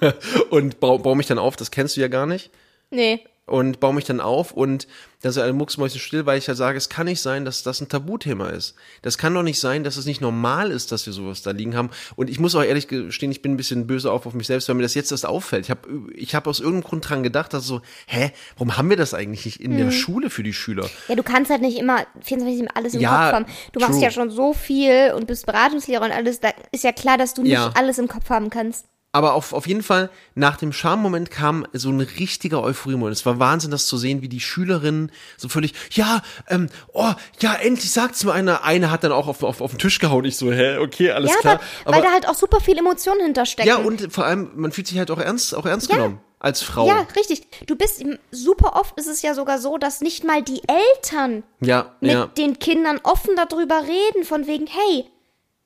und 0.50 0.80
baue 0.80 0.98
bau 0.98 1.14
mich 1.14 1.26
dann 1.28 1.38
auf, 1.38 1.54
das 1.56 1.70
kennst 1.70 1.96
du 1.96 2.00
ja 2.00 2.08
gar 2.08 2.26
nicht 2.26 2.50
Nee. 2.90 3.24
Und 3.46 3.78
baue 3.80 3.92
mich 3.94 4.04
dann 4.04 4.20
auf 4.20 4.52
und 4.52 4.86
dann 5.20 5.30
ist 5.30 5.38
alle 5.38 5.52
Mucksmäuschen 5.54 6.00
still, 6.00 6.26
weil 6.26 6.36
ich 6.38 6.46
ja 6.46 6.54
sage, 6.54 6.76
es 6.76 6.88
kann 6.90 7.06
nicht 7.06 7.20
sein, 7.20 7.44
dass 7.46 7.62
das 7.62 7.80
ein 7.80 7.88
Tabuthema 7.88 8.48
ist. 8.50 8.74
Das 9.02 9.16
kann 9.16 9.32
doch 9.34 9.42
nicht 9.42 9.58
sein, 9.58 9.82
dass 9.84 9.96
es 9.96 10.04
nicht 10.04 10.20
normal 10.20 10.70
ist, 10.70 10.92
dass 10.92 11.06
wir 11.06 11.12
sowas 11.14 11.40
da 11.42 11.50
liegen 11.52 11.76
haben. 11.76 11.88
Und 12.16 12.28
ich 12.28 12.38
muss 12.40 12.54
auch 12.54 12.62
ehrlich 12.62 12.88
gestehen, 12.88 13.30
ich 13.32 13.40
bin 13.40 13.52
ein 13.52 13.56
bisschen 13.56 13.86
böse 13.86 14.12
auf, 14.12 14.26
auf 14.26 14.34
mich 14.34 14.46
selbst, 14.46 14.68
weil 14.68 14.74
mir 14.76 14.82
das 14.82 14.94
jetzt 14.94 15.12
erst 15.12 15.24
auffällt. 15.26 15.64
Ich 15.64 15.70
habe 15.70 15.88
ich 16.14 16.34
hab 16.34 16.46
aus 16.46 16.60
irgendeinem 16.60 16.88
Grund 16.88 17.08
dran 17.08 17.22
gedacht, 17.22 17.54
dass 17.54 17.66
so, 17.66 17.80
hä, 18.06 18.32
warum 18.56 18.76
haben 18.76 18.90
wir 18.90 18.96
das 18.98 19.14
eigentlich 19.14 19.44
nicht 19.46 19.60
in 19.60 19.72
Mhm. 19.72 19.78
der 19.78 19.90
Schule 19.92 20.28
für 20.30 20.42
die 20.42 20.52
Schüler? 20.52 20.88
Ja, 21.08 21.14
du 21.14 21.22
kannst 21.22 21.50
halt 21.50 21.62
nicht 21.62 21.78
immer 21.78 22.04
24 22.22 22.68
alles 22.74 22.94
im 22.94 23.00
Ja, 23.00 23.10
Kopf 23.24 23.32
haben. 23.34 23.46
Du 23.72 23.80
machst 23.80 23.92
true. 23.94 24.02
ja 24.02 24.10
schon 24.10 24.30
so 24.30 24.52
viel 24.52 25.12
und 25.16 25.26
bist 25.26 25.46
Beratungslehrer 25.46 26.04
und 26.04 26.12
alles. 26.12 26.40
Da 26.40 26.50
ist 26.70 26.84
ja 26.84 26.92
klar, 26.92 27.16
dass 27.18 27.32
du 27.34 27.42
nicht 27.42 27.52
Ja. 27.52 27.72
alles 27.74 27.98
im 27.98 28.08
Kopf 28.08 28.28
haben 28.30 28.50
kannst. 28.50 28.86
Aber 29.14 29.34
auf, 29.34 29.52
auf 29.52 29.68
jeden 29.68 29.84
Fall, 29.84 30.10
nach 30.34 30.56
dem 30.56 30.72
Charme-Moment 30.72 31.30
kam 31.30 31.68
so 31.72 31.88
ein 31.88 32.00
richtiger 32.00 32.60
Euphorie-Moment. 32.60 33.14
Es 33.16 33.24
war 33.24 33.38
Wahnsinn, 33.38 33.70
das 33.70 33.86
zu 33.86 33.96
sehen, 33.96 34.22
wie 34.22 34.28
die 34.28 34.40
Schülerinnen 34.40 35.12
so 35.36 35.48
völlig, 35.48 35.72
ja, 35.92 36.20
ähm, 36.48 36.68
oh, 36.92 37.12
ja, 37.38 37.54
endlich 37.54 37.92
sagt's 37.92 38.24
mir 38.24 38.32
einer. 38.32 38.64
Eine 38.64 38.90
hat 38.90 39.04
dann 39.04 39.12
auch 39.12 39.28
auf, 39.28 39.44
auf, 39.44 39.60
auf 39.60 39.70
den 39.70 39.78
Tisch 39.78 40.00
gehauen. 40.00 40.24
Ich 40.24 40.36
so, 40.36 40.50
hä, 40.50 40.78
okay, 40.78 41.12
alles 41.12 41.30
ja, 41.30 41.36
klar. 41.38 41.60
aber, 41.84 41.94
weil 41.94 42.02
da 42.02 42.10
halt 42.10 42.28
auch 42.28 42.34
super 42.34 42.58
viel 42.58 42.76
Emotionen 42.76 43.20
hinterstecken. 43.20 43.68
ja, 43.68 43.76
und 43.76 44.12
vor 44.12 44.24
allem, 44.24 44.50
man 44.56 44.72
fühlt 44.72 44.88
sich 44.88 44.98
halt 44.98 45.12
auch 45.12 45.20
ernst, 45.20 45.54
auch 45.54 45.64
ernst 45.64 45.90
Ja. 45.90 45.96
genommen. 45.96 46.20
Als 46.40 46.62
Frau. 46.62 46.88
Ja, 46.88 47.06
richtig. 47.14 47.46
Du 47.68 47.76
bist 47.76 48.04
super 48.32 48.74
oft 48.74 48.98
ist 48.98 49.06
es 49.06 49.22
ja 49.22 49.34
sogar 49.34 49.60
so, 49.60 49.78
dass 49.78 50.00
nicht 50.00 50.24
mal 50.24 50.42
die 50.42 50.60
Eltern 50.66 51.44
ja, 51.60 51.94
mit 52.00 52.10
ja. 52.10 52.26
den 52.26 52.58
Kindern 52.58 52.98
offen 53.04 53.36
darüber 53.36 53.80
reden, 53.82 54.24
von 54.24 54.48
wegen, 54.48 54.66
hey, 54.66 55.04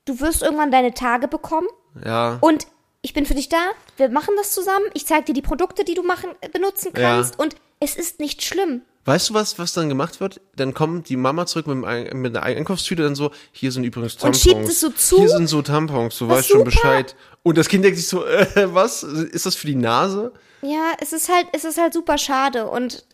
du 0.05 0.19
wirst 0.19 0.43
irgendwann 0.43 0.69
deine 0.69 0.93
Tage 0.93 1.27
bekommen 1.27 1.67
ja. 2.05 2.37
und 2.41 2.67
ich 3.01 3.13
bin 3.13 3.25
für 3.25 3.33
dich 3.35 3.49
da, 3.49 3.69
wir 3.97 4.09
machen 4.09 4.33
das 4.37 4.51
zusammen, 4.51 4.85
ich 4.93 5.05
zeige 5.05 5.25
dir 5.25 5.33
die 5.33 5.41
Produkte, 5.41 5.83
die 5.83 5.93
du 5.93 6.03
machen, 6.03 6.29
äh, 6.41 6.49
benutzen 6.49 6.91
Ja. 6.95 7.01
kannst 7.15 7.39
und 7.39 7.55
es 7.79 7.95
ist 7.95 8.19
nicht 8.19 8.43
schlimm. 8.43 8.81
Weißt 9.05 9.29
du 9.29 9.33
was, 9.33 9.57
was 9.57 9.73
dann 9.73 9.87
gemacht 9.89 10.19
wird? 10.19 10.41
Dann 10.57 10.73
kommt 10.73 11.07
die 11.09 11.15
Mama 11.15 11.45
zurück 11.45 11.65
mit, 11.67 11.75
dem 11.77 11.85
Ein- 11.85 12.17
mit 12.21 12.35
einer 12.35 12.45
Einkaufstüte 12.45 13.01
dann 13.03 13.15
so, 13.15 13.31
hier 13.51 13.71
sind 13.71 13.85
übrigens 13.85 14.13
Und 14.15 14.19
Tampons. 14.21 14.41
schiebt 14.41 14.67
es 14.67 14.79
so 14.81 14.89
zu? 14.89 15.17
Hier 15.17 15.29
sind 15.29 15.47
so 15.47 15.61
Tampons, 15.61 16.17
du 16.19 16.27
weißt 16.27 16.49
schon. 16.49 16.63
Bescheid. 16.65 17.15
Und 17.41 17.57
das 17.57 17.69
Kind 17.69 17.85
denkt 17.85 17.97
sich 17.97 18.07
so, 18.07 18.25
äh, 18.25 18.45
was? 18.73 19.03
Ist 19.03 19.45
das 19.45 19.55
für 19.55 19.65
die 19.67 19.75
Nase? 19.75 20.33
Ja, 20.61 20.91
es 20.99 21.13
ist 21.13 21.29
halt, 21.29 21.47
es 21.53 21.63
ist 21.63 21.77
halt 21.79 21.93
super 21.93 22.17
schade 22.17 22.67
und 22.69 23.05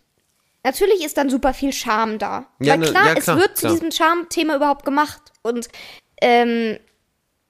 natürlich 0.63 1.05
ist 1.05 1.15
dann 1.17 1.29
super 1.29 1.53
viel 1.53 1.71
Scham 1.71 2.17
da. 2.17 2.47
Ja, 2.59 2.73
Weil 2.73 2.79
ne- 2.79 2.85
klar, 2.87 3.05
ja, 3.05 3.13
es 3.13 3.23
klar, 3.25 3.37
wird 3.37 3.55
zu 3.55 3.61
klar. 3.67 3.73
diesem 3.73 3.91
Scham-Thema 3.91 4.55
überhaupt 4.55 4.83
gemacht 4.83 5.21
und 5.43 5.69
ähm, 6.21 6.77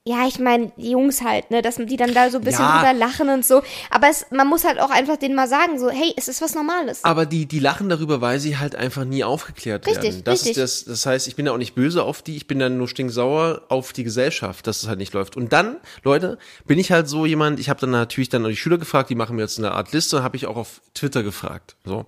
ja, 0.08 0.28
ich 0.28 0.38
meine, 0.38 0.72
die 0.78 0.92
Jungs 0.92 1.24
halt, 1.24 1.50
ne, 1.50 1.64
dass 1.64 1.78
die 1.78 1.98
dann 1.98 2.14
da 2.14 2.30
so 2.30 2.38
ein 2.38 2.44
bisschen 2.44 2.64
Ja. 2.64 2.78
drüber 2.78 2.94
lachen 2.94 3.28
und 3.30 3.44
so. 3.44 3.64
Aber 3.90 4.08
es, 4.08 4.28
man 4.30 4.48
muss 4.48 4.64
halt 4.64 4.80
auch 4.80 4.92
einfach 4.92 5.18
denen 5.18 5.34
mal 5.34 5.48
sagen, 5.48 5.80
so, 5.80 5.90
hey, 5.90 6.14
es 6.16 6.28
ist 6.28 6.44
was 6.44 6.54
Normales. 6.54 7.04
Aber 7.04 7.26
die, 7.26 7.48
die 7.48 7.58
lachen 7.58 7.90
darüber, 7.90 8.22
weil 8.22 8.40
sie 8.40 8.60
halt 8.60 8.76
einfach 8.76 9.04
nie 9.04 9.24
aufgeklärt 9.24 9.88
Richtig, 9.88 10.04
werden. 10.04 10.24
Das 10.24 10.46
richtig. 10.46 10.58
ist 10.58 10.58
das, 10.58 10.86
das 10.86 11.06
heißt, 11.08 11.28
ich 11.28 11.36
bin 11.36 11.48
ja 11.48 11.54
auch 11.54 11.58
nicht 11.58 11.74
böse 11.74 12.04
auf 12.04 12.22
die, 12.22 12.36
ich 12.36 12.46
bin 12.46 12.60
dann 12.60 12.78
nur 12.78 12.88
stinksauer 12.88 13.64
auf 13.70 13.94
die 13.94 14.04
Gesellschaft, 14.04 14.68
dass 14.68 14.84
es 14.84 14.88
halt 14.88 15.00
nicht 15.00 15.12
läuft. 15.16 15.36
Und 15.38 15.52
dann, 15.54 15.78
Leute, 16.04 16.38
bin 16.68 16.78
ich 16.78 16.92
halt 16.92 17.10
so 17.10 17.26
jemand, 17.26 17.60
ich 17.60 17.70
habe 17.70 17.80
dann 17.80 17.90
natürlich 17.90 18.30
dann 18.30 18.44
die 18.44 18.56
Schüler 18.56 18.78
gefragt, 18.78 19.10
die 19.10 19.16
machen 19.16 19.38
mir 19.38 19.42
jetzt 19.42 19.58
eine 19.58 19.72
Art 19.72 19.92
Liste, 19.92 20.22
habe 20.22 20.38
ich 20.38 20.46
auch 20.46 20.56
auf 20.56 20.82
Twitter 20.94 21.24
gefragt. 21.24 21.78
So. 21.84 22.06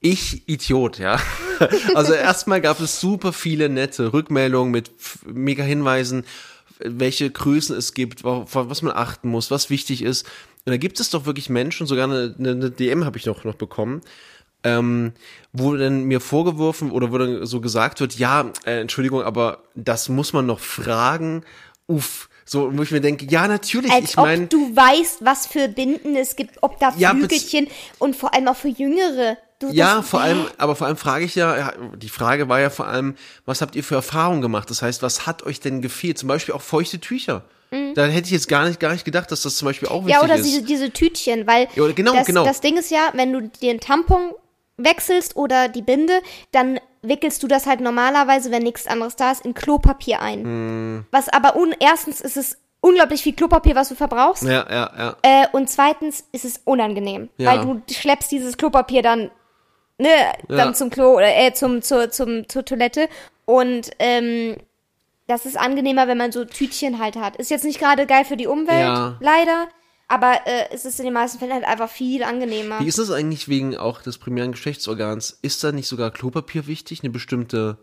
Ich 0.00 0.48
Idiot, 0.48 0.98
ja. 0.98 1.20
Also 1.94 2.12
erstmal 2.12 2.60
gab 2.60 2.80
es 2.80 3.00
super 3.00 3.32
viele 3.32 3.68
nette 3.70 4.12
Rückmeldungen 4.12 4.70
mit 4.70 4.90
mega 5.24 5.62
Hinweisen 5.62 6.26
welche 6.80 7.30
Größen 7.30 7.76
es 7.76 7.94
gibt, 7.94 8.24
wa- 8.24 8.46
wa- 8.50 8.68
was 8.68 8.82
man 8.82 8.96
achten 8.96 9.28
muss, 9.28 9.50
was 9.50 9.70
wichtig 9.70 10.02
ist. 10.02 10.24
Und 10.64 10.72
da 10.72 10.76
gibt 10.76 10.98
es 11.00 11.10
doch 11.10 11.26
wirklich 11.26 11.48
Menschen, 11.48 11.86
sogar 11.86 12.04
eine, 12.04 12.34
eine, 12.38 12.50
eine 12.50 12.70
DM 12.70 13.04
habe 13.04 13.18
ich 13.18 13.26
noch, 13.26 13.44
noch 13.44 13.54
bekommen, 13.54 14.00
ähm, 14.64 15.12
wo 15.52 15.76
dann 15.76 16.04
mir 16.04 16.20
vorgeworfen 16.20 16.90
oder 16.90 17.12
wo 17.12 17.18
dann 17.18 17.46
so 17.46 17.60
gesagt 17.60 18.00
wird, 18.00 18.18
ja, 18.18 18.50
äh, 18.64 18.80
Entschuldigung, 18.80 19.22
aber 19.22 19.62
das 19.74 20.08
muss 20.08 20.32
man 20.32 20.46
noch 20.46 20.60
fragen. 20.60 21.44
Uff, 21.86 22.25
so, 22.48 22.70
wo 22.76 22.82
ich 22.82 22.90
mir 22.92 23.00
denke, 23.00 23.26
ja, 23.28 23.48
natürlich, 23.48 23.90
Als 23.92 24.10
ich 24.10 24.16
meine, 24.16 24.44
ob 24.44 24.50
du 24.50 24.74
weißt, 24.76 25.24
was 25.24 25.46
für 25.46 25.68
Binden 25.68 26.14
es 26.16 26.36
gibt, 26.36 26.62
ob 26.62 26.78
da 26.78 26.94
Ja, 26.96 27.10
Flügelchen 27.10 27.66
und 27.98 28.14
vor 28.16 28.32
allem 28.34 28.46
auch 28.48 28.56
für 28.56 28.68
Jüngere. 28.68 29.36
Du, 29.58 29.70
Ja, 29.72 30.02
vor 30.02 30.20
allem, 30.20 30.46
aber 30.58 30.76
vor 30.76 30.86
allem 30.86 30.96
frage 30.96 31.24
ich 31.24 31.34
ja, 31.34 31.56
ja, 31.58 31.72
die 31.96 32.08
Frage 32.08 32.48
war 32.48 32.60
ja 32.60 32.70
vor 32.70 32.86
allem, 32.86 33.16
was 33.46 33.62
habt 33.62 33.74
ihr 33.74 33.82
für 33.82 33.94
Erfahrungen 33.96 34.42
gemacht? 34.42 34.70
Das 34.70 34.80
heißt, 34.82 35.02
was 35.02 35.26
hat 35.26 35.42
euch 35.44 35.60
denn 35.60 35.82
gefehlt? 35.82 36.18
Zum 36.18 36.28
Beispiel 36.28 36.54
auch 36.54 36.62
feuchte 36.62 37.00
Tücher. 37.00 37.42
Da 37.94 38.06
hätte 38.06 38.26
ich 38.26 38.30
jetzt 38.30 38.48
gar 38.48 38.64
nicht, 38.66 38.78
gar 38.78 38.92
nicht 38.92 39.04
gedacht, 39.04 39.30
dass 39.32 39.42
das 39.42 39.56
zum 39.56 39.66
Beispiel 39.66 39.88
auch 39.88 40.06
wichtig 40.06 40.14
Mhm. 40.16 40.20
Ja, 40.20 40.22
oder 40.24 40.36
ist. 40.36 40.46
diese, 40.46 40.62
diese 40.62 40.92
Tütchen, 40.92 41.46
weil 41.48 41.66
Ja, 41.74 41.86
genau, 41.92 42.14
das, 42.14 42.26
genau. 42.26 42.44
das 42.44 42.60
Ding 42.60 42.76
ist 42.76 42.90
ja, 42.92 43.10
wenn 43.14 43.32
du 43.32 43.50
den 43.60 43.80
Tampon 43.80 44.30
wechselst 44.76 45.36
oder 45.36 45.68
die 45.68 45.82
Binde, 45.82 46.20
dann 46.52 46.78
wickelst 47.08 47.42
du 47.42 47.48
das 47.48 47.66
halt 47.66 47.80
normalerweise, 47.80 48.50
wenn 48.50 48.62
nichts 48.62 48.86
anderes 48.86 49.16
da 49.16 49.32
ist, 49.32 49.44
in 49.44 49.54
Klopapier 49.54 50.20
ein. 50.20 50.44
Hm. 50.44 51.06
Was 51.10 51.28
aber 51.28 51.56
un 51.56 51.74
erstens 51.78 52.20
ist 52.20 52.36
es 52.36 52.58
unglaublich 52.80 53.22
viel 53.22 53.34
Klopapier, 53.34 53.74
was 53.74 53.88
du 53.88 53.94
verbrauchst. 53.94 54.44
ja, 54.44 54.64
ja, 54.70 54.90
ja. 54.96 55.16
Äh, 55.22 55.46
und 55.52 55.68
zweitens 55.68 56.24
ist 56.32 56.44
es 56.44 56.60
unangenehm, 56.64 57.28
Ja. 57.36 57.52
weil 57.52 57.60
du 57.64 57.82
schleppst 57.92 58.30
dieses 58.30 58.56
Klopapier 58.56 59.02
dann, 59.02 59.30
ne, 59.98 60.08
Ja. 60.48 60.56
dann 60.56 60.74
zum 60.74 60.90
Klo 60.90 61.14
oder 61.16 61.34
äh, 61.36 61.52
zum, 61.52 61.82
zur, 61.82 62.10
zum, 62.10 62.48
zur 62.48 62.64
Toilette. 62.64 63.08
Und 63.44 63.90
ähm, 63.98 64.56
das 65.26 65.46
ist 65.46 65.56
angenehmer, 65.58 66.06
wenn 66.06 66.18
man 66.18 66.30
so 66.32 66.44
Tütchen 66.44 66.98
halt 67.00 67.16
hat. 67.16 67.36
Ist 67.36 67.50
jetzt 67.50 67.64
nicht 67.64 67.80
gerade 67.80 68.06
geil 68.06 68.24
für 68.24 68.36
die 68.36 68.46
Umwelt, 68.46 68.80
Ja. 68.86 69.16
leider. 69.20 69.68
Aber 70.08 70.40
äh, 70.46 70.66
es 70.72 70.84
ist 70.84 70.98
in 71.00 71.04
den 71.06 71.14
meisten 71.14 71.38
Fällen 71.38 71.52
halt 71.52 71.64
einfach 71.64 71.90
viel 71.90 72.22
angenehmer. 72.22 72.78
Wie 72.80 72.86
ist 72.86 72.98
das 72.98 73.10
eigentlich 73.10 73.48
wegen 73.48 73.76
auch 73.76 74.02
des 74.02 74.18
primären 74.18 74.52
Geschlechtsorgans? 74.52 75.38
Ist 75.42 75.64
da 75.64 75.72
nicht 75.72 75.88
sogar 75.88 76.10
Klopapier 76.12 76.66
wichtig? 76.68 77.00
Eine 77.02 77.10
bestimmte 77.10 77.78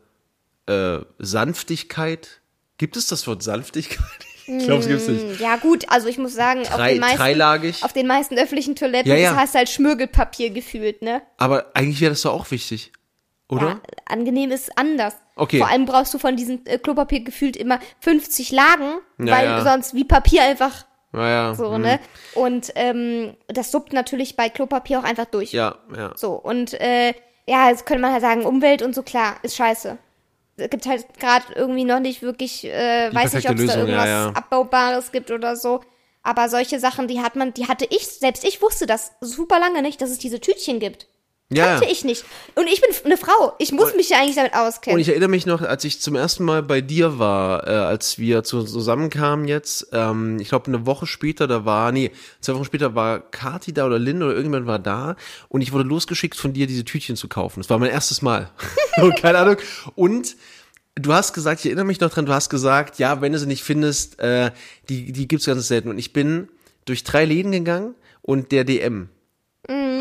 äh, 0.67 0.99
Sanftigkeit? 1.19 2.41
Gibt 2.77 2.95
es 2.97 3.07
das 3.07 3.27
Wort 3.27 3.43
Sanftigkeit? 3.43 3.99
Ich 4.45 4.65
glaube, 4.65 4.81
es 4.81 4.89
gibt 4.89 4.99
es 4.99 5.07
nicht. 5.07 5.39
Ja 5.39 5.55
gut, 5.55 5.85
also 5.89 6.09
ich 6.09 6.17
muss 6.17 6.33
sagen, 6.33 6.63
auf 6.63 6.75
Drei, 6.75 6.91
den 6.95 6.99
meisten, 6.99 7.15
dreilagig. 7.17 7.81
auf 7.81 7.93
den 7.93 8.07
meisten 8.07 8.37
öffentlichen 8.37 8.75
Toiletten 8.75 9.09
Ja, 9.09 9.15
ja. 9.15 9.29
das 9.29 9.39
heißt 9.39 9.55
halt 9.55 9.69
Schmirgelpapier 9.69 10.49
gefühlt, 10.49 11.01
ne? 11.01 11.21
Aber 11.37 11.67
eigentlich 11.73 12.01
wäre 12.01 12.11
das 12.11 12.23
doch 12.23 12.33
auch 12.33 12.51
wichtig. 12.51 12.91
Oder? 13.47 13.67
Ja, 13.67 13.81
angenehm 14.03 14.51
ist 14.51 14.77
anders. 14.77 15.15
Okay. 15.37 15.59
Vor 15.59 15.69
allem 15.69 15.85
brauchst 15.85 16.13
du 16.13 16.17
von 16.19 16.35
diesem 16.35 16.59
äh, 16.65 16.77
Klopapier 16.77 17.21
gefühlt 17.21 17.55
immer 17.55 17.79
50 18.01 18.51
Lagen, 18.51 18.95
Ja, 19.17 19.31
weil 19.33 19.63
sonst 19.63 19.93
wie 19.93 20.03
Papier 20.03 20.43
einfach 20.43 20.83
Naja. 21.13 21.53
so, 21.53 21.73
hm. 21.73 21.81
ne? 21.81 21.99
Und 22.33 22.71
ähm, 22.75 23.35
das 23.47 23.71
suppt 23.71 23.93
natürlich 23.93 24.35
bei 24.35 24.49
Klopapier 24.49 24.99
auch 24.99 25.03
einfach 25.03 25.25
durch. 25.25 25.53
Ja, 25.53 25.75
ja. 25.95 26.11
So, 26.15 26.33
und 26.33 26.73
äh, 26.81 27.13
ja, 27.47 27.69
jetzt 27.69 27.85
könnte 27.85 28.01
man 28.01 28.11
halt 28.11 28.21
sagen, 28.21 28.45
Umwelt 28.45 28.81
und 28.81 28.95
so, 28.95 29.03
klar, 29.03 29.35
ist 29.43 29.55
scheiße. 29.55 29.97
Es 30.57 30.69
gibt 30.69 30.85
halt 30.85 31.05
gerade 31.19 31.45
irgendwie 31.55 31.83
noch 31.83 31.99
nicht 31.99 32.21
wirklich, 32.21 32.65
äh, 32.65 33.13
weiß 33.13 33.33
nicht, 33.33 33.49
ob 33.49 33.57
es 33.57 33.65
da 33.67 33.73
Lösung, 33.75 33.89
ja, 33.89 34.05
irgendwas 34.05 34.07
ja. 34.07 34.27
Abbaubares 34.33 35.11
gibt 35.11 35.31
oder 35.31 35.55
so. 35.55 35.81
Aber 36.23 36.47
solche 36.49 36.79
Sachen, 36.79 37.07
die 37.07 37.21
hat 37.21 37.35
man, 37.35 37.53
die 37.53 37.67
hatte 37.67 37.85
ich, 37.89 38.07
selbst 38.07 38.45
ich 38.45 38.61
wusste 38.61 38.85
das 38.85 39.11
super 39.19 39.59
lange 39.59 39.81
nicht, 39.81 40.01
dass 40.01 40.09
es 40.09 40.19
diese 40.19 40.39
Tütchen 40.39 40.79
gibt. 40.79 41.07
Ja. 41.51 41.77
Kannte 41.77 41.91
ich 41.91 42.03
nicht. 42.03 42.25
Und 42.55 42.67
ich 42.67 42.81
bin 42.81 42.89
eine 43.05 43.17
Frau. 43.17 43.53
Ich 43.59 43.71
muss 43.71 43.93
mich 43.95 44.09
ja 44.09 44.19
eigentlich 44.19 44.35
damit 44.35 44.53
auskennen. 44.53 44.95
Und 44.95 45.01
ich 45.01 45.09
erinnere 45.09 45.29
mich 45.29 45.45
noch, 45.45 45.61
als 45.61 45.83
ich 45.83 45.99
zum 45.99 46.15
ersten 46.15 46.43
Mal 46.43 46.63
bei 46.63 46.81
dir 46.81 47.19
war, 47.19 47.67
äh, 47.67 47.71
als 47.71 48.17
wir 48.17 48.43
zu, 48.43 48.63
zusammenkamen 48.63 49.47
jetzt, 49.47 49.87
ähm, 49.91 50.39
ich 50.39 50.49
glaube 50.49 50.67
eine 50.67 50.85
Woche 50.85 51.05
später, 51.05 51.47
da 51.47 51.65
war, 51.65 51.91
nee, 51.91 52.11
zwei 52.41 52.55
Wochen 52.55 52.65
später 52.65 52.95
war 52.95 53.19
Kati 53.19 53.73
da 53.73 53.85
oder 53.85 53.99
Lynn 53.99 54.23
oder 54.23 54.31
irgendjemand 54.31 54.67
war 54.67 54.79
da 54.79 55.15
und 55.49 55.61
ich 55.61 55.71
wurde 55.73 55.87
losgeschickt 55.87 56.35
von 56.35 56.53
dir, 56.53 56.65
diese 56.65 56.85
Tütchen 56.85 57.15
zu 57.15 57.27
kaufen. 57.27 57.59
Das 57.59 57.69
war 57.69 57.77
mein 57.77 57.91
erstes 57.91 58.21
Mal. 58.21 58.49
und 59.01 59.15
keine 59.17 59.37
Ahnung. 59.37 59.57
Und 59.95 60.35
du 60.95 61.13
hast 61.13 61.33
gesagt, 61.33 61.59
ich 61.59 61.67
erinnere 61.67 61.85
mich 61.85 61.99
noch 61.99 62.09
dran, 62.09 62.25
du 62.25 62.33
hast 62.33 62.49
gesagt, 62.49 62.99
ja, 62.99 63.21
wenn 63.21 63.31
du 63.31 63.39
sie 63.39 63.47
nicht 63.47 63.63
findest, 63.63 64.19
äh, 64.19 64.51
die, 64.89 65.11
die 65.11 65.27
gibt's 65.27 65.45
ganz 65.45 65.67
selten. 65.67 65.89
Und 65.89 65.97
ich 65.97 66.13
bin 66.13 66.49
durch 66.85 67.03
drei 67.03 67.25
Läden 67.25 67.51
gegangen 67.51 67.95
und 68.21 68.51
der 68.51 68.63
DM 68.63 69.09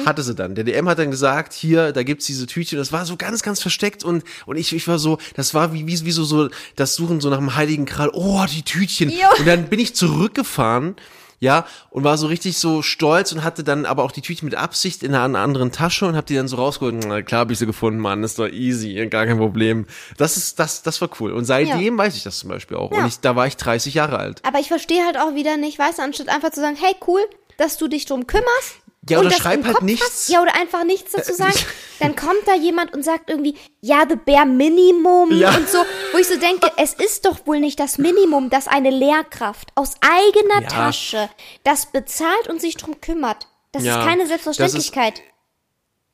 hatte 0.05 0.22
sie 0.22 0.35
dann. 0.35 0.55
Der 0.57 0.64
DM 0.64 0.88
hat 0.88 0.98
dann 0.98 1.11
gesagt, 1.12 1.53
hier, 1.53 1.92
da 1.92 2.03
gibt's 2.03 2.27
diese 2.27 2.46
Tütchen. 2.46 2.79
Das 2.79 2.90
war 2.92 3.05
so 3.07 3.16
ganz, 3.16 3.42
ganz 3.42 3.61
versteckt 3.61 4.03
und 4.05 4.25
und 4.46 4.57
ich, 4.57 4.75
ich 4.75 4.88
war 4.88 4.98
so, 4.98 5.18
das 5.37 5.55
war 5.55 5.72
wie 5.72 5.87
wie, 5.87 6.05
wie 6.05 6.11
so 6.11 6.25
so 6.25 6.48
das 6.75 6.96
Suchen 6.96 7.20
so 7.20 7.31
nach 7.31 7.38
dem 7.38 7.55
Heiligen 7.55 7.87
Gral. 7.87 8.11
Oh, 8.12 8.44
die 8.51 8.62
Tütchen. 8.62 9.11
Jo. 9.11 9.16
Und 9.38 9.46
dann 9.46 9.66
bin 9.66 9.79
ich 9.79 9.94
zurückgefahren. 9.94 10.96
Ja, 11.38 11.66
und 11.90 12.05
war 12.05 12.18
so 12.18 12.29
richtig 12.29 12.57
so 12.57 12.83
stolz 12.83 13.33
und 13.33 13.42
hatte 13.42 13.64
dann 13.64 13.85
aber 13.85 14.05
auch 14.05 14.12
die 14.12 14.20
Tütchen 14.20 14.46
mit 14.46 14.55
Absicht 14.55 15.03
in 15.03 15.12
einer 15.12 15.40
anderen 15.40 15.72
Tasche 15.72 16.07
und 16.07 16.14
hab 16.14 16.25
die 16.27 16.37
dann 16.37 16.46
so 16.46 16.55
rausgeholt. 16.55 17.05
Na 17.05 17.20
klar, 17.22 17.40
hab 17.40 17.51
ich 17.51 17.59
sie 17.59 17.66
gefunden, 17.66 17.98
Mann, 17.98 18.22
ist 18.22 18.38
doch 18.38 18.46
easy, 18.46 19.05
gar 19.09 19.27
kein 19.27 19.38
Problem. 19.38 19.87
Das 20.16 20.37
ist 20.37 20.61
das 20.61 20.83
das 20.85 21.01
war 21.01 21.11
cool 21.18 21.33
und 21.33 21.44
seitdem 21.44 21.98
weiß 21.98 22.14
ich 22.16 22.22
das 22.22 22.38
zum 22.38 22.48
Beispiel 22.48 22.77
auch. 22.77 22.92
Und 22.92 22.98
Ja. 22.98 23.07
ich, 23.09 23.18
da 23.18 23.35
war 23.35 23.48
ich 23.48 23.57
30 23.57 23.92
Jahre 23.94 24.18
alt. 24.18 24.40
Aber 24.44 24.61
ich 24.61 24.68
verstehe 24.68 25.05
halt 25.05 25.16
auch 25.18 25.35
wieder 25.35 25.57
nicht, 25.57 25.81
weißt 25.81 25.98
du, 25.98 26.03
anstatt 26.03 26.29
einfach 26.29 26.51
zu 26.51 26.61
sagen, 26.61 26.77
hey, 26.81 26.94
cool, 27.09 27.20
dass 27.57 27.77
du 27.77 27.88
dich 27.88 28.07
drum 28.07 28.29
kümmerst. 28.29 28.77
Ja, 29.09 29.19
oder 29.19 29.33
schreib 29.33 29.65
halt 29.65 29.75
Kopf 29.77 29.85
nichts. 29.85 30.07
Hast, 30.07 30.29
ja, 30.29 30.41
oder 30.43 30.55
einfach 30.55 30.85
nichts 30.85 31.11
dazu 31.12 31.35
sagen. 31.35 31.57
Dann 31.99 32.15
kommt 32.15 32.47
da 32.47 32.55
jemand 32.55 32.95
und 32.95 33.05
sagt 33.05 33.31
irgendwie, 33.31 33.57
ja, 33.81 34.05
the 34.09 34.15
bare 34.17 34.47
Minimum 34.47 35.33
Ja. 35.33 35.57
und 35.57 35.69
so, 35.69 35.79
wo 36.12 36.19
ich 36.19 36.29
so 36.29 36.38
denke, 36.38 36.71
es 36.77 36.95
ist 36.95 37.25
doch 37.27 37.47
wohl 37.47 37.59
nicht 37.59 37.81
das 37.81 37.99
Minimum, 37.99 38.49
dass 38.49 38.69
eine 38.69 38.91
Lehrkraft 38.91 39.71
aus 39.75 39.95
eigener 40.01 40.62
Ja. 40.62 40.69
Tasche 40.69 41.29
das 41.65 41.87
bezahlt 41.87 42.49
und 42.49 42.61
sich 42.61 42.77
drum 42.77 43.01
kümmert. 43.01 43.49
Das 43.73 43.83
Ja, 43.83 43.99
ist 44.01 44.07
keine 44.07 44.27
Selbstverständlichkeit. 44.27 45.23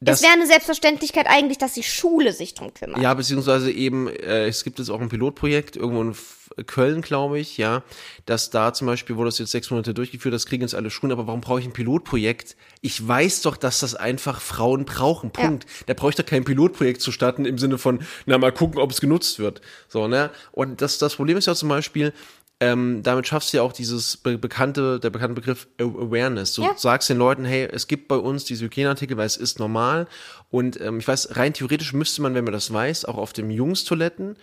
Das- 0.00 0.18
es 0.18 0.22
wäre 0.22 0.34
eine 0.34 0.46
Selbstverständlichkeit 0.46 1.26
eigentlich, 1.28 1.58
dass 1.58 1.72
die 1.74 1.82
Schule 1.82 2.32
sich 2.32 2.54
drum 2.54 2.72
kümmert. 2.72 3.02
Ja, 3.02 3.12
beziehungsweise 3.14 3.70
eben, 3.72 4.06
äh, 4.08 4.46
es 4.46 4.62
gibt 4.62 4.78
jetzt 4.78 4.90
auch 4.90 5.00
ein 5.00 5.08
Pilotprojekt 5.08 5.76
irgendwo 5.76 6.02
in 6.02 6.10
F 6.12 6.34
Köln, 6.66 7.02
glaube 7.02 7.38
ich, 7.38 7.56
ja, 7.56 7.84
dass 8.26 8.50
da 8.50 8.72
zum 8.72 8.86
Beispiel 8.88 9.16
wurde 9.16 9.28
das 9.28 9.38
jetzt 9.38 9.52
sechs 9.52 9.70
Monate 9.70 9.94
durchgeführt, 9.94 10.34
das 10.34 10.46
kriegen 10.46 10.62
jetzt 10.62 10.74
alle 10.74 10.90
Schulen, 10.90 11.12
aber 11.12 11.26
warum 11.28 11.40
brauche 11.40 11.60
ich 11.60 11.66
ein 11.66 11.72
Pilotprojekt? 11.72 12.56
Ich 12.80 13.06
weiß 13.06 13.42
doch, 13.42 13.56
dass 13.56 13.78
das 13.80 13.94
einfach 13.94 14.40
Frauen 14.40 14.84
brauchen, 14.84 15.30
Punkt. 15.30 15.66
Da 15.86 15.94
brauche 15.94 16.10
ich 16.10 16.16
doch 16.16 16.24
kein 16.26 16.44
Pilotprojekt 16.44 17.00
zu 17.00 17.12
starten 17.12 17.44
im 17.44 17.58
Sinne 17.58 17.78
von, 17.78 18.00
na, 18.26 18.38
mal 18.38 18.50
gucken, 18.50 18.80
ob 18.80 18.90
es 18.90 19.00
genutzt 19.00 19.38
wird. 19.38 19.60
So, 19.88 20.08
ne? 20.08 20.30
Und 20.50 20.80
das, 20.80 20.98
das 20.98 21.14
Problem 21.16 21.36
ist 21.36 21.46
ja 21.46 21.54
zum 21.54 21.68
Beispiel, 21.68 22.12
ähm, 22.60 23.02
damit 23.04 23.26
schaffst 23.28 23.52
du 23.52 23.58
ja 23.58 23.62
auch 23.62 23.72
dieses 23.72 24.16
be 24.16 24.36
bekannte, 24.36 24.98
der 24.98 25.10
bekannte 25.10 25.34
Begriff 25.34 25.68
Awareness. 25.78 26.54
Du 26.54 26.62
Ja. 26.62 26.74
sagst 26.76 27.08
den 27.08 27.18
Leuten, 27.18 27.44
hey, 27.44 27.68
es 27.70 27.86
gibt 27.86 28.08
bei 28.08 28.16
uns 28.16 28.44
diese 28.44 28.64
Hygieneartikel, 28.64 29.16
weil 29.16 29.26
es 29.26 29.36
ist 29.36 29.58
normal. 29.60 30.08
Und 30.50 30.80
ähm, 30.80 30.98
ich 30.98 31.06
weiß, 31.06 31.36
rein 31.36 31.54
theoretisch 31.54 31.92
müsste 31.92 32.20
man, 32.22 32.34
wenn 32.34 32.44
man 32.44 32.52
das 32.52 32.72
weiß, 32.72 33.04
auch 33.04 33.16
auf 33.16 33.32
dem 33.32 33.50
Jungstoiletten 33.50 34.36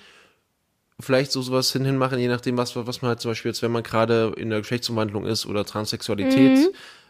vielleicht 0.99 1.31
so 1.33 1.41
sowas 1.41 1.71
hin, 1.73 1.83
hin 1.83 1.97
machen, 1.97 2.19
je 2.19 2.29
nachdem, 2.29 2.57
was, 2.57 2.75
was 2.75 3.01
man 3.01 3.09
halt 3.09 3.19
zum 3.19 3.31
Beispiel 3.31 3.49
jetzt, 3.49 3.61
wenn 3.61 3.71
man 3.71 3.83
gerade 3.83 4.33
in 4.37 4.49
der 4.49 4.59
Geschlechtsumwandlung 4.59 5.25
ist 5.25 5.45
oder 5.45 5.65
Transsexualität. 5.65 6.53
Mhm. 6.53 6.67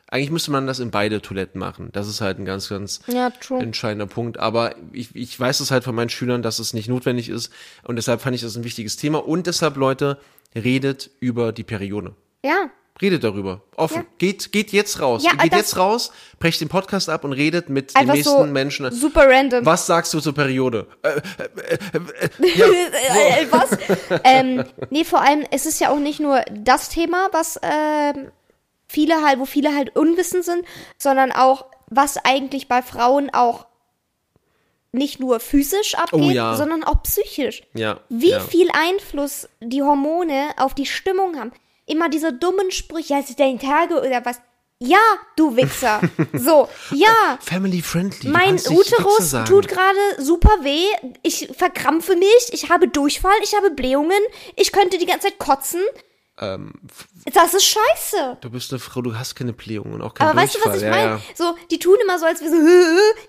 Eigentlich 0.07 0.31
müsste 0.31 0.51
man 0.51 0.67
das 0.67 0.79
in 0.79 0.91
beide 0.91 1.21
Toiletten 1.21 1.59
machen. 1.59 1.89
Das 1.91 2.07
ist 2.07 2.21
halt 2.21 2.37
ein 2.39 2.45
ganz, 2.45 2.69
ganz 2.69 2.99
Ja, 3.07 3.31
entscheidender 3.59 4.05
Punkt. 4.05 4.39
Aber 4.39 4.75
ich, 4.91 5.15
ich 5.15 5.39
weiß 5.39 5.59
es 5.59 5.71
halt 5.71 5.83
von 5.83 5.95
meinen 5.95 6.09
Schülern, 6.09 6.41
dass 6.43 6.59
es 6.59 6.73
nicht 6.73 6.87
notwendig 6.87 7.27
ist. 7.29 7.51
Und 7.83 7.95
deshalb 7.95 8.21
fand 8.21 8.35
ich 8.35 8.41
das 8.41 8.55
ein 8.55 8.63
wichtiges 8.63 8.97
Thema. 8.97 9.19
Und 9.25 9.47
deshalb, 9.47 9.77
Leute, 9.77 10.17
redet 10.55 11.11
über 11.19 11.51
die 11.51 11.63
Periode. 11.63 12.15
Ja. 12.43 12.69
Redet 13.01 13.25
darüber. 13.25 13.61
Offen. 13.75 13.97
Ja. 13.97 14.05
Geht, 14.19 14.53
geht 14.53 14.71
jetzt 14.71 15.01
raus. 15.01 15.21
Ja, 15.23 15.31
geht 15.33 15.53
jetzt 15.53 15.75
raus, 15.75 16.13
brecht 16.39 16.61
den 16.61 16.69
Podcast 16.69 17.09
ab 17.09 17.25
und 17.25 17.33
redet 17.33 17.67
mit 17.67 17.93
den 17.93 18.07
nächsten 18.07 18.23
so 18.23 18.45
Menschen. 18.45 18.89
super 18.91 19.27
random. 19.27 19.65
Was 19.65 19.85
sagst 19.85 20.13
du 20.13 20.21
zur 20.21 20.33
Periode? 20.33 20.87
Äh, 21.01 21.09
äh, 21.09 21.13
äh, 21.13 21.99
äh, 22.41 22.57
ja, 22.57 22.65
Äh, 22.67 23.47
was? 23.51 23.77
ähm, 24.23 24.63
nee, 24.91 25.03
vor 25.03 25.21
allem, 25.21 25.45
es 25.51 25.65
ist 25.65 25.81
ja 25.81 25.89
auch 25.89 25.99
nicht 25.99 26.21
nur 26.21 26.41
das 26.51 26.87
Thema, 26.87 27.27
was 27.33 27.59
ähm, 27.61 28.31
viele 28.87 29.21
halt, 29.25 29.39
wo 29.39 29.45
viele 29.45 29.75
halt 29.75 29.93
unwissend 29.97 30.45
sind, 30.45 30.65
sondern 30.97 31.33
auch, 31.33 31.65
was 31.89 32.17
eigentlich 32.23 32.69
bei 32.69 32.81
Frauen 32.81 33.29
auch 33.33 33.65
nicht 34.95 35.19
nur 35.19 35.39
physisch 35.39 35.95
abgeht, 35.95 36.19
Oh 36.21 36.29
ja. 36.31 36.55
sondern 36.55 36.83
auch 36.83 37.03
psychisch. 37.03 37.63
ja. 37.73 37.99
Wie 38.09 38.31
ja. 38.31 38.39
viel 38.39 38.69
Einfluss 38.71 39.47
die 39.61 39.81
Hormone 39.83 40.49
auf 40.57 40.73
die 40.73 40.85
Stimmung 40.85 41.37
haben. 41.39 41.51
Immer 41.85 42.09
diese 42.09 42.33
dummen 42.33 42.71
Sprüche, 42.71 43.13
ja, 43.13 43.19
ist 43.19 43.39
dein 43.39 43.59
Tage 43.59 43.99
oder 43.99 44.25
was. 44.25 44.41
Ja, 44.79 44.99
du 45.37 45.55
Wichser. 45.55 46.01
so, 46.33 46.67
ja. 46.91 47.37
Family 47.39 47.81
friendly. 47.81 48.29
Mein 48.29 48.55
Uterus 48.55 49.33
tut 49.47 49.67
gerade 49.69 49.99
super 50.17 50.49
weh. 50.63 50.85
Ich 51.21 51.49
verkrampfe 51.57 52.15
mich. 52.17 52.49
Ich 52.51 52.69
habe 52.69 52.87
Durchfall. 52.89 53.37
Ich 53.43 53.55
habe 53.55 53.71
Blähungen. 53.71 54.19
Ich 54.57 54.71
könnte 54.73 54.97
die 54.97 55.05
ganze 55.05 55.27
Zeit 55.27 55.39
kotzen. 55.39 55.81
Ähm, 56.37 56.73
Das 57.33 57.53
ist 57.53 57.63
scheiße. 57.65 58.37
du 58.41 58.49
bist 58.49 58.71
eine 58.71 58.79
Frau, 58.79 59.01
du 59.01 59.17
hast 59.17 59.35
keine 59.35 59.53
Blähung 59.53 59.93
und 59.93 60.01
auch 60.01 60.13
keinen 60.13 60.29
Aber 60.29 60.41
weißt 60.41 60.55
du, 60.55 60.59
was 60.59 60.79
Durchfall. 60.79 60.79
ich 60.79 60.83
ja, 60.83 60.89
meine? 61.07 61.21
ja. 61.21 61.35
So, 61.35 61.55
die 61.71 61.79
tun 61.79 61.95
immer 62.03 62.19
so, 62.19 62.25
als 62.25 62.41
wir 62.41 62.49
so, 62.49 62.55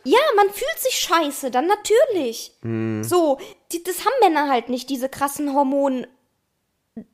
ja, 0.05 0.19
man 0.37 0.49
fühlt 0.51 0.79
sich 0.81 0.99
scheiße, 0.99 1.51
dann 1.53 1.67
natürlich. 1.69 2.53
Hm. 2.63 3.05
So, 3.05 3.39
die, 3.73 3.83
das 3.85 4.01
haben 4.01 4.13
Männer 4.23 4.49
halt 4.51 4.69
nicht, 4.69 4.91
diese 4.91 5.09
krassen 5.09 5.55
Hormon, 5.55 6.07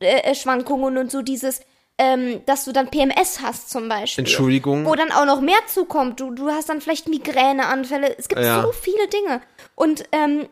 äh, 0.01 0.35
Schwankungen 0.35 0.97
und 0.97 1.11
so 1.11 1.21
dieses, 1.23 1.61
ähm, 1.99 2.41
dass 2.47 2.65
du 2.65 2.73
dann 2.73 2.89
PMS 2.91 3.41
hast 3.43 3.69
zum 3.69 3.89
Beispiel. 3.89 4.23
Entschuldigung. 4.23 4.87
Wo 4.87 4.95
dann 4.95 5.13
auch 5.13 5.27
noch 5.27 5.41
mehr 5.43 5.59
zukommt. 5.67 6.21
Du, 6.21 6.31
du 6.31 6.49
hast 6.51 6.69
dann 6.71 6.81
vielleicht 6.81 7.07
Migräneanfälle. 7.09 8.17
Es 8.19 8.29
gibt 8.29 8.41
Ja. 8.41 8.63
so 8.63 8.73
viele 8.73 9.09
Dinge. 9.09 9.43
Und 9.75 10.05
ähm, 10.13 10.49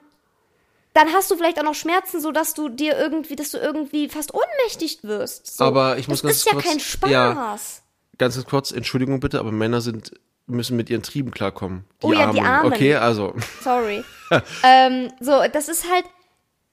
dann 0.95 1.13
hast 1.13 1.31
du 1.31 1.37
vielleicht 1.37 1.59
auch 1.61 1.65
noch 1.65 1.75
Schmerzen, 1.75 2.21
so 2.21 2.33
dass 2.33 2.55
du 2.55 2.69
dir 2.69 2.99
irgendwie, 2.99 3.37
dass 3.37 3.51
du 3.51 3.59
irgendwie 3.59 4.09
fast 4.09 4.33
ohnmächtig 4.35 5.01
wirst. 5.03 5.57
So. 5.57 5.65
Aber 5.65 5.99
ich 5.99 6.09
muss 6.09 6.23
das 6.23 6.29
ganz 6.29 6.37
ist 6.39 6.47
ja 6.47 6.53
kurz- 6.53 6.65
kein 6.65 6.81
Spaß. 6.81 7.11
ja. 7.11 7.61
Ganz 8.19 8.45
kurz, 8.45 8.71
Entschuldigung 8.71 9.21
bitte, 9.21 9.39
aber 9.39 9.51
Männer 9.53 9.81
sind 9.81 10.13
müssen 10.47 10.77
mit 10.77 10.91
ihren 10.91 11.03
Trieben 11.03 11.31
klarkommen. 11.31 11.85
Die 12.03 12.07
Oh 12.07 12.13
ja, 12.13 12.33
die 12.33 12.41
Armen. 12.41 12.73
Okay, 12.73 12.97
also 12.97 13.35
Sorry. 13.63 14.03
ähm, 14.65 15.13
so, 15.21 15.41
das 15.53 15.69
ist 15.69 15.89
halt 15.91 16.05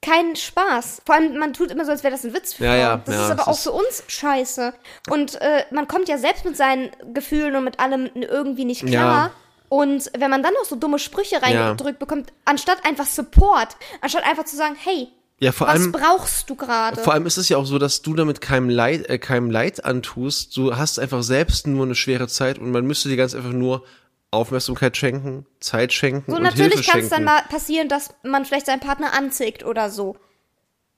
kein 0.01 0.35
Spaß. 0.35 1.01
Vor 1.05 1.15
allem, 1.15 1.37
man 1.37 1.53
tut 1.53 1.69
immer 1.71 1.85
so, 1.85 1.91
als 1.91 2.03
wäre 2.03 2.11
das 2.11 2.23
ein 2.25 2.33
Witz 2.33 2.53
für 2.53 2.65
Ja, 2.65 2.75
ja, 2.75 2.97
Das 2.97 3.15
ja, 3.15 3.25
ist 3.25 3.31
aber 3.31 3.47
auch 3.47 3.53
ist- 3.53 3.63
für 3.63 3.71
uns 3.71 4.03
scheiße. 4.07 4.73
Und 5.11 5.39
äh, 5.41 5.63
man 5.71 5.87
kommt 5.87 6.09
ja 6.09 6.17
selbst 6.17 6.43
mit 6.43 6.57
seinen 6.57 6.89
Gefühlen 7.13 7.55
und 7.55 7.63
mit 7.65 7.79
allem 7.79 8.09
irgendwie 8.15 8.65
nicht 8.65 8.85
klar. 8.85 9.27
Ja. 9.27 9.31
Und 9.69 10.09
wenn 10.17 10.31
man 10.31 10.43
dann 10.43 10.53
noch 10.53 10.65
so 10.65 10.75
dumme 10.75 10.99
Sprüche 10.99 11.35
Ja. 11.35 11.41
reingedrückt 11.41 11.99
bekommt, 11.99 12.31
anstatt 12.45 12.85
einfach 12.85 13.05
Support, 13.05 13.75
anstatt 14.01 14.23
einfach 14.23 14.45
zu 14.45 14.55
sagen, 14.55 14.75
hey, 14.81 15.09
ja 15.39 15.51
vor 15.51 15.67
was 15.67 15.75
allem 15.81 15.91
brauchst 15.91 16.49
du 16.49 16.55
gerade? 16.55 17.01
vor 17.01 17.13
allem 17.13 17.25
ist 17.25 17.37
es 17.37 17.49
ja 17.49 17.57
auch 17.57 17.65
so, 17.65 17.77
dass 17.77 18.01
du 18.01 18.13
damit 18.15 18.41
keinem 18.41 18.69
Leid 18.69 19.09
äh, 19.09 19.17
keinem 19.19 19.51
Leid 19.51 19.83
antust. 19.85 20.55
Du 20.57 20.75
hast 20.77 20.99
einfach 20.99 21.21
selbst 21.23 21.67
nur 21.67 21.85
eine 21.85 21.95
schwere 21.95 22.27
Zeit 22.27 22.57
und 22.59 22.71
man 22.71 22.85
müsste 22.85 23.09
dir 23.09 23.17
ganz 23.17 23.35
einfach 23.35 23.51
nur 23.51 23.83
Aufmerksamkeit 24.31 24.97
schenken, 24.97 25.45
Zeit 25.59 25.93
schenken 25.93 26.31
So, 26.31 26.37
und 26.37 26.43
natürlich 26.43 26.85
kann 26.87 26.99
es 26.99 27.09
dann 27.09 27.23
mal 27.23 27.41
passieren, 27.49 27.87
dass 27.87 28.09
man 28.23 28.45
vielleicht 28.45 28.65
seinen 28.65 28.81
Partner 28.81 29.13
anzickt 29.13 29.63
oder 29.63 29.89
so. 29.89 30.17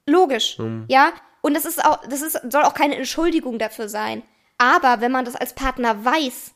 Logisch, 0.06 0.58
Hm. 0.58 0.86
ja. 0.88 1.12
Und 1.42 1.54
das 1.54 1.64
ist 1.66 1.84
auch, 1.86 2.00
das 2.10 2.22
ist, 2.22 2.40
soll 2.52 2.64
auch 2.64 2.74
keine 2.74 2.96
Entschuldigung 2.98 3.60
dafür 3.60 3.88
sein. 3.88 4.24
Aber 4.58 5.00
wenn 5.00 5.12
man 5.12 5.24
das 5.24 5.36
als 5.38 5.54
Partner 5.54 6.04
weiß, 6.04 6.52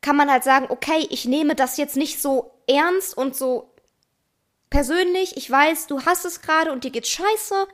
kann 0.00 0.16
man 0.16 0.30
halt 0.30 0.44
sagen, 0.44 0.66
okay, 0.68 1.06
ich 1.10 1.24
nehme 1.24 1.54
das 1.54 1.76
jetzt 1.76 1.96
nicht 1.96 2.20
so 2.20 2.52
ernst 2.68 3.16
und 3.16 3.36
so 3.36 3.72
persönlich. 4.70 5.36
Ich 5.36 5.50
weiß, 5.50 5.86
du 5.86 6.02
hast 6.02 6.24
es 6.24 6.42
gerade 6.42 6.72
und 6.72 6.84
dir 6.84 6.90
geht's 6.90 7.08
scheiße 7.10 7.66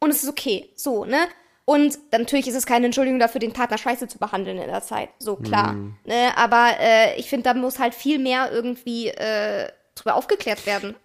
und 0.00 0.10
es 0.10 0.22
ist 0.22 0.28
okay. 0.28 0.70
So, 0.76 1.04
ne? 1.04 1.26
Und 1.64 1.98
natürlich 2.10 2.48
ist 2.48 2.56
es 2.56 2.66
keine 2.66 2.86
Entschuldigung 2.86 3.20
dafür, 3.20 3.38
den 3.38 3.52
Partner 3.52 3.78
scheiße 3.78 4.08
zu 4.08 4.18
behandeln 4.18 4.58
in 4.58 4.66
der 4.66 4.82
Zeit. 4.82 5.10
So, 5.20 5.36
klar. 5.36 5.76
Ne? 6.04 6.36
Aber 6.36 6.72
äh, 6.80 7.16
ich 7.16 7.28
finde, 7.28 7.44
da 7.44 7.54
muss 7.54 7.78
halt 7.78 7.94
viel 7.94 8.18
mehr 8.18 8.50
irgendwie 8.50 9.08
äh, 9.08 9.68
drüber 9.94 10.16
aufgeklärt 10.16 10.66
werden. 10.66 10.96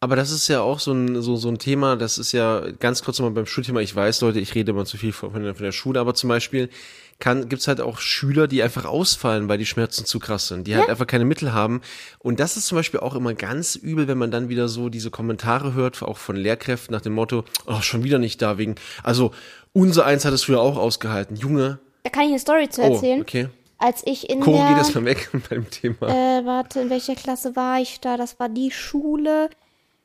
Aber 0.00 0.16
das 0.16 0.30
ist 0.30 0.48
ja 0.48 0.60
auch 0.60 0.78
so 0.78 0.92
ein, 0.92 1.20
so, 1.20 1.36
so 1.36 1.48
ein 1.48 1.58
Thema, 1.58 1.96
das 1.96 2.16
ist 2.16 2.32
ja 2.32 2.62
ganz 2.78 3.02
kurz 3.02 3.18
nochmal 3.18 3.34
beim 3.34 3.46
Schulthema, 3.46 3.80
ich 3.80 3.94
weiß, 3.94 4.20
Leute, 4.20 4.40
ich 4.40 4.54
rede 4.54 4.70
immer 4.70 4.84
zu 4.84 4.96
viel 4.96 5.12
von, 5.12 5.32
von 5.32 5.42
der 5.42 5.72
Schule, 5.72 6.00
aber 6.00 6.14
zum 6.14 6.28
Beispiel 6.28 6.70
kann, 7.18 7.48
gibt's 7.48 7.66
halt 7.66 7.80
auch 7.80 7.98
Schüler, 7.98 8.46
die 8.46 8.62
einfach 8.62 8.84
ausfallen, 8.84 9.48
weil 9.48 9.58
die 9.58 9.66
Schmerzen 9.66 10.04
zu 10.04 10.18
krass 10.18 10.48
sind, 10.48 10.66
die 10.66 10.76
halt 10.76 10.88
einfach 10.90 11.06
keine 11.06 11.24
Mittel 11.24 11.52
haben. 11.52 11.80
Und 12.18 12.40
das 12.40 12.56
ist 12.56 12.66
zum 12.66 12.76
Beispiel 12.76 13.00
auch 13.00 13.14
immer 13.14 13.32
ganz 13.34 13.74
übel, 13.74 14.06
wenn 14.06 14.18
man 14.18 14.30
dann 14.30 14.48
wieder 14.48 14.68
so 14.68 14.88
diese 14.90 15.10
Kommentare 15.10 15.72
hört, 15.72 16.02
auch 16.02 16.18
von 16.18 16.36
Lehrkräften 16.36 16.92
nach 16.92 17.00
dem 17.00 17.14
Motto, 17.14 17.44
oh, 17.66 17.80
schon 17.80 18.04
wieder 18.04 18.18
nicht 18.18 18.42
da, 18.42 18.58
wegen, 18.58 18.74
also 19.02 19.30
unser 19.72 20.04
Eins 20.04 20.24
hat 20.24 20.32
es 20.34 20.44
früher 20.44 20.60
auch 20.60 20.76
ausgehalten. 20.76 21.36
Junge, 21.36 21.78
Da 22.02 22.10
kann 22.10 22.24
ich 22.24 22.30
eine 22.30 22.38
Story 22.38 22.68
zu 22.68 22.82
oh, 22.82 22.94
erzählen. 22.94 23.20
okay. 23.22 23.48
Als 23.78 24.02
ich 24.06 24.30
in 24.30 24.40
Korrigier 24.40 24.68
der, 24.68 24.76
das 24.78 24.94
mal 24.94 25.04
weg 25.04 25.28
beim 25.50 25.68
Thema. 25.70 26.08
äh, 26.08 26.44
warte, 26.46 26.80
in 26.80 26.90
welcher 26.90 27.14
Klasse 27.14 27.56
war 27.56 27.80
ich 27.80 28.00
da? 28.00 28.16
Das 28.16 28.38
war 28.38 28.48
die 28.48 28.70
Schule. 28.70 29.50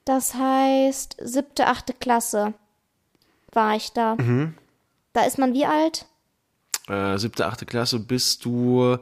Das 0.04 0.34
heißt, 0.34 1.18
siebte, 1.22 1.68
achte 1.68 1.94
Klasse 1.94 2.54
war 3.54 3.76
ich 3.76 3.92
da. 3.92 4.16
Mhm. 4.16 4.56
Da 5.14 5.24
ist 5.24 5.38
man 5.38 5.54
wie 5.54 5.66
alt? 5.66 6.06
Äh, 6.88 7.18
siebte, 7.18 7.46
achte 7.46 7.66
Klasse 7.66 8.00
bist 8.00 8.46
du 8.46 8.98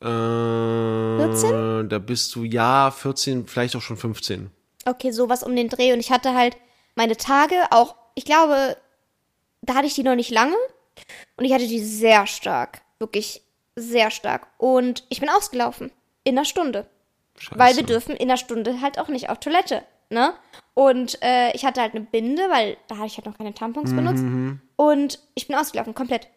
äh, 0.00 0.04
14? 0.04 1.88
Da 1.88 1.98
bist 1.98 2.34
du 2.34 2.44
ja 2.44 2.90
14, 2.90 3.46
vielleicht 3.46 3.76
auch 3.76 3.82
schon 3.82 3.96
15. 3.96 4.50
Okay, 4.86 5.10
sowas 5.10 5.42
um 5.42 5.54
den 5.54 5.68
Dreh. 5.68 5.92
Und 5.92 6.00
ich 6.00 6.10
hatte 6.10 6.34
halt 6.34 6.56
meine 6.94 7.16
Tage 7.16 7.54
auch, 7.70 7.94
ich 8.14 8.24
glaube, 8.24 8.76
da 9.62 9.74
hatte 9.74 9.86
ich 9.86 9.94
die 9.94 10.02
noch 10.02 10.14
nicht 10.16 10.30
lange. 10.30 10.56
Und 11.36 11.44
ich 11.44 11.52
hatte 11.52 11.66
die 11.66 11.84
sehr 11.84 12.26
stark. 12.26 12.80
Wirklich 12.98 13.42
sehr 13.76 14.10
stark. 14.10 14.48
Und 14.58 15.04
ich 15.08 15.20
bin 15.20 15.28
ausgelaufen. 15.30 15.92
In 16.24 16.36
einer 16.36 16.44
Stunde. 16.44 16.86
Scheiße. 17.38 17.58
Weil 17.58 17.76
wir 17.76 17.84
dürfen 17.84 18.16
in 18.16 18.28
einer 18.28 18.36
Stunde 18.36 18.80
halt 18.80 18.98
auch 18.98 19.08
nicht 19.08 19.30
auf 19.30 19.38
Toilette, 19.38 19.84
ne? 20.10 20.34
Und 20.74 21.22
äh, 21.22 21.52
ich 21.54 21.64
hatte 21.64 21.80
halt 21.80 21.94
eine 21.94 22.04
Binde, 22.04 22.42
weil 22.50 22.76
da 22.88 22.96
hatte 22.96 23.06
ich 23.06 23.16
halt 23.16 23.26
noch 23.26 23.38
keine 23.38 23.54
Tampons 23.54 23.94
benutzt. 23.94 24.24
Und 24.76 25.20
ich 25.34 25.46
bin 25.46 25.56
ausgelaufen, 25.56 25.94
komplett. 25.94 26.28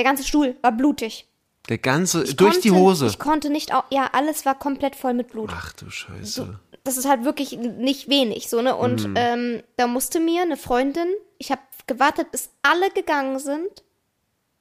Der 0.00 0.04
ganze 0.04 0.24
Stuhl 0.24 0.56
war 0.62 0.72
blutig. 0.72 1.26
Der 1.68 1.76
ganze, 1.76 2.24
Ich 2.24 2.36
durch 2.36 2.58
die 2.60 2.70
konnte- 2.70 2.82
Hose. 2.82 3.06
Ich 3.08 3.18
konnte 3.18 3.50
nicht, 3.50 3.74
au 3.74 3.82
ja, 3.90 4.08
alles 4.14 4.46
war 4.46 4.58
komplett 4.58 4.96
voll 4.96 5.12
mit 5.12 5.28
Blut. 5.28 5.50
Ach 5.52 5.74
du 5.74 5.90
Scheiße. 5.90 6.58
Das 6.84 6.96
ist 6.96 7.06
halt 7.06 7.24
wirklich 7.24 7.58
nicht 7.58 8.08
wenig, 8.08 8.48
so, 8.48 8.62
ne? 8.62 8.74
Und 8.74 9.06
Mhm. 9.08 9.14
ähm, 9.18 9.62
da 9.76 9.86
musste 9.86 10.18
mir 10.20 10.40
eine 10.40 10.56
Freundin, 10.56 11.06
ich 11.36 11.50
habe 11.50 11.60
gewartet, 11.86 12.30
bis 12.30 12.48
alle 12.62 12.90
gegangen 12.90 13.38
sind. 13.38 13.84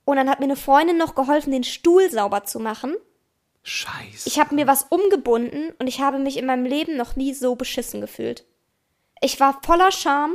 Und 0.04 0.18
dann 0.18 0.30
hat 0.30 0.40
mir 0.40 0.46
eine 0.48 0.58
Freundin 0.58 0.98
noch 0.98 1.16
geholfen, 1.16 1.52
den 1.52 1.64
Stuhl 1.64 2.12
sauber 2.12 2.44
zu 2.44 2.60
machen. 2.60 2.96
Scheiße. 3.64 4.28
Ich 4.28 4.38
habe 4.40 4.54
mir 4.56 4.68
was 4.68 4.84
umgebunden 4.90 5.72
und 5.80 5.88
ich 5.88 6.02
habe 6.02 6.20
mich 6.20 6.36
in 6.36 6.46
meinem 6.46 6.66
Leben 6.66 6.98
noch 6.98 7.16
nie 7.16 7.34
so 7.34 7.56
beschissen 7.56 8.02
gefühlt. 8.02 8.44
Ich 9.22 9.40
war 9.40 9.62
voller 9.64 9.92
Scham, 9.94 10.34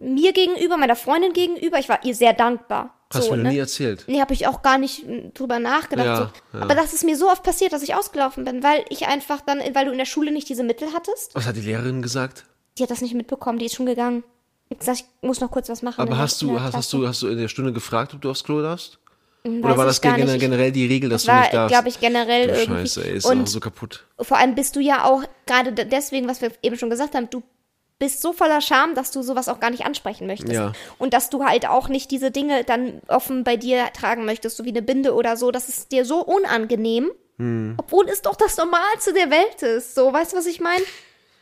mir 0.00 0.32
gegenüber, 0.32 0.76
meiner 0.78 0.96
Freundin 0.96 1.32
gegenüber. 1.34 1.78
Ich 1.78 1.88
war 1.90 2.02
ihr 2.04 2.14
sehr 2.14 2.32
dankbar. 2.32 2.94
Hast 3.12 3.24
so, 3.24 3.30
du 3.30 3.36
mir 3.36 3.42
ne? 3.44 3.48
nie 3.50 3.58
erzählt. 3.58 4.04
Nee, 4.08 4.20
habe 4.20 4.34
ich 4.34 4.46
auch 4.48 4.62
gar 4.62 4.78
nicht 4.78 5.04
m, 5.06 5.32
drüber 5.32 5.58
nachgedacht. 5.58 6.06
Ja, 6.06 6.16
so. 6.52 6.58
ja. 6.58 6.64
Aber 6.64 6.74
das 6.74 6.92
ist 6.92 7.04
mir 7.04 7.16
so 7.16 7.30
oft 7.30 7.42
passiert, 7.44 7.72
dass 7.72 7.82
ich 7.82 7.94
ausgelaufen 7.94 8.44
bin, 8.44 8.62
weil 8.62 8.84
ich 8.88 9.06
einfach 9.06 9.40
dann, 9.42 9.60
weil 9.74 9.84
du 9.86 9.92
in 9.92 9.98
der 9.98 10.06
Schule 10.06 10.32
nicht 10.32 10.48
diese 10.48 10.64
Mittel 10.64 10.88
hattest. 10.94 11.34
Was 11.34 11.46
hat 11.46 11.56
die 11.56 11.60
Lehrerin 11.60 12.02
gesagt? 12.02 12.44
Die 12.78 12.82
hat 12.82 12.90
das 12.90 13.00
nicht 13.00 13.14
mitbekommen, 13.14 13.58
die 13.58 13.66
ist 13.66 13.74
schon 13.76 13.86
gegangen. 13.86 14.24
Ich 14.68 14.78
gesagt, 14.80 14.98
ich 14.98 15.04
muss 15.26 15.40
noch 15.40 15.50
kurz 15.52 15.68
was 15.68 15.82
machen. 15.82 16.00
Aber 16.00 16.18
hast 16.18 16.42
du, 16.42 16.60
hast, 16.60 16.74
hast 16.74 16.92
du, 16.92 17.06
hast 17.06 17.22
du 17.22 17.28
in 17.28 17.38
der 17.38 17.46
Stunde 17.48 17.72
gefragt, 17.72 18.12
ob 18.14 18.20
du 18.22 18.30
aufs 18.30 18.42
Klo 18.42 18.60
darfst? 18.60 18.98
Hm, 19.44 19.60
Oder 19.60 19.70
weiß 19.70 19.76
war 19.78 19.84
ich 19.84 19.90
das 19.90 20.00
gar 20.00 20.16
gen 20.16 20.26
nicht. 20.26 20.40
generell 20.40 20.72
die 20.72 20.86
Regel, 20.86 21.08
dass 21.08 21.22
Das 21.22 21.32
du 21.36 21.40
nicht 21.40 21.52
war, 21.52 21.60
darfst? 21.60 21.72
glaube 21.72 21.88
ich, 21.88 22.00
generell 22.00 22.48
Du 22.48 22.54
irgendwie. 22.54 22.80
Scheiße, 22.80 23.04
ey, 23.06 23.16
ist 23.18 23.24
und 23.26 23.42
auch 23.44 23.46
so 23.46 23.60
kaputt. 23.60 24.04
vor 24.20 24.36
allem 24.38 24.56
bist 24.56 24.74
du 24.74 24.80
ja 24.80 25.04
auch, 25.04 25.22
gerade 25.46 25.72
de- 25.72 25.84
deswegen, 25.88 26.26
was 26.26 26.42
wir 26.42 26.50
eben 26.62 26.76
schon 26.76 26.90
gesagt 26.90 27.14
haben, 27.14 27.30
du 27.30 27.44
bist 27.98 28.20
so 28.20 28.32
voller 28.32 28.60
Scham, 28.60 28.94
dass 28.94 29.10
du 29.10 29.22
sowas 29.22 29.48
auch 29.48 29.60
gar 29.60 29.70
nicht 29.70 29.86
ansprechen 29.86 30.26
möchtest. 30.26 30.52
Ja. 30.52 30.72
Und 30.98 31.14
dass 31.14 31.30
du 31.30 31.44
halt 31.44 31.66
auch 31.66 31.88
nicht 31.88 32.10
diese 32.10 32.30
Dinge 32.30 32.64
dann 32.64 33.00
offen 33.08 33.44
bei 33.44 33.56
dir 33.56 33.90
tragen 33.92 34.24
möchtest, 34.24 34.56
so 34.56 34.64
wie 34.64 34.70
eine 34.70 34.82
Binde 34.82 35.14
oder 35.14 35.36
so. 35.36 35.50
Das 35.50 35.68
ist 35.68 35.92
dir 35.92 36.04
so 36.04 36.22
unangenehm. 36.22 37.10
Hm. 37.38 37.74
Obwohl 37.78 38.08
es 38.08 38.22
doch 38.22 38.36
das 38.36 38.56
Normalste 38.56 39.12
der 39.12 39.30
Welt 39.30 39.62
ist. 39.62 39.94
So, 39.94 40.12
weißt 40.12 40.32
du, 40.32 40.36
was 40.36 40.46
ich 40.46 40.60
meine? 40.60 40.84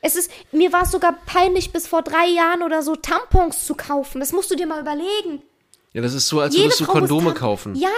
Es 0.01 0.17
ist, 0.17 0.31
mir 0.53 0.73
war 0.73 0.83
es 0.83 0.91
sogar 0.91 1.17
peinlich, 1.27 1.73
bis 1.73 1.87
vor 1.87 2.03
drei 2.03 2.27
Jahren 2.27 2.63
oder 2.63 2.83
so 2.83 2.95
Tampons 2.95 3.65
zu 3.65 3.75
kaufen. 3.75 4.21
Das 4.21 4.33
musst 4.33 4.51
du 4.51 4.55
dir 4.55 4.67
mal 4.67 4.81
überlegen. 4.81 5.43
Ja, 5.93 6.03
das 6.03 6.13
ist 6.13 6.29
so, 6.29 6.41
als 6.41 6.55
Jede 6.55 6.67
würdest 6.67 6.81
du 6.81 6.85
Frau 6.85 6.93
Kondome 6.93 7.33
kaufen. 7.33 7.75
Ja, 7.75 7.89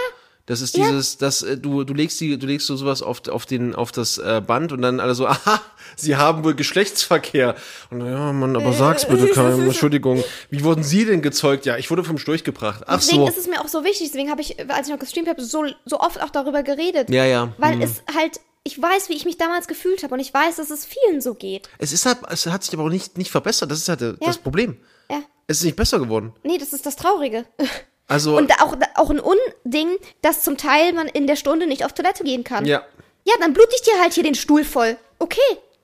Das 0.46 0.60
ist 0.60 0.76
Ja. 0.76 0.86
dieses, 0.86 1.18
das, 1.18 1.42
äh, 1.42 1.58
du, 1.58 1.82
du 1.82 1.92
legst 1.92 2.20
die, 2.20 2.38
du 2.38 2.46
legst 2.46 2.68
so 2.68 2.76
sowas 2.76 3.02
auf, 3.02 3.26
auf 3.28 3.46
den, 3.46 3.74
auf 3.74 3.90
das 3.90 4.18
äh, 4.18 4.40
Band 4.44 4.72
und 4.72 4.80
dann 4.80 5.00
alle 5.00 5.14
so, 5.14 5.26
aha, 5.26 5.60
sie 5.96 6.16
haben 6.16 6.44
wohl 6.44 6.54
Geschlechtsverkehr. 6.54 7.56
Und 7.90 8.06
ja, 8.06 8.32
Mann, 8.32 8.54
aber 8.54 8.72
sag's 8.72 9.06
bitte, 9.06 9.26
keinem, 9.34 9.64
Entschuldigung. 9.64 10.22
Wie 10.48 10.62
wurden 10.62 10.84
Sie 10.84 11.04
denn 11.04 11.20
gezeugt? 11.20 11.66
Ja, 11.66 11.76
ich 11.76 11.90
wurde 11.90 12.04
vom 12.04 12.18
Storch 12.18 12.44
gebracht. 12.44 12.84
Ach 12.86 12.96
deswegen 12.96 13.22
so. 13.22 13.28
ist 13.28 13.38
es 13.38 13.48
mir 13.48 13.60
auch 13.60 13.68
so 13.68 13.82
wichtig. 13.82 14.08
Deswegen 14.12 14.30
habe 14.30 14.40
ich, 14.40 14.70
als 14.70 14.86
ich 14.86 14.92
noch 14.92 15.00
gestreamt 15.00 15.28
habe, 15.28 15.42
so, 15.42 15.64
so 15.84 15.98
oft 15.98 16.22
auch 16.22 16.30
darüber 16.30 16.62
geredet. 16.62 17.10
Ja, 17.10 17.24
ja. 17.24 17.52
Weil 17.58 17.74
hm. 17.74 17.82
es 17.82 18.02
halt, 18.14 18.40
ich 18.62 18.80
weiß, 18.80 19.08
wie 19.08 19.14
ich 19.14 19.24
mich 19.24 19.38
damals 19.38 19.66
gefühlt 19.66 20.04
habe 20.04 20.14
und 20.14 20.20
ich 20.20 20.32
weiß, 20.32 20.56
dass 20.56 20.70
es 20.70 20.86
vielen 20.86 21.20
so 21.20 21.34
geht. 21.34 21.68
Es 21.78 21.92
ist 21.92 22.06
halt, 22.06 22.18
es 22.30 22.46
hat 22.46 22.62
sich 22.62 22.72
aber 22.72 22.84
auch 22.84 22.88
nicht, 22.88 23.18
nicht 23.18 23.32
verbessert. 23.32 23.68
Das 23.72 23.78
ist 23.78 23.88
halt 23.88 24.02
äh, 24.02 24.14
das 24.20 24.38
Problem. 24.38 24.76
Ja. 25.10 25.22
Es 25.48 25.58
ist 25.58 25.64
nicht 25.64 25.76
besser 25.76 25.98
geworden. 25.98 26.32
Nee, 26.44 26.58
das 26.58 26.72
ist 26.72 26.86
das 26.86 26.94
Traurige. 26.94 27.46
Also, 28.08 28.36
Und 28.36 28.52
auch, 28.60 28.76
auch 28.94 29.10
ein 29.10 29.20
Unding, 29.20 29.96
dass 30.22 30.42
zum 30.42 30.56
Teil 30.56 30.92
man 30.92 31.08
in 31.08 31.26
der 31.26 31.36
Stunde 31.36 31.66
nicht 31.66 31.84
auf 31.84 31.92
Toilette 31.92 32.24
gehen 32.24 32.44
kann. 32.44 32.64
ja. 32.66 32.82
Ja, 33.28 33.34
dann 33.40 33.54
blut 33.54 33.66
ich 33.74 33.82
dir 33.82 34.00
halt 34.00 34.12
hier 34.12 34.22
den 34.22 34.36
Stuhl 34.36 34.62
voll. 34.62 34.96
Okay. 35.18 35.40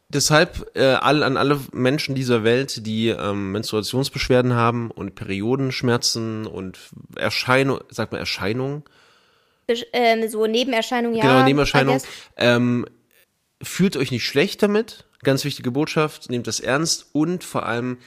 Deshalb 0.08 0.70
äh, 0.76 0.92
all, 0.92 1.24
an 1.24 1.36
alle 1.36 1.58
Menschen 1.72 2.14
dieser 2.14 2.44
Welt, 2.44 2.86
die 2.86 3.08
ähm, 3.08 3.50
Menstruationsbeschwerden 3.50 4.54
haben 4.54 4.92
und 4.92 5.16
Periodenschmerzen 5.16 6.46
und 6.46 6.78
Erscheinung, 7.16 7.80
sagt 7.88 8.12
man 8.12 8.20
Erscheinungen, 8.20 8.84
Besch- 9.68 9.86
Ähm, 9.92 10.28
so 10.28 10.46
Nebenerscheinungen, 10.46 11.16
ja. 11.16 11.24
genau, 11.24 11.42
Nebenerscheinungen, 11.42 12.00
ähm, 12.36 12.86
fühlt 13.60 13.96
euch 13.96 14.12
nicht 14.12 14.24
schlecht 14.24 14.62
damit. 14.62 15.06
Ganz 15.24 15.44
wichtige 15.44 15.72
Botschaft, 15.72 16.30
nehmt 16.30 16.46
das 16.46 16.60
ernst 16.60 17.06
und 17.12 17.42
vor 17.42 17.66
allem 17.66 17.98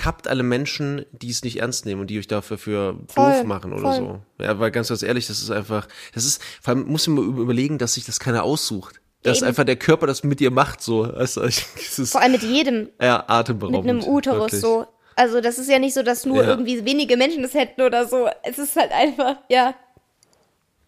kappt 0.00 0.28
alle 0.28 0.42
Menschen, 0.42 1.04
die 1.12 1.30
es 1.30 1.42
nicht 1.42 1.60
ernst 1.60 1.84
nehmen 1.86 2.00
und 2.00 2.08
die 2.08 2.18
euch 2.18 2.26
dafür 2.28 2.58
für 2.58 2.98
Voll, 3.08 3.32
doof 3.32 3.44
machen 3.44 3.72
oder 3.72 3.82
voll. 3.82 3.96
so. 3.96 4.44
Ja, 4.44 4.58
weil 4.58 4.70
ganz, 4.70 4.88
ganz 4.88 5.02
ehrlich, 5.02 5.26
das 5.26 5.40
ist 5.40 5.50
einfach, 5.50 5.88
das 6.14 6.24
ist, 6.24 6.42
vor 6.62 6.74
allem 6.74 6.86
muss 6.86 7.06
man 7.08 7.18
überlegen, 7.24 7.78
dass 7.78 7.94
sich 7.94 8.04
das 8.04 8.20
keiner 8.20 8.42
aussucht. 8.44 9.00
Dass 9.22 9.38
Eben. 9.38 9.48
einfach 9.48 9.64
der 9.64 9.76
Körper 9.76 10.06
das 10.06 10.22
mit 10.22 10.38
dir 10.40 10.50
macht, 10.52 10.80
so. 10.80 11.02
Also, 11.02 11.42
ist, 11.42 11.62
Vor 12.12 12.20
allem 12.20 12.32
mit 12.32 12.42
jedem, 12.42 12.88
ja, 13.02 13.18
mit 13.18 13.30
atemberaubend. 13.30 13.88
einem 13.90 14.04
Uterus 14.04 14.38
wirklich. 14.52 14.60
so. 14.60 14.86
Also 15.16 15.40
das 15.40 15.58
ist 15.58 15.68
ja 15.68 15.80
nicht 15.80 15.94
so, 15.94 16.04
dass 16.04 16.24
nur 16.24 16.42
Ja. 16.44 16.48
irgendwie 16.50 16.84
wenige 16.84 17.16
Menschen 17.16 17.42
das 17.42 17.52
hätten 17.54 17.82
oder 17.82 18.06
so. 18.06 18.28
Es 18.44 18.58
ist 18.58 18.76
halt 18.76 18.92
einfach, 18.92 19.36
ja, 19.48 19.74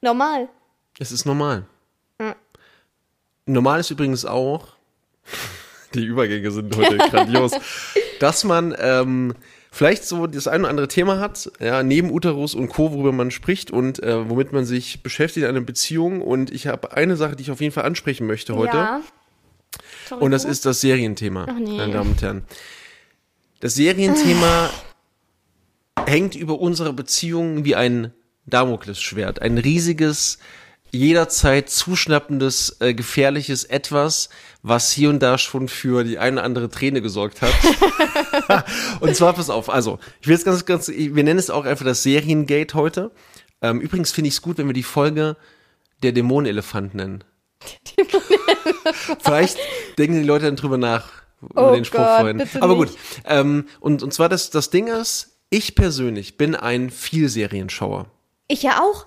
normal. 0.01 0.49
Es 1.01 1.11
ist 1.11 1.25
normal. 1.27 1.67
Ja. 2.21 2.37
Normal 3.47 3.81
ist 3.81 3.91
übrigens 3.91 4.25
auch, 4.25 4.69
die 5.95 6.05
Übergänge 6.05 6.51
sind 6.51 6.77
heute 6.77 6.99
grandios, 7.11 7.53
dass 8.19 8.45
man 8.45 8.75
ähm, 8.79 9.35
vielleicht 9.71 10.05
so 10.05 10.27
das 10.27 10.49
ein 10.49 10.61
oder 10.61 10.71
andere 10.71 10.89
Thema 10.89 11.19
hat, 11.19 11.51
ja, 11.61 11.83
neben 11.83 12.11
Uterus 12.11 12.55
und 12.55 12.69
Co., 12.69 12.93
worüber 12.93 13.13
man 13.13 13.31
spricht 13.31 13.71
und 13.71 14.03
äh, 14.03 14.29
womit 14.29 14.53
man 14.53 14.65
sich 14.65 15.03
beschäftigt 15.03 15.45
in 15.45 15.51
einer 15.51 15.61
Beziehung. 15.61 16.23
Und 16.23 16.51
ich 16.51 16.67
habe 16.67 16.93
eine 16.97 17.17
Sache, 17.17 17.37
die 17.37 17.43
ich 17.43 17.51
auf 17.51 17.61
jeden 17.61 17.73
Fall 17.73 17.85
ansprechen 17.85 18.27
möchte 18.27 18.57
heute. 18.57 18.77
Ja. 18.77 19.01
Sorry, 20.09 20.25
Und 20.25 20.31
das 20.33 20.45
ist 20.45 20.67
das 20.67 20.81
Serienthema, 20.81 21.47
Ach 21.49 21.59
nee. 21.59 21.77
meine 21.77 21.93
Damen 21.93 22.11
und 22.11 22.23
Herren. 22.23 22.45
Das 23.61 23.75
Serienthema 23.75 24.71
hängt 26.07 26.35
über 26.35 26.59
unsere 26.59 26.93
Beziehung 26.93 27.65
wie 27.65 27.77
ein 27.77 28.13
Damoklesschwert. 28.47 29.41
Ein 29.41 29.59
riesiges, 29.59 30.39
jederzeit 30.93 31.71
zuschnappendes, 31.71 32.77
äh, 32.81 32.95
gefährliches 32.95 33.65
Etwas, 33.65 34.29
was 34.63 34.91
hier 34.93 35.11
und 35.11 35.21
da 35.21 35.39
schon 35.39 35.69
für 35.69 36.05
die 36.05 36.19
eine 36.19 36.37
oder 36.37 36.45
andere 36.45 36.69
Träne 36.71 37.03
gesorgt 37.03 37.43
hat. 37.43 37.53
und 39.01 39.15
zwar, 39.15 39.33
pass 39.33 39.51
auf, 39.51 39.71
also, 39.71 39.99
ich 40.21 40.27
will 40.27 40.35
jetzt 40.35 40.45
ganz, 40.45 40.65
ganz, 40.65 40.89
wir 40.89 41.25
nennen 41.25 41.39
es 41.39 41.51
auch 41.51 41.65
einfach 41.65 41.85
das 41.85 42.03
Seriengate 42.03 42.75
heute. 42.75 43.11
Ähm, 43.63 43.81
übrigens 43.81 44.13
finde 44.13 44.29
ich 44.29 44.35
es 44.35 44.43
gut, 44.43 44.59
wenn 44.59 44.67
wir 44.67 44.75
die 44.75 44.83
Folge 44.83 45.37
der 46.03 46.13
Dämonenelefant 46.13 46.95
nennen. 46.95 47.25
Vielleicht 49.21 49.59
denken 49.99 50.21
die 50.21 50.27
Leute 50.27 50.47
dann 50.47 50.57
drüber 50.57 50.79
nach, 50.79 51.11
über 51.43 51.71
Oh 51.71 51.75
den 51.75 51.85
Spruch 51.85 51.99
Gott, 51.99 52.21
vorhin. 52.21 52.43
Aber 52.61 52.75
gut. 52.75 52.91
Ähm, 53.25 53.67
und, 53.81 54.03
und 54.03 54.13
zwar 54.13 54.29
das, 54.29 54.51
das 54.51 54.71
Ding 54.71 54.87
ist, 54.89 55.39
ich 55.51 55.75
persönlich 55.75 56.37
bin 56.37 56.55
ein 56.55 56.91
Vielserienschauer. 56.91 58.07
Ich 58.49 58.63
ja 58.63 58.81
auch, 58.81 59.07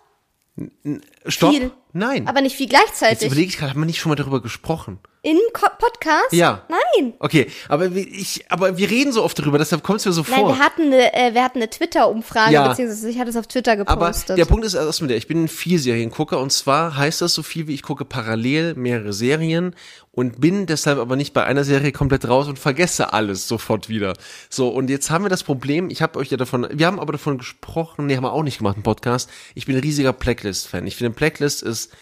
Stopp. 1.26 1.52
Viel. 1.54 1.72
Nein. 1.94 2.28
aber 2.28 2.42
nicht 2.42 2.56
viel 2.56 2.68
Jetzt 2.68 2.76
gleichzeitig. 2.76 3.28
überlege 3.28 3.48
ich 3.50 3.58
gerade, 3.58 3.72
haben 3.72 3.82
wir 3.82 3.86
nicht 3.86 4.00
schon 4.00 4.10
mal 4.10 4.16
darüber 4.16 4.42
gesprochen? 4.42 5.00
Im 5.26 5.38
Ko 5.54 5.68
Podcast? 5.80 6.34
Ja. 6.34 6.64
Nein. 6.68 7.14
Okay, 7.20 7.48
aber 7.70 7.96
wir, 7.96 8.06
ich, 8.06 8.44
aber 8.50 8.78
wir 8.78 8.90
reden 8.90 9.14
so 9.14 9.24
oft 9.24 9.40
darüber, 9.40 9.58
deshalb 9.58 9.82
kommt 9.82 10.00
es 10.02 10.06
mir 10.06 10.12
so 10.12 10.26
Nein, 10.30 10.42
vor. 10.42 10.50
wir 10.50 10.60
hatten 10.60 10.82
eine, 10.82 11.14
äh, 11.14 11.34
wir 11.34 11.42
hatten 11.46 11.60
eine 11.60 11.70
Twitter-Umfrage, 11.70 12.52
Ja. 12.52 12.68
beziehungsweise 12.68 13.10
ich 13.10 13.18
hatte 13.20 13.30
es 13.30 13.38
auf 13.38 13.48
Twitter 13.48 13.72
Aber 13.72 13.86
gepostet. 13.86 14.38
der 14.38 14.44
Punkt 14.44 14.66
ist 14.66 14.74
erstmal 14.74 15.08
der, 15.08 15.16
ich 15.16 15.28
bin 15.28 15.46
ein 15.46 15.48
Vielseriengucker 15.48 16.40
und 16.42 16.52
zwar 16.52 16.98
heißt 16.98 17.22
das 17.22 17.34
so 17.34 17.42
viel 17.42 17.68
wie 17.68 17.74
ich 17.74 17.84
gucke 17.84 18.04
parallel 18.04 18.76
mehrere 18.76 19.14
Serien 19.14 19.78
und 20.12 20.42
bin 20.42 20.66
deshalb 20.66 21.00
aber 21.00 21.16
nicht 21.16 21.34
bei 21.34 21.46
einer 21.46 21.64
Serie 21.64 21.94
komplett 21.94 22.28
raus 22.28 22.50
und 22.50 22.60
vergesse 22.60 23.14
alles 23.14 23.48
sofort 23.48 23.88
wieder. 23.88 24.16
So, 24.50 24.68
und 24.68 24.90
jetzt 24.90 25.10
haben 25.10 25.24
wir 25.24 25.30
das 25.30 25.44
Problem, 25.44 25.90
ich 25.90 26.02
habe 26.02 26.20
euch 26.20 26.32
ja 26.32 26.38
davon, 26.38 26.68
wir 26.70 26.86
haben 26.86 27.00
aber 27.00 27.14
davon 27.14 27.38
gesprochen, 27.38 28.08
nee, 28.08 28.18
haben 28.18 28.24
wir 28.26 28.34
auch 28.34 28.44
nicht 28.44 28.58
gemacht 28.58 28.76
im 28.76 28.84
Podcast, 28.84 29.30
ich 29.56 29.68
bin 29.68 29.78
ein 29.78 29.82
riesiger 29.84 30.12
Blacklist-Fan. 30.12 30.86
Ich 30.86 30.98
finde, 30.98 31.12
Blacklist 31.12 31.64
ist 31.64 31.94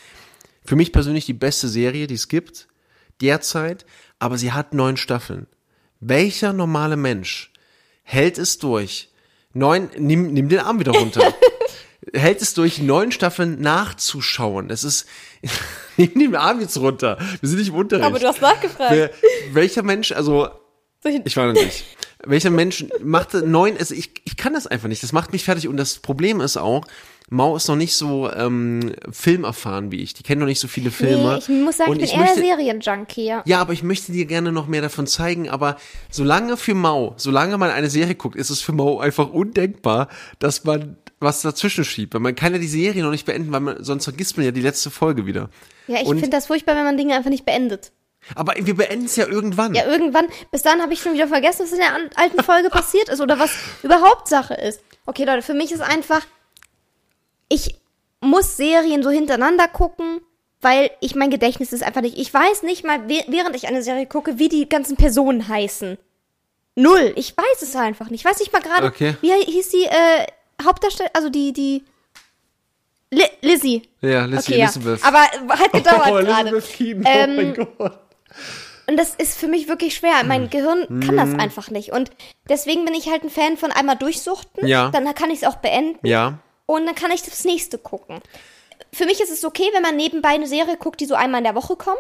für 0.66 0.76
mich 0.76 0.92
persönlich 0.92 1.28
die 1.28 1.34
beste 1.34 1.68
Serie, 1.68 2.08
die 2.08 2.16
es 2.16 2.28
gibt, 2.28 2.68
derzeit, 3.20 3.86
aber 4.20 4.38
sie 4.38 4.52
hat 4.52 4.74
neun 4.74 4.98
Staffeln. 4.98 5.48
Welcher 6.00 6.54
normale 6.54 6.98
Mensch 6.98 7.52
hält 8.04 8.38
es 8.38 8.58
durch? 8.58 9.10
Neun, 9.54 9.90
nimm, 9.98 10.34
nimm 10.34 10.50
den 10.50 10.60
Arm 10.60 10.80
wieder 10.80 10.94
runter. 10.94 11.34
hält 12.14 12.42
es 12.42 12.54
durch, 12.54 12.80
neun 12.80 13.12
Staffeln 13.12 13.62
nachzuschauen. 13.62 14.70
Es 14.70 14.84
ist, 14.84 15.08
nimm 15.98 16.14
den 16.16 16.36
Arm 16.36 16.60
jetzt 16.62 16.78
runter. 16.78 17.18
Wir 17.42 17.50
sind 17.50 17.60
nicht 17.60 17.68
im 17.70 17.76
Unterricht. 17.76 18.06
aber 18.06 18.20
du 18.20 18.28
hast 18.28 18.42
nachgefragt. 18.42 18.92
Wer, 18.92 19.12
welcher 19.52 19.84
Mensch, 19.84 20.12
also, 20.12 20.50
Solche- 21.04 21.22
ich 21.26 21.36
war 21.38 21.48
noch 21.48 21.54
nicht. 21.54 21.86
Welcher 22.26 22.52
Mensch 22.52 22.86
machte 23.04 23.42
neun, 23.48 23.78
also 23.78 23.96
ich, 23.96 24.12
ich 24.26 24.38
kann 24.38 24.54
das 24.54 24.68
einfach 24.68 24.88
nicht. 24.88 25.02
Das 25.04 25.12
macht 25.12 25.32
mich 25.32 25.44
fertig. 25.44 25.68
Und 25.68 25.78
das 25.78 26.00
Problem 26.00 26.42
ist 26.42 26.58
auch, 26.58 26.86
Mau 27.34 27.56
ist 27.56 27.70
noch 27.70 27.78
nicht 27.78 27.96
so 27.96 28.30
ähm, 28.30 28.92
filmerfahren 29.10 29.90
wie 29.90 30.02
ich. 30.02 30.14
Die 30.14 30.22
kennen 30.22 30.42
noch 30.42 30.48
nicht 30.48 30.60
so 30.60 30.68
viele 30.68 30.92
Filme. 30.92 31.36
Nee, 31.36 31.40
ich 31.40 31.48
muss 31.64 31.78
sagen, 31.78 31.92
Und 31.92 32.02
ich 32.02 32.12
bin 32.12 32.20
eher 32.20 32.26
möchte, 32.26 32.42
der 32.42 32.58
Serienjunkie. 32.58 33.24
Ja. 33.24 33.42
ja, 33.46 33.62
aber 33.62 33.72
ich 33.72 33.84
möchte 33.84 34.12
dir 34.12 34.26
gerne 34.26 34.52
noch 34.52 34.68
mehr 34.68 34.82
davon 34.82 35.08
zeigen. 35.08 35.50
Aber 35.50 35.78
solange 36.10 36.58
für 36.58 36.76
Mau, 36.76 37.14
solange 37.16 37.58
man 37.58 37.70
eine 37.70 37.90
Serie 37.90 38.16
guckt, 38.16 38.36
ist 38.36 38.50
es 38.50 38.60
für 38.60 38.74
Mau 38.74 39.00
einfach 39.00 39.30
undenkbar, 39.30 40.10
dass 40.40 40.66
man 40.66 40.98
was 41.22 41.42
dazwischen 41.42 41.86
schiebt. 41.86 42.14
Weil 42.14 42.22
man 42.22 42.36
kann 42.36 42.52
ja 42.52 42.60
die 42.60 42.68
Serie 42.68 43.02
noch 43.02 43.12
nicht 43.12 43.26
beenden, 43.26 43.54
weil 43.54 43.62
man, 43.62 43.82
sonst 43.82 44.04
vergisst 44.04 44.36
man 44.36 44.46
ja 44.46 44.52
die 44.52 44.62
letzte 44.62 44.90
Folge 44.90 45.26
wieder. 45.26 45.50
Ja, 45.88 46.02
ich 46.02 46.08
finde 46.10 46.30
das 46.30 46.48
furchtbar, 46.48 46.76
wenn 46.76 46.84
man 46.84 46.98
Dinge 46.98 47.16
einfach 47.16 47.30
nicht 47.30 47.46
beendet. 47.46 47.94
Aber 48.36 48.54
wir 48.58 48.76
beenden 48.76 49.06
es 49.06 49.16
ja 49.16 49.28
irgendwann. 49.28 49.74
Ja, 49.74 49.86
irgendwann, 49.86 50.28
bis 50.52 50.62
dann 50.62 50.82
habe 50.82 50.94
ich 50.94 51.02
schon 51.02 51.14
wieder 51.14 51.28
vergessen, 51.28 51.64
was 51.64 51.72
in 51.72 51.80
der 51.80 51.94
alten 52.16 52.44
Folge 52.44 52.70
passiert 52.72 53.10
ist 53.10 53.22
oder 53.22 53.40
was 53.40 53.52
überhaupt 53.84 54.28
Sache 54.28 54.54
ist. 54.54 54.82
Okay, 55.06 55.26
Leute, 55.26 55.42
für 55.42 55.54
mich 55.54 55.72
ist 55.72 55.82
einfach, 55.82 56.22
ich 57.50 57.76
muss 58.22 58.58
Serien 58.58 59.04
so 59.04 59.10
hintereinander 59.10 59.68
gucken, 59.68 60.22
weil 60.62 60.92
ich 61.00 61.16
mein 61.16 61.32
Gedächtnis 61.32 61.74
ist 61.74 61.84
einfach 61.84 62.02
nicht. 62.02 62.18
Ich 62.18 62.32
weiß 62.32 62.64
nicht 62.64 62.86
mal, 62.86 63.10
während 63.10 63.56
ich 63.56 63.68
eine 63.68 63.82
Serie 63.82 64.06
gucke, 64.06 64.38
wie 64.38 64.50
die 64.50 64.70
ganzen 64.70 64.96
Personen 64.96 65.48
heißen. 65.48 65.98
Null. 66.76 67.14
Ich 67.16 67.36
weiß 67.36 67.62
es 67.62 67.76
einfach 67.76 68.10
nicht. 68.10 68.22
Ich 68.22 68.26
weiß 68.26 68.40
nicht 68.40 68.54
mal 68.54 68.62
gerade, 68.62 68.88
Okay. 68.88 69.16
wie 69.22 69.32
hieß 69.34 69.70
die 69.70 69.86
äh, 69.86 70.28
Hauptdarstellerin, 70.64 71.16
also 71.16 71.30
die, 71.30 71.52
die 71.52 71.84
Li 73.10 73.26
Lizzie. 73.42 73.82
Ja, 74.00 74.26
Lizzie 74.26 74.54
okay, 74.54 74.62
Elizabeth. 74.62 75.02
Ja. 75.02 75.08
Aber 75.08 75.20
hat 75.60 75.74
gedauert 75.74 76.08
oh, 76.08 76.20
gerade. 76.20 76.64
Ähm, 76.80 77.04
oh 77.04 77.36
mein 77.36 77.54
Gott. 77.56 78.00
Und 78.88 78.98
das 78.98 79.16
ist 79.16 79.38
für 79.38 79.48
mich 79.48 79.68
wirklich 79.68 79.96
schwer. 79.96 80.24
Mein 80.26 80.50
Gehirn 80.50 80.86
kann 81.06 81.16
Mhm. 81.16 81.18
das 81.18 81.40
einfach 81.40 81.70
nicht. 81.70 81.92
Und 81.94 82.12
deswegen 82.50 82.84
bin 82.84 82.94
ich 82.94 83.10
halt 83.10 83.24
ein 83.24 83.30
Fan 83.30 83.56
von 83.58 83.72
einmal 83.72 83.96
durchsuchten. 83.96 84.68
Ja. 84.68 84.90
Dann 84.90 85.14
kann 85.16 85.30
ich 85.32 85.44
es 85.44 85.48
auch 85.48 85.56
beenden. 85.58 86.06
Ja. 86.06 86.40
Und 86.66 86.86
dann 86.86 86.96
kann 86.96 87.12
ich 87.12 87.22
das 87.24 87.46
nächste 87.46 87.78
gucken. 87.78 88.20
Für 88.94 89.06
mich 89.06 89.22
ist 89.22 89.32
es 89.32 89.46
okay, 89.46 89.70
wenn 89.74 89.82
man 89.84 89.96
nebenbei 89.96 90.30
eine 90.30 90.48
Serie 90.48 90.76
guckt, 90.78 91.00
die 91.00 91.06
so 91.06 91.16
einmal 91.16 91.40
in 91.40 91.46
der 91.46 91.56
Woche 91.56 91.76
kommt. 91.76 91.98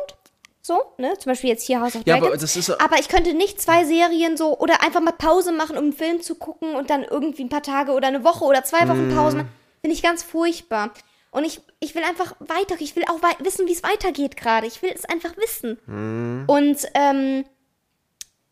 So, 0.63 0.79
ne? 0.97 1.13
Zum 1.17 1.31
Beispiel 1.31 1.49
jetzt 1.49 1.65
hier 1.65 1.79
House 1.81 1.95
of 1.95 2.03
Ja, 2.05 2.15
Dragons. 2.15 2.27
aber 2.33 2.37
das 2.37 2.55
ist- 2.55 2.69
aber 2.81 2.99
ich 2.99 3.07
könnte 3.07 3.33
nicht 3.33 3.59
zwei 3.61 3.83
Serien 3.85 4.37
so 4.37 4.57
oder 4.59 4.83
einfach 4.83 5.01
mal 5.01 5.11
Pause 5.13 5.51
machen, 5.51 5.77
um 5.77 5.85
einen 5.85 5.93
Film 5.93 6.21
zu 6.21 6.35
gucken 6.35 6.75
und 6.75 6.89
dann 6.89 7.03
irgendwie 7.03 7.43
ein 7.43 7.49
paar 7.49 7.63
Tage 7.63 7.93
oder 7.93 8.07
eine 8.09 8.23
Woche 8.23 8.43
oder 8.45 8.63
zwei. 8.63 8.87
Wochen 8.87 9.13
Pause 9.15 9.37
machen. 9.37 9.49
Finde 9.81 9.95
ich 9.95 10.03
ganz 10.03 10.21
furchtbar. 10.23 10.91
Und 11.31 11.45
ich, 11.45 11.61
ich 11.79 11.95
will 11.95 12.03
einfach 12.03 12.35
weiter, 12.39 12.75
ich 12.79 12.95
will 12.95 13.05
auch 13.05 13.21
wei 13.23 13.31
wissen, 13.39 13.65
wie 13.67 13.71
es 13.71 13.83
weitergeht 13.83 14.35
gerade. 14.35 14.67
Ich 14.67 14.81
will 14.81 14.91
es 14.93 15.05
einfach 15.05 15.35
wissen. 15.37 15.79
Mhm. 15.87 16.43
Und 16.47 16.85
ähm, 16.93 17.45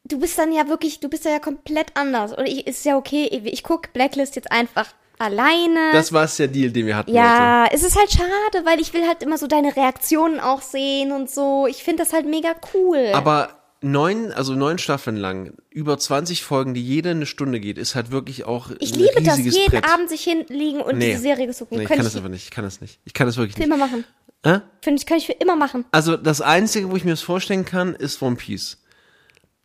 du 0.05 0.19
bist 0.19 0.37
dann 0.37 0.53
ja 0.53 0.67
wirklich, 0.69 1.01
du 1.01 1.09
bist 1.09 1.25
da 1.25 1.29
ja 1.29 1.39
komplett 1.39 1.95
anders. 1.95 2.33
Und 2.33 2.45
ich 2.45 2.65
ist 2.67 2.85
ja 2.85 2.97
okay, 2.97 3.25
ich, 3.25 3.63
gucke 3.63 3.89
Blacklist 3.93 4.37
jetzt 4.37 4.51
einfach 4.51 4.87
alleine. 5.17 5.91
Das 5.91 6.13
war 6.13 6.23
es 6.23 6.37
der 6.37 6.47
Deal, 6.47 6.71
den 6.71 6.85
wir 6.85 6.95
hatten 6.95 7.11
heute. 7.11 7.17
ja, 7.17 7.67
es 7.69 7.83
ist 7.83 7.97
halt 7.97 8.11
schade, 8.11 8.65
weil 8.65 8.79
ich 8.79 8.93
will 8.93 9.05
halt 9.05 9.23
immer 9.23 9.37
so 9.37 9.47
deine 9.47 9.75
Reaktionen 9.75 10.39
auch 10.39 10.61
sehen 10.61 11.11
und 11.11 11.29
so. 11.29 11.67
Ich 11.67 11.83
finde 11.83 12.03
das 12.03 12.13
halt 12.13 12.25
mega 12.25 12.55
cool. 12.73 13.11
Aber 13.13 13.58
neun, 13.81 14.31
also 14.31 14.55
neun 14.55 14.77
Staffeln 14.77 15.15
lang, 15.17 15.53
über 15.69 15.97
20 15.97 16.43
Folgen, 16.43 16.73
die 16.73 16.83
jede 16.83 17.11
eine 17.11 17.25
Stunde 17.25 17.59
geht, 17.59 17.77
ist 17.77 17.95
halt 17.95 18.11
wirklich 18.11 18.43
auch 18.45 18.71
ich 18.79 18.95
liebe 18.95 19.21
das, 19.21 19.39
jeden 19.39 19.71
Brett. 19.71 19.85
Abend 19.89 20.09
sich 20.09 20.23
hinlegen 20.23 20.81
und 20.81 20.97
Nee. 20.97 21.11
diese 21.11 21.21
Serie 21.21 21.49
zu 21.51 21.65
gucken. 21.65 21.77
Nee, 21.77 21.83
ich 21.83 21.89
kann 21.89 21.99
das 21.99 22.09
ich 22.09 22.17
einfach 22.17 22.29
nicht. 22.29 22.43
Ich 22.43 22.51
kann 22.51 22.63
das 22.65 22.81
nicht. 22.81 22.99
Ich 23.05 23.13
kann 23.13 23.27
das 23.27 23.37
wirklich 23.37 23.53
für 23.55 23.59
nicht. 23.61 23.67
immer 23.67 23.77
machen. 23.77 24.03
Äh? 24.43 24.59
Finde 24.81 24.99
ich, 24.99 25.05
kann 25.05 25.17
ich 25.17 25.25
für 25.25 25.33
immer 25.33 25.55
machen. 25.55 25.85
Also 25.91 26.17
das 26.17 26.41
Einzige, 26.41 26.89
wo 26.91 26.95
ich 26.95 27.03
mir 27.03 27.11
das 27.11 27.21
vorstellen 27.21 27.65
kann, 27.65 27.95
ist 27.95 28.21
One 28.21 28.35
Piece. 28.35 28.77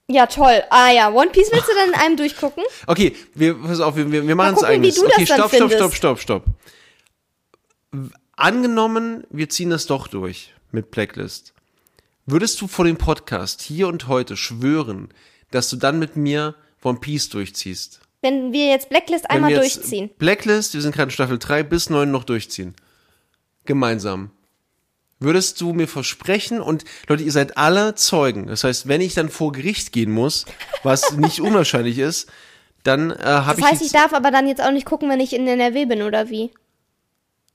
Ja, 0.08 0.26
toll. 0.26 0.62
Ah 0.70 0.90
ja, 0.90 1.10
One 1.10 1.30
Piece 1.30 1.50
willst 1.50 1.68
du 1.68 1.72
dann 1.74 1.88
in 1.88 1.94
einem 1.94 2.16
durchgucken? 2.16 2.62
Okay, 2.86 3.16
wir, 3.34 3.54
pass 3.54 3.80
auf, 3.80 3.96
wir, 3.96 4.10
wir 4.10 4.34
machen 4.36 4.54
es 4.54 4.60
das 4.60 4.70
okay, 4.70 5.26
stopp, 5.26 5.54
stopp, 5.54 5.72
stopp, 5.72 5.94
stopp, 5.94 6.20
stopp. 6.20 6.44
Angenommen, 8.36 9.24
wir 9.30 9.48
ziehen 9.48 9.70
das 9.70 9.86
doch 9.86 10.08
durch 10.08 10.52
mit 10.72 10.90
Blacklist. 10.90 11.53
Würdest 12.26 12.58
du 12.62 12.68
vor 12.68 12.86
dem 12.86 12.96
Podcast 12.96 13.60
hier 13.60 13.86
und 13.86 14.08
heute 14.08 14.38
schwören, 14.38 15.10
dass 15.50 15.68
du 15.68 15.76
dann 15.76 15.98
mit 15.98 16.16
mir 16.16 16.54
One 16.82 16.98
Piece 16.98 17.28
durchziehst? 17.28 18.00
Wenn 18.22 18.50
wir 18.50 18.68
jetzt 18.68 18.88
Blacklist 18.88 19.24
Wenn 19.24 19.36
einmal 19.36 19.50
wir 19.50 19.62
jetzt 19.62 19.76
durchziehen. 19.76 20.08
Blacklist, 20.16 20.72
wir 20.72 20.80
sind 20.80 20.94
gerade 20.94 21.08
in 21.08 21.10
Staffel 21.10 21.38
3 21.38 21.64
bis 21.64 21.90
9 21.90 22.10
noch 22.10 22.24
durchziehen. 22.24 22.74
Gemeinsam. 23.66 24.30
Würdest 25.20 25.60
du 25.60 25.74
mir 25.74 25.86
versprechen, 25.86 26.60
und 26.62 26.84
Leute, 27.08 27.22
ihr 27.24 27.32
seid 27.32 27.58
alle 27.58 27.94
Zeugen. 27.94 28.46
Das 28.46 28.64
heißt, 28.64 28.88
wenn 28.88 29.02
ich 29.02 29.12
dann 29.12 29.28
vor 29.28 29.52
Gericht 29.52 29.92
gehen 29.92 30.10
muss, 30.10 30.46
was 30.82 31.12
nicht 31.18 31.42
unwahrscheinlich 31.42 31.98
ist, 31.98 32.30
dann 32.84 33.10
äh, 33.10 33.16
habe 33.22 33.60
Das 33.60 33.70
heißt, 33.70 33.82
ich 33.82 33.88
ich 33.88 33.92
darf 33.92 34.14
aber 34.14 34.30
dann 34.30 34.48
jetzt 34.48 34.62
auch 34.62 34.72
nicht 34.72 34.86
gucken, 34.86 35.10
wenn 35.10 35.20
ich 35.20 35.34
in 35.34 35.46
NRW 35.46 35.84
bin, 35.84 36.00
oder 36.00 36.30
wie? 36.30 36.52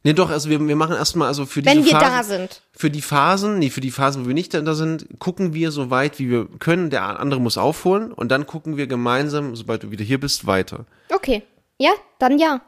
Nee, 0.04 0.14
doch, 0.14 0.30
also 0.30 0.50
wir, 0.50 0.66
wir 0.66 0.76
machen 0.76 0.96
erstmal, 0.96 1.28
also 1.28 1.46
für 1.46 1.62
diese 1.62 1.76
Wenn 1.76 1.84
wir 1.84 1.92
Phasen, 1.92 2.10
da 2.10 2.24
sind. 2.24 2.62
Für 2.72 2.90
die 2.90 3.02
Phasen, 3.02 3.60
nee, 3.60 3.70
für 3.70 3.82
die 3.82 3.92
Phasen, 3.92 4.24
wo 4.24 4.28
wir 4.28 4.34
nicht 4.34 4.54
da, 4.54 4.74
sind, 4.74 5.08
gucken 5.20 5.54
wir 5.54 5.72
so 5.72 5.90
weit, 5.90 6.20
wie 6.20 6.30
wir 6.30 6.48
können. 6.60 6.90
Der 6.90 7.20
andere 7.20 7.42
muss 7.42 7.58
aufholen 7.58 8.14
und 8.14 8.30
dann 8.30 8.48
gucken 8.48 8.78
wir 8.78 8.88
gemeinsam, 8.88 9.58
sobald 9.58 9.84
du 9.84 9.92
wieder 9.92 10.06
hier 10.06 10.18
bist, 10.20 10.48
weiter. 10.48 10.86
Okay. 11.10 11.44
Ja, 11.78 11.92
dann 12.18 12.40
ja. 12.40 12.62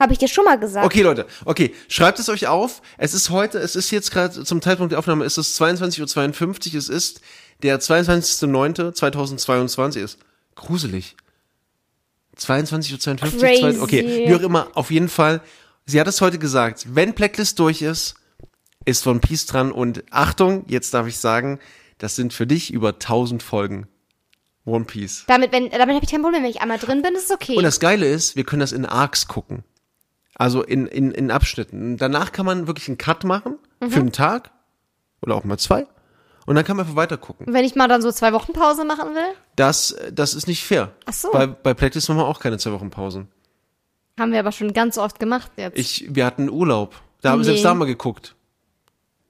Habe 0.00 0.14
ich 0.14 0.18
dir 0.18 0.26
schon 0.26 0.44
mal 0.44 0.58
gesagt. 0.58 0.84
Okay, 0.84 1.02
Leute, 1.02 1.26
okay, 1.44 1.72
schreibt 1.86 2.18
es 2.18 2.28
euch 2.28 2.48
auf. 2.48 2.82
Es 2.98 3.14
ist 3.14 3.30
heute, 3.30 3.58
es 3.58 3.76
ist 3.76 3.92
jetzt 3.92 4.10
gerade 4.10 4.42
zum 4.42 4.60
Zeitpunkt 4.60 4.90
der 4.90 4.98
Aufnahme, 4.98 5.24
es 5.24 5.38
ist 5.38 5.62
22.52 5.62 6.72
Uhr, 6.72 6.78
es 6.78 6.88
ist 6.88 7.20
der 7.62 7.80
22.09.2022, 7.80 10.02
ist 10.02 10.18
gruselig. 10.56 11.14
22 12.34 12.94
oder 12.94 13.00
52? 13.00 13.40
Crazy. 13.40 13.78
Okay, 13.78 14.24
wie 14.26 14.34
auch 14.34 14.40
immer, 14.40 14.66
auf 14.74 14.90
jeden 14.90 15.08
Fall. 15.08 15.40
Sie 15.86 16.00
hat 16.00 16.06
es 16.08 16.20
heute 16.20 16.38
gesagt. 16.38 16.86
Wenn 16.94 17.12
Blacklist 17.14 17.58
durch 17.58 17.82
ist, 17.82 18.14
ist 18.84 19.06
One 19.06 19.20
Piece 19.20 19.46
dran 19.46 19.72
und 19.72 20.04
Achtung, 20.10 20.64
jetzt 20.68 20.92
darf 20.94 21.06
ich 21.06 21.18
sagen, 21.18 21.58
das 21.98 22.16
sind 22.16 22.32
für 22.32 22.46
dich 22.46 22.72
über 22.72 22.90
1000 22.90 23.42
Folgen. 23.42 23.86
One 24.64 24.84
Piece. 24.84 25.24
Damit, 25.26 25.50
wenn, 25.52 25.70
damit 25.70 25.94
habe 25.96 26.04
ich 26.04 26.10
kein 26.10 26.22
Problem. 26.22 26.42
Wenn 26.44 26.50
ich 26.50 26.60
einmal 26.60 26.78
drin 26.78 27.02
bin, 27.02 27.14
ist 27.14 27.24
es 27.26 27.30
okay. 27.32 27.56
Und 27.56 27.64
das 27.64 27.80
Geile 27.80 28.06
ist, 28.06 28.36
wir 28.36 28.44
können 28.44 28.60
das 28.60 28.70
in 28.72 28.86
Arcs 28.86 29.26
gucken. 29.26 29.64
Also 30.36 30.62
in, 30.62 30.86
in, 30.86 31.10
in 31.10 31.30
Abschnitten. 31.32 31.96
Danach 31.96 32.30
kann 32.32 32.46
man 32.46 32.66
wirklich 32.68 32.88
einen 32.88 32.98
Cut 32.98 33.24
machen 33.24 33.58
Mhm. 33.80 33.90
für 33.90 33.98
einen 34.00 34.12
Tag 34.12 34.52
oder 35.20 35.34
auch 35.34 35.42
mal 35.42 35.58
zwei. 35.58 35.88
Und 36.46 36.54
dann 36.54 36.64
kann 36.64 36.76
man 36.76 36.86
einfach 36.86 36.96
weiter 36.96 37.16
gucken. 37.16 37.52
wenn 37.52 37.64
ich 37.64 37.74
mal 37.74 37.88
dann 37.88 38.00
so 38.02 38.12
zwei 38.12 38.32
Wochen 38.32 38.52
Pause 38.52 38.84
machen 38.84 39.14
will, 39.16 39.34
Das, 39.56 39.96
das 40.12 40.34
ist 40.34 40.46
nicht 40.46 40.64
fair. 40.64 40.92
Ach 41.06 41.12
so. 41.12 41.32
Bei, 41.32 41.48
bei 41.48 41.74
Blacklist 41.74 42.08
machen 42.08 42.18
wir 42.18 42.26
auch 42.26 42.38
keine 42.38 42.58
zwei 42.58 42.70
Wochen 42.72 42.90
Pausen. 42.90 43.28
Haben 44.22 44.32
wir 44.32 44.38
aber 44.40 44.52
schon 44.52 44.72
ganz 44.72 44.96
oft 44.96 45.18
gemacht 45.20 45.50
jetzt. 45.56 45.78
Ich, 45.78 46.06
wir 46.08 46.24
hatten 46.24 46.48
Urlaub. 46.48 46.94
Da 47.20 47.30
haben 47.30 47.40
wir 47.40 47.42
Nee. 47.42 47.44
selbst 47.50 47.64
da 47.64 47.70
haben 47.70 47.78
wir 47.80 47.86
geguckt. 47.86 48.34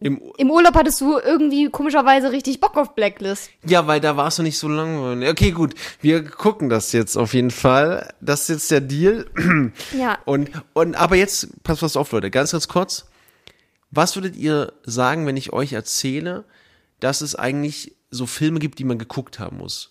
Im, 0.01 0.21
Im 0.37 0.51
Urlaub 0.51 0.75
hattest 0.75 1.01
du 1.01 1.17
irgendwie 1.19 1.69
komischerweise 1.71 2.33
richtig 2.33 2.59
Bock 2.59 2.77
auf 2.77 2.95
Blacklist. 2.97 3.51
ja, 3.65 3.87
weil 3.87 4.01
da 4.01 4.17
warst 4.17 4.39
du 4.39 4.43
nicht 4.43 4.59
so 4.59 4.67
langweilig. 4.69 5.29
Okay, 5.31 5.53
gut. 5.53 5.75
Wir 6.01 6.25
gucken 6.25 6.69
das 6.69 6.91
jetzt 6.93 7.17
auf 7.17 7.35
jeden 7.35 7.53
Fall. 7.53 8.13
Das 8.21 8.41
ist 8.43 8.49
jetzt 8.49 8.71
der 8.71 8.81
Deal. 8.81 9.27
Ja. 9.97 10.19
Und, 10.25 10.51
und, 10.73 10.97
aber 10.97 11.15
jetzt, 11.17 11.63
pass 11.63 11.83
was 11.83 11.97
auf, 11.97 12.11
Leute, 12.13 12.31
ganz, 12.31 12.51
ganz 12.53 12.67
kurz. 12.67 13.07
Was 13.93 14.17
würdet 14.17 14.35
ihr 14.37 14.73
sagen, 14.85 15.27
wenn 15.27 15.37
ich 15.37 15.53
euch 15.53 15.73
erzähle, 15.73 16.45
dass 16.99 17.21
es 17.21 17.35
eigentlich 17.37 17.95
so 18.11 18.27
Filme 18.27 18.59
gibt, 18.59 18.79
die 18.81 18.85
man 18.85 18.99
geguckt 18.99 19.39
haben 19.39 19.59
muss? 19.59 19.91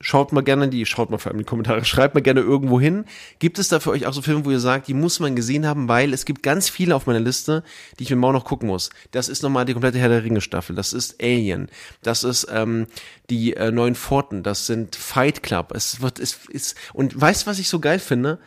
Schaut 0.00 0.32
mal 0.32 0.42
gerne 0.42 0.68
die, 0.68 0.84
schaut 0.86 1.10
mal 1.10 1.18
vor 1.18 1.30
allem 1.30 1.38
in 1.38 1.44
die 1.44 1.48
Kommentare, 1.48 1.84
schreibt 1.84 2.14
mal 2.14 2.20
gerne 2.20 2.40
irgendwo 2.40 2.80
hin. 2.80 3.04
Gibt 3.38 3.58
es 3.58 3.68
da 3.68 3.80
für 3.80 3.90
euch 3.90 4.06
auch 4.06 4.12
so 4.12 4.22
Filme, 4.22 4.44
wo 4.44 4.50
ihr 4.50 4.60
sagt, 4.60 4.88
die 4.88 4.94
muss 4.94 5.20
man 5.20 5.36
gesehen 5.36 5.66
haben, 5.66 5.88
weil 5.88 6.12
es 6.12 6.24
gibt 6.24 6.42
ganz 6.42 6.68
viele 6.68 6.94
auf 6.94 7.06
meiner 7.06 7.20
Liste, 7.20 7.62
die 7.98 8.04
ich 8.04 8.10
mir 8.10 8.16
morgen 8.16 8.34
noch 8.34 8.44
gucken 8.44 8.68
muss. 8.68 8.90
Das 9.12 9.28
ist 9.28 9.42
nochmal 9.42 9.64
die 9.64 9.72
komplette 9.72 9.98
Herr 9.98 10.08
der 10.08 10.24
Ringe 10.24 10.40
Staffel, 10.40 10.74
das 10.76 10.92
ist 10.92 11.22
Alien, 11.22 11.68
das 12.02 12.24
ist 12.24 12.48
ähm, 12.50 12.86
die 13.30 13.54
äh, 13.54 13.70
neuen 13.70 13.94
Pforten, 13.94 14.42
das 14.42 14.66
sind 14.66 14.96
Fight 14.96 15.42
Club. 15.42 15.72
Es 15.74 16.00
wird, 16.00 16.18
es 16.18 16.40
ist 16.48 16.76
und 16.92 17.18
weißt, 17.18 17.46
was 17.46 17.58
ich 17.58 17.68
so 17.68 17.78
geil 17.80 17.98
finde 17.98 18.38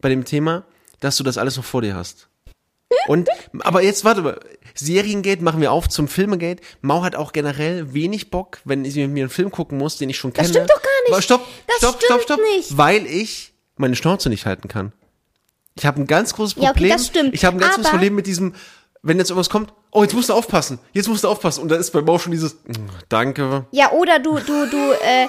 bei 0.00 0.10
dem 0.10 0.24
Thema, 0.24 0.64
dass 1.00 1.16
du 1.16 1.24
das 1.24 1.38
alles 1.38 1.56
noch 1.56 1.64
vor 1.64 1.82
dir 1.82 1.94
hast. 1.94 2.28
Und, 3.06 3.28
aber 3.60 3.82
jetzt 3.82 4.04
warte 4.04 4.22
mal, 4.22 4.40
Seriengate 4.74 5.42
machen 5.42 5.60
wir 5.60 5.72
auf 5.72 5.88
zum 5.88 6.08
Filmegate. 6.08 6.62
Mau 6.80 7.02
hat 7.02 7.14
auch 7.16 7.32
generell 7.32 7.94
wenig 7.94 8.30
Bock, 8.30 8.58
wenn 8.64 8.84
ich 8.84 8.94
mir 8.96 9.02
einen 9.04 9.28
Film 9.30 9.50
gucken 9.50 9.78
muss, 9.78 9.96
den 9.98 10.10
ich 10.10 10.16
schon 10.18 10.32
kenne. 10.32 10.48
stimmt 10.48 10.68
doch 10.70 10.82
gar 10.82 11.16
nicht. 11.16 11.24
Stopp, 11.24 11.46
Das 11.66 11.76
stopp, 11.78 11.94
stimmt 12.02 12.04
stopp, 12.04 12.22
stopp. 12.22 12.40
nicht. 12.56 12.76
Weil 12.76 13.06
ich 13.06 13.52
meine 13.76 13.94
Schnauze 13.96 14.28
nicht 14.28 14.46
halten 14.46 14.68
kann. 14.68 14.92
Ich 15.76 15.86
habe 15.86 16.00
ein 16.00 16.06
ganz 16.06 16.34
großes 16.34 16.56
Ja, 16.56 16.62
okay, 16.70 16.72
Problem. 16.72 16.90
das 16.90 17.06
stimmt. 17.06 17.34
Ich 17.34 17.44
habe 17.44 17.56
ein 17.56 17.60
ganz 17.60 17.76
großes 17.76 17.90
Problem 17.90 18.14
mit 18.14 18.26
diesem, 18.26 18.54
wenn 19.02 19.18
jetzt 19.18 19.30
irgendwas 19.30 19.50
kommt, 19.50 19.72
oh, 19.90 20.02
jetzt 20.02 20.14
musst 20.14 20.28
du 20.28 20.32
aufpassen, 20.32 20.78
jetzt 20.92 21.08
musst 21.08 21.24
du 21.24 21.28
aufpassen. 21.28 21.62
Und 21.62 21.68
da 21.68 21.76
ist 21.76 21.90
bei 21.90 22.00
Mau 22.00 22.18
schon 22.18 22.32
dieses, 22.32 22.54
mm, 22.64 22.72
danke. 23.08 23.66
Ja, 23.72 23.90
oder 23.92 24.18
du, 24.20 24.38
du, 24.38 24.66
du, 24.70 24.92
äh, 25.04 25.28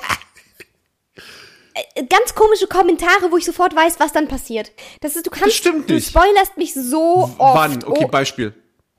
äh, 1.96 2.06
ganz 2.06 2.34
komische 2.36 2.68
Kommentare, 2.68 3.32
wo 3.32 3.38
ich 3.38 3.46
sofort 3.46 3.76
weiß, 3.76 4.00
was 4.00 4.12
dann 4.14 4.28
passiert. 4.28 4.72
Das 5.02 5.16
ist, 5.16 5.26
du 5.26 5.30
kannst, 5.32 5.56
stimmt 5.56 5.90
du 5.90 5.96
nicht. 5.96 6.10
spoilerst 6.10 6.58
mich 6.58 6.74
so 6.74 7.30
oft. 7.38 7.56
Wann? 7.58 7.84
Okay, 7.84 8.04
oh, 8.06 8.08
Beispiel. 8.08 8.54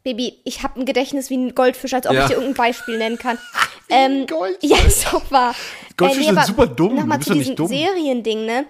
Baby, 0.07 0.41
ich 0.45 0.63
habe 0.63 0.79
ein 0.81 0.87
Gedächtnis 0.87 1.31
wie 1.31 1.37
ein 1.37 1.57
Goldfisch, 1.57 1.93
als 1.93 2.07
ob 2.07 2.13
Ja. 2.15 2.23
ich 2.23 2.29
dir 2.29 2.35
irgendein 2.35 2.55
Beispiel 2.55 2.97
nennen 2.97 3.19
kann. 3.19 3.39
ähm, 3.89 4.25
Goldfisch. 4.29 4.71
Ja, 4.71 4.77
ist 4.87 5.05
doch 5.13 5.29
wahr. 5.33 5.53
Goldfische 5.97 6.27
sind 6.27 6.39
aber 6.39 6.47
super 6.47 6.67
dumm, 6.69 6.91
du 6.91 7.01
Nochmal 7.01 7.19
zu 7.21 7.35
diesem. 7.35 7.57
Seriending, 7.57 8.47
ne? 8.47 8.67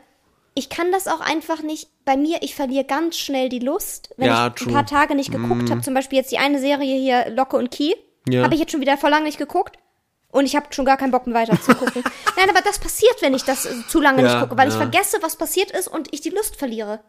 Ich 0.55 0.71
kann 0.71 0.91
das 0.93 1.07
auch 1.09 1.21
einfach 1.21 1.61
nicht. 1.61 1.89
Bei 2.07 2.17
mir, 2.17 2.39
ich 2.41 2.55
verliere 2.55 2.85
ganz 2.85 3.19
schnell 3.19 3.51
die 3.51 3.59
Lust, 3.59 4.15
wenn 4.17 4.29
Ja, 4.29 4.47
ich 4.47 4.55
true. 4.55 4.69
ein 4.69 4.75
paar 4.75 4.87
Tage 4.87 5.15
nicht 5.15 5.31
geguckt 5.31 5.71
habe. 5.71 5.83
Zum 5.83 5.93
Beispiel 5.93 6.19
jetzt 6.19 6.33
die 6.33 6.39
eine 6.39 6.59
Serie 6.59 6.97
hier, 6.99 7.29
Locke 7.29 7.59
und 7.59 7.71
Key. 7.71 7.93
Ja. 8.31 8.43
Habe 8.43 8.55
ich 8.55 8.61
jetzt 8.61 8.73
schon 8.73 8.81
wieder 8.81 8.97
vor 8.97 9.11
lang 9.11 9.23
nicht 9.25 9.37
geguckt. 9.37 9.77
Und 10.33 10.47
ich 10.47 10.57
habe 10.57 10.67
schon 10.71 10.87
gar 10.87 10.97
keinen 10.97 11.11
Bock 11.11 11.27
mehr 11.27 11.37
weiter 11.37 11.61
zu 11.61 11.75
gucken. 11.75 12.03
Nein, 12.39 12.49
aber 12.49 12.63
das 12.63 12.79
passiert, 12.79 13.21
wenn 13.21 13.35
ich 13.35 13.45
das 13.45 13.67
äh, 13.67 13.75
zu 13.89 14.01
lange 14.01 14.23
Ja, 14.23 14.29
nicht 14.29 14.41
gucke, 14.41 14.57
weil 14.57 14.69
ich 14.69 14.75
vergesse, 14.75 15.19
was 15.21 15.37
passiert 15.37 15.71
ist 15.71 15.89
und 15.89 16.09
ich 16.15 16.23
die 16.23 16.31
Lust 16.31 16.57
verliere. 16.57 17.01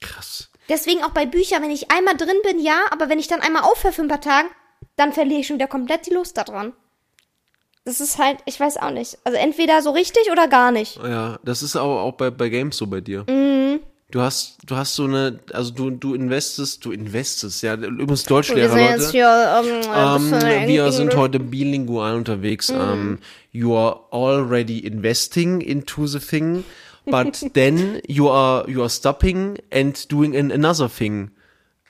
Krass. 0.00 0.48
Deswegen 0.68 1.02
auch 1.04 1.10
bei 1.10 1.26
Büchern, 1.26 1.62
wenn 1.62 1.70
ich 1.70 1.90
einmal 1.90 2.16
drin 2.16 2.36
bin, 2.42 2.58
ja, 2.58 2.80
aber 2.90 3.08
wenn 3.08 3.18
ich 3.18 3.28
dann 3.28 3.40
einmal 3.40 3.62
aufhöre 3.62 3.92
für 3.92 4.02
ein 4.02 4.08
paar 4.08 4.20
Tagen, 4.20 4.48
dann 4.96 5.12
verliere 5.12 5.40
ich 5.40 5.46
schon 5.46 5.56
wieder 5.56 5.68
komplett 5.68 6.06
die 6.06 6.14
Lust 6.14 6.36
daran. 6.36 6.72
Das 7.84 8.00
ist 8.00 8.18
halt, 8.18 8.38
ich 8.46 8.58
weiß 8.58 8.78
auch 8.78 8.90
nicht. 8.90 9.16
Also 9.22 9.38
entweder 9.38 9.80
so 9.80 9.90
richtig 9.90 10.30
oder 10.32 10.48
gar 10.48 10.72
nicht. 10.72 10.96
Ja, 10.96 11.38
das 11.44 11.62
ist 11.62 11.76
aber 11.76 12.00
auch 12.02 12.14
bei, 12.14 12.30
bei 12.30 12.48
Games 12.48 12.76
so 12.76 12.86
bei 12.88 13.00
dir. 13.00 13.24
Mhm. 13.28 13.78
Du 14.10 14.20
hast, 14.20 14.58
du 14.64 14.76
hast 14.76 14.94
so 14.94 15.04
eine, 15.04 15.40
also 15.52 15.72
du, 15.72 15.90
du 15.90 16.14
investest, 16.14 16.84
du 16.84 16.92
investest, 16.92 17.62
ja, 17.62 17.74
übrigens 17.74 18.24
Wir 18.24 18.28
Deutschlehrer, 18.28 18.78
jetzt 18.78 19.00
Leute. 19.06 19.10
hier, 19.12 19.62
ähm, 19.64 19.90
ein 19.92 20.16
Ähm, 20.16 20.30
bisschen 20.30 20.68
wir 20.68 20.92
sind 20.92 21.16
heute 21.16 21.40
bilingual 21.40 22.14
unterwegs. 22.14 22.70
Mhm. 22.70 22.80
Ähm, 22.80 23.18
you 23.52 23.76
are 23.76 24.00
already 24.12 24.78
investing 24.80 25.60
into 25.60 26.06
the 26.06 26.20
thing, 26.20 26.64
but 27.06 27.52
then 27.54 28.00
you 28.06 28.28
are, 28.28 28.68
you 28.68 28.80
are 28.82 28.90
stopping 28.90 29.56
and 29.72 30.10
doing 30.10 30.36
an, 30.36 30.50
another 30.52 30.88
thing. 30.88 31.30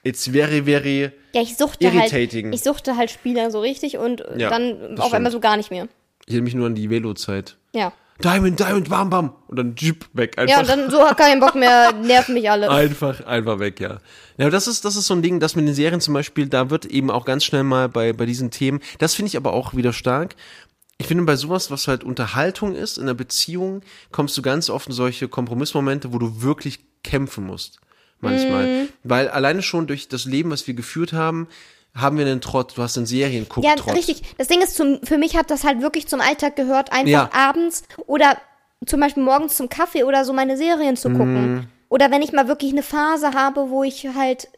It's 0.04 0.28
very, 0.28 0.64
very, 0.64 1.10
Ja, 1.34 1.42
ich 1.42 1.56
suchte 1.56 1.86
halt, 1.92 2.12
irritating. 2.12 2.52
ich 2.52 2.62
suchte 2.62 2.96
halt 2.96 3.10
Spieler 3.10 3.50
so 3.50 3.60
richtig 3.60 3.98
und 3.98 4.22
Ja, 4.36 4.50
dann 4.50 4.98
auf 4.98 5.12
einmal 5.12 5.32
so 5.32 5.40
gar 5.40 5.56
nicht 5.56 5.70
mehr. 5.70 5.88
ich 6.26 6.34
erinnere 6.34 6.44
mich 6.44 6.54
nur 6.54 6.66
an 6.66 6.74
die 6.76 6.88
Velo-Zeit. 6.90 7.56
Ja. 7.72 7.92
Diamond, 8.24 8.58
Diamond, 8.58 8.88
bam, 8.88 9.10
bam. 9.10 9.32
Und 9.48 9.58
dann 9.58 9.74
Jeep 9.76 10.06
weg. 10.14 10.38
Einfach. 10.38 10.54
Ja, 10.54 10.60
und 10.60 10.68
dann 10.70 10.90
so 10.90 10.98
keinen 11.16 11.38
Bock 11.38 11.54
mehr, 11.54 11.92
nerven 12.02 12.32
mich 12.34 12.48
alle. 12.50 12.70
Einfach, 12.70 13.26
einfach 13.26 13.58
weg, 13.58 13.78
ja. 13.78 13.98
Ja, 14.38 14.48
das 14.48 14.68
ist, 14.68 14.86
das 14.86 14.96
ist 14.96 15.06
so 15.06 15.14
ein 15.14 15.20
Ding, 15.20 15.38
das 15.38 15.54
mit 15.54 15.66
den 15.66 15.74
Serien 15.74 16.00
zum 16.00 16.14
Beispiel, 16.14 16.46
da 16.46 16.70
wird 16.70 16.86
eben 16.86 17.10
auch 17.10 17.26
ganz 17.26 17.44
schnell 17.44 17.62
mal 17.62 17.90
bei, 17.90 18.14
bei 18.14 18.24
diesen 18.24 18.50
Themen, 18.50 18.80
das 18.98 19.14
finde 19.14 19.28
ich 19.28 19.36
aber 19.36 19.52
auch 19.52 19.74
wieder 19.74 19.92
stark. 19.92 20.34
Ich 20.98 21.06
finde, 21.06 21.24
bei 21.24 21.36
sowas, 21.36 21.70
was 21.70 21.88
halt 21.88 22.04
Unterhaltung 22.04 22.74
ist, 22.74 22.96
in 22.96 23.04
einer 23.04 23.14
Beziehung, 23.14 23.82
kommst 24.12 24.36
du 24.38 24.42
ganz 24.42 24.70
oft 24.70 24.86
in 24.88 24.92
solche 24.94 25.28
Kompromissmomente, 25.28 26.12
wo 26.12 26.18
du 26.18 26.40
wirklich 26.42 26.80
kämpfen 27.04 27.44
musst. 27.46 27.80
Manchmal. 28.20 28.88
Weil 29.04 29.28
alleine 29.28 29.60
schon 29.62 29.86
durch 29.86 30.08
das 30.08 30.24
Leben, 30.24 30.50
was 30.50 30.66
wir 30.66 30.72
geführt 30.74 31.12
haben, 31.12 31.48
haben 31.94 32.16
wir 32.18 32.24
einen 32.26 32.40
Trott. 32.40 32.72
Du 32.76 32.82
hast 32.82 32.96
einen 32.96 33.06
Ja, 33.06 33.26
Serienguck-Trott. 33.26 33.94
richtig. 33.94 34.22
Das 34.38 34.48
Ding 34.48 34.62
ist, 34.62 34.74
zum, 34.74 35.00
für 35.02 35.18
mich 35.18 35.36
hat 35.36 35.50
das 35.50 35.64
halt 35.64 35.82
wirklich 35.82 36.06
zum 36.08 36.20
Alltag 36.22 36.56
gehört, 36.56 36.92
einfach 36.92 37.08
Ja. 37.10 37.30
abends 37.32 37.84
oder 38.06 38.36
zum 38.86 39.00
Beispiel 39.00 39.22
morgens 39.22 39.56
zum 39.56 39.68
Kaffee 39.68 40.04
oder 40.04 40.24
so 40.24 40.32
meine 40.32 40.56
Serien 40.56 40.96
zu 40.96 41.10
gucken. 41.10 41.54
Mhm. 41.54 41.66
Oder 41.88 42.10
wenn 42.10 42.22
ich 42.22 42.32
mal 42.32 42.48
wirklich 42.48 42.72
eine 42.72 42.82
Phase 42.82 43.32
habe, 43.32 43.68
wo 43.70 43.82
ich 43.84 44.06
halt 44.14 44.48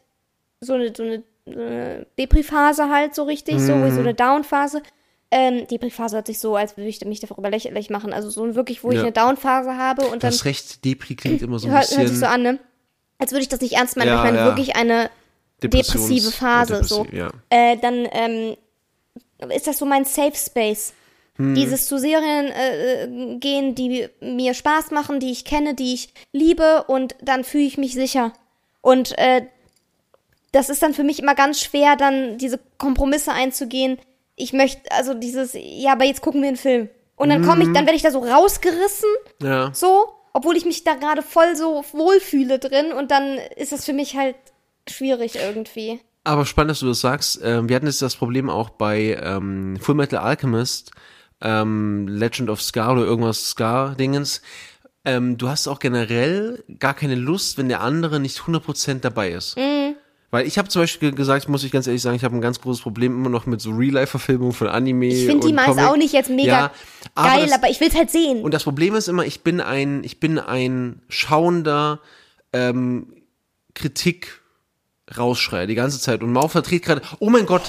so 0.61 0.75
eine, 0.75 0.93
so 0.97 1.03
eine, 1.03 1.23
so 1.47 1.53
eine 1.53 2.07
Depri-Phase 2.19 2.89
halt 2.91 3.15
so 3.15 3.25
richtig, 3.25 3.61
so, 3.61 3.75
wo 3.81 3.87
ich 3.87 3.93
so 3.93 4.01
Mhm. 4.01 4.07
eine 4.07 4.15
Down-Phase. 4.15 4.83
Ähm, 5.31 5.67
Depri-Phase 5.67 6.17
hört 6.17 6.27
sich 6.27 6.39
so, 6.39 6.57
als 6.57 6.77
würde 6.77 6.89
ich 6.89 7.05
mich 7.05 7.21
darüber 7.21 7.51
lächerlich 7.51 7.91
machen. 7.91 8.13
Also 8.15 8.31
so 8.31 8.55
wirklich, 8.55 8.83
wo 8.83 8.91
ich 8.91 8.97
Ja. 8.97 9.03
eine 9.03 9.13
Down-Phase 9.13 9.77
habe 9.77 10.07
und 10.07 10.23
dann 10.25 10.31
das 10.31 10.45
Recht 10.47 10.85
Depri 10.85 11.15
klingt 11.17 11.43
immer 11.43 11.59
so 11.59 11.67
ein 11.69 11.73
hört, 11.73 11.83
bisschen 11.83 11.99
hört 11.99 12.09
sich 12.09 12.19
so 12.19 12.27
an, 12.27 12.43
ne? 12.43 12.59
Als 13.19 13.33
würde 13.33 13.43
ich 13.43 13.49
das 13.49 13.61
nicht 13.61 13.75
ernst 13.75 13.97
meinen. 13.97 14.09
Ja, 14.09 14.17
ich 14.17 14.23
meine 14.25 14.39
ja. 14.39 14.45
wirklich 14.47 14.77
eine 14.77 15.11
depressive 15.63 16.31
Phase, 16.31 16.75
ja, 16.75 16.83
so. 16.85 17.03
depressiv, 17.05 17.19
Ja. 17.19 17.31
äh, 17.51 17.77
dann 17.77 18.09
ähm, 18.11 18.57
ist 19.55 19.67
das 19.67 19.79
so 19.79 19.85
mein 19.85 20.05
Safe 20.05 20.35
Space. 20.35 20.95
Hm. 21.37 21.55
Dieses 21.55 21.87
zu 21.87 21.99
Serien 21.99 22.47
äh, 22.47 23.05
äh, 23.05 23.39
gehen, 23.39 23.75
die 23.75 24.09
mir 24.21 24.55
Spaß 24.55 24.91
machen, 24.93 25.21
die 25.21 25.31
ich 25.31 25.45
kenne, 25.45 25.75
die 25.75 25.95
ich 25.95 26.13
liebe 26.33 26.85
und 26.89 27.17
dann 27.21 27.45
fühle 27.45 27.65
ich 27.65 27.77
mich 27.79 27.95
sicher. 27.95 28.33
Und 28.81 29.17
äh, 29.19 29.43
das 30.53 30.71
ist 30.71 30.83
dann 30.83 30.95
für 30.95 31.05
mich 31.05 31.21
immer 31.21 31.35
ganz 31.35 31.61
schwer, 31.61 31.97
dann 31.97 32.39
diese 32.39 32.59
Kompromisse 32.79 33.33
einzugehen. 33.33 33.99
Ich 34.39 34.53
möchte, 34.53 34.91
also 34.93 35.15
dieses, 35.15 35.53
ja, 35.55 35.93
aber 35.93 36.05
jetzt 36.05 36.21
gucken 36.21 36.41
wir 36.41 36.49
einen 36.49 36.57
Film. 36.57 36.89
Und 37.17 37.31
dann 37.31 37.45
komme 37.45 37.65
ich, 37.65 37.73
dann 37.73 37.85
werde 37.85 37.97
ich 37.97 38.03
da 38.03 38.13
so 38.13 38.21
rausgerissen, 38.21 39.09
ja. 39.43 39.71
so, 39.75 40.09
obwohl 40.33 40.57
ich 40.57 40.65
mich 40.65 40.85
da 40.85 40.95
gerade 40.95 41.23
voll 41.23 41.57
so 41.57 41.85
wohlfühle 41.93 42.61
drin 42.61 42.93
und 42.93 43.11
dann 43.11 43.39
ist 43.57 43.73
das 43.73 43.85
für 43.85 43.93
mich 43.93 44.17
halt 44.17 44.37
schwierig 44.89 45.35
irgendwie. 45.35 46.01
Aber 46.23 46.47
spannend, 46.47 46.71
dass 46.73 46.81
du 46.81 46.87
das 46.87 47.01
sagst. 47.01 47.41
Ähm, 47.43 47.69
wir 47.69 47.77
hatten 47.77 47.87
jetzt 47.87 48.03
das 48.03 48.15
Problem 48.15 48.49
auch 48.49 48.71
bei 48.71 49.19
ähm, 49.21 49.79
Full 49.81 49.97
Metal 49.97 50.21
Alchemist, 50.21 50.93
ähm, 51.41 52.07
Legend 52.07 52.51
of 52.51 52.63
Scar 52.63 52.93
oder 52.93 53.03
irgendwas 53.03 53.51
Scar-Dingens. 53.51 54.43
Ähm, 55.05 55.39
du 55.39 55.49
hast 55.49 55.67
auch 55.67 55.79
generell 55.79 56.63
gar 56.79 56.95
keine 56.95 57.15
Lust, 57.15 57.59
wenn 57.59 57.69
der 57.69 57.81
andere 57.81 58.21
nicht 58.21 58.41
100% 58.41 59.01
dabei 59.01 59.31
ist. 59.31 59.57
Mhm. 59.57 59.88
Weil 60.31 60.47
ich 60.47 60.59
habe 60.59 60.69
zum 60.69 60.83
Beispiel 60.83 61.13
gesagt, 61.13 61.49
muss 61.49 61.65
ich 61.65 61.73
ganz 61.73 61.87
ehrlich 61.87 62.03
sagen, 62.03 62.15
ich 62.17 62.23
habe 62.25 62.37
ein 62.37 62.43
ganz 62.43 62.61
großes 62.61 62.83
Problem 62.83 63.13
immer 63.17 63.31
noch 63.31 63.47
mit 63.47 63.63
so 63.63 63.71
Real-Life-Verfilmungen 63.71 64.53
von 64.53 64.67
Anime. 64.69 65.07
Ich 65.07 65.25
finde 65.27 65.47
die 65.47 65.55
meist 65.55 65.79
auch 65.79 65.97
nicht 65.97 66.13
jetzt 66.13 66.29
mega 66.29 66.47
Ja, 66.47 66.71
aber 67.15 67.29
geil, 67.29 67.47
das- 67.47 67.53
aber 67.55 67.71
ich 67.71 67.81
will's 67.81 67.97
halt 67.97 68.11
sehen. 68.11 68.43
Und 68.43 68.53
das 68.53 68.65
Problem 68.65 68.95
ist 68.95 69.09
immer, 69.09 69.25
ich 69.25 69.41
bin 69.43 69.61
ein, 69.63 70.05
ich 70.05 70.21
bin 70.21 70.39
ein 70.39 71.01
schauender 71.09 72.01
ähm, 72.53 73.07
Kritik 73.75 74.38
rausschreie, 75.17 75.67
die 75.67 75.75
ganze 75.75 76.01
Zeit. 76.01 76.23
Und 76.23 76.33
Mau 76.33 76.49
verdreht 76.49 76.85
gerade, 76.85 77.03
oh 77.21 77.31
mein 77.31 77.47
Gott, 77.47 77.63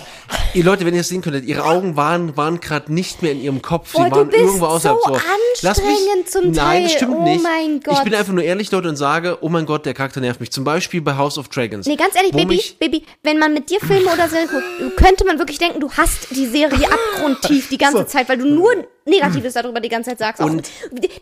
ihr 0.54 0.64
Leute, 0.64 0.86
wenn 0.86 0.94
ihr 0.94 1.02
es 1.02 1.08
sehen 1.10 1.22
könntet, 1.22 1.46
ihre 1.46 1.64
Augen 1.64 1.96
waren, 1.96 2.36
waren 2.36 2.60
gerade 2.60 2.94
nicht 2.94 3.22
mehr 3.22 3.32
in 3.32 3.42
ihrem 3.42 3.62
Kopf. 3.62 3.92
Sie 3.96 3.98
du 4.04 4.12
waren 4.12 4.30
irgendwo 4.32 4.66
außerhalb. 4.66 5.00
so 5.06 5.14
anstrengend 5.14 6.30
zum 6.30 6.46
Nein, 6.52 6.54
Teil. 6.56 6.84
das 6.84 6.92
stimmt 6.94 7.16
Oh 7.18 7.24
nicht. 7.24 7.44
mein 7.44 7.80
Gott. 7.82 7.96
Ich 7.98 8.04
bin 8.04 8.16
einfach 8.16 8.34
nur 8.34 8.44
ehrlich, 8.44 8.72
Leute, 8.72 8.90
und 8.90 8.96
sage, 8.96 9.38
oh 9.42 9.50
mein 9.50 9.66
Gott, 9.66 9.86
der 9.86 9.94
Charakter 9.94 10.20
nervt 10.22 10.40
mich. 10.40 10.52
Zum 10.52 10.64
Beispiel 10.64 11.02
bei 11.02 11.16
House 11.16 11.38
of 11.38 11.48
Dragons. 11.50 11.86
Nee, 11.88 11.96
ganz 11.96 12.16
ehrlich, 12.16 12.32
Baby, 12.32 12.46
mich- 12.56 12.78
Baby, 12.80 13.06
wenn 13.24 13.38
man 13.40 13.54
mit 13.54 13.70
dir 13.70 13.80
Filme 13.80 14.12
oder 14.12 14.28
Serien 14.28 14.50
guckt, 14.50 14.98
könnte 14.98 15.26
man 15.26 15.38
wirklich 15.40 15.58
denken, 15.60 15.80
du 15.80 15.92
hast 15.92 16.30
die 16.32 16.46
Serie 16.48 16.88
abgrundtief 16.92 17.70
die 17.70 17.78
ganze 17.78 18.06
Zeit, 18.08 18.28
weil 18.30 18.38
du 18.38 18.46
nur 18.46 18.72
Negatives 19.06 19.54
darüber 19.54 19.80
die 19.80 19.90
ganze 19.90 20.12
Zeit 20.12 20.20
sagst. 20.20 20.42
Auch, 20.42 20.46
Und- 20.48 20.70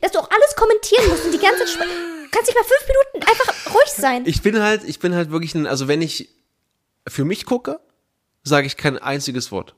dass 0.01 0.11
du 0.11 0.19
auch 0.19 0.29
alles 0.29 0.55
kommentieren 0.55 1.07
musst 1.09 1.25
und 1.25 1.31
die 1.33 1.37
ganze 1.39 1.65
Zeit 1.65 1.87
kannst 2.31 2.49
nicht 2.49 2.57
mal 2.57 2.65
fünf 2.65 2.85
Minuten 2.87 3.29
einfach 3.31 3.66
sein. 3.97 4.23
Ich 4.25 4.41
bin 4.41 4.59
halt, 4.59 4.83
ich 4.85 4.99
bin 4.99 5.13
halt 5.13 5.31
wirklich 5.31 5.55
ein, 5.55 5.67
also 5.67 5.87
wenn 5.87 6.01
ich 6.01 6.29
für 7.07 7.25
mich 7.25 7.45
gucke, 7.45 7.79
sage 8.43 8.67
ich 8.67 8.77
kein 8.77 8.97
einziges 8.97 9.51
Wort. 9.51 9.75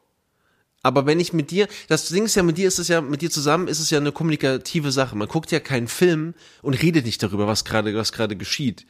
Aber 0.81 1.05
wenn 1.05 1.19
ich 1.19 1.33
mit 1.33 1.51
dir, 1.51 1.67
das 1.89 2.07
Ding 2.07 2.25
ist 2.25 2.35
ja, 2.35 2.43
mit 2.43 2.57
dir 2.57 2.67
ist 2.67 2.79
es 2.79 2.87
ja, 2.87 3.01
mit 3.01 3.21
dir 3.21 3.29
zusammen 3.29 3.67
ist 3.67 3.79
es 3.79 3.89
ja 3.89 3.97
eine 3.97 4.13
kommunikative 4.13 4.91
Sache. 4.91 5.15
Man 5.17 5.27
guckt 5.27 5.51
ja 5.51 5.59
keinen 5.59 5.87
Film 5.89 6.33
und 6.61 6.81
redet 6.81 7.05
nicht 7.05 7.21
darüber, 7.21 7.47
was 7.47 7.65
gerade, 7.65 7.93
was 7.95 8.13
gerade 8.13 8.37
geschieht. 8.37 8.85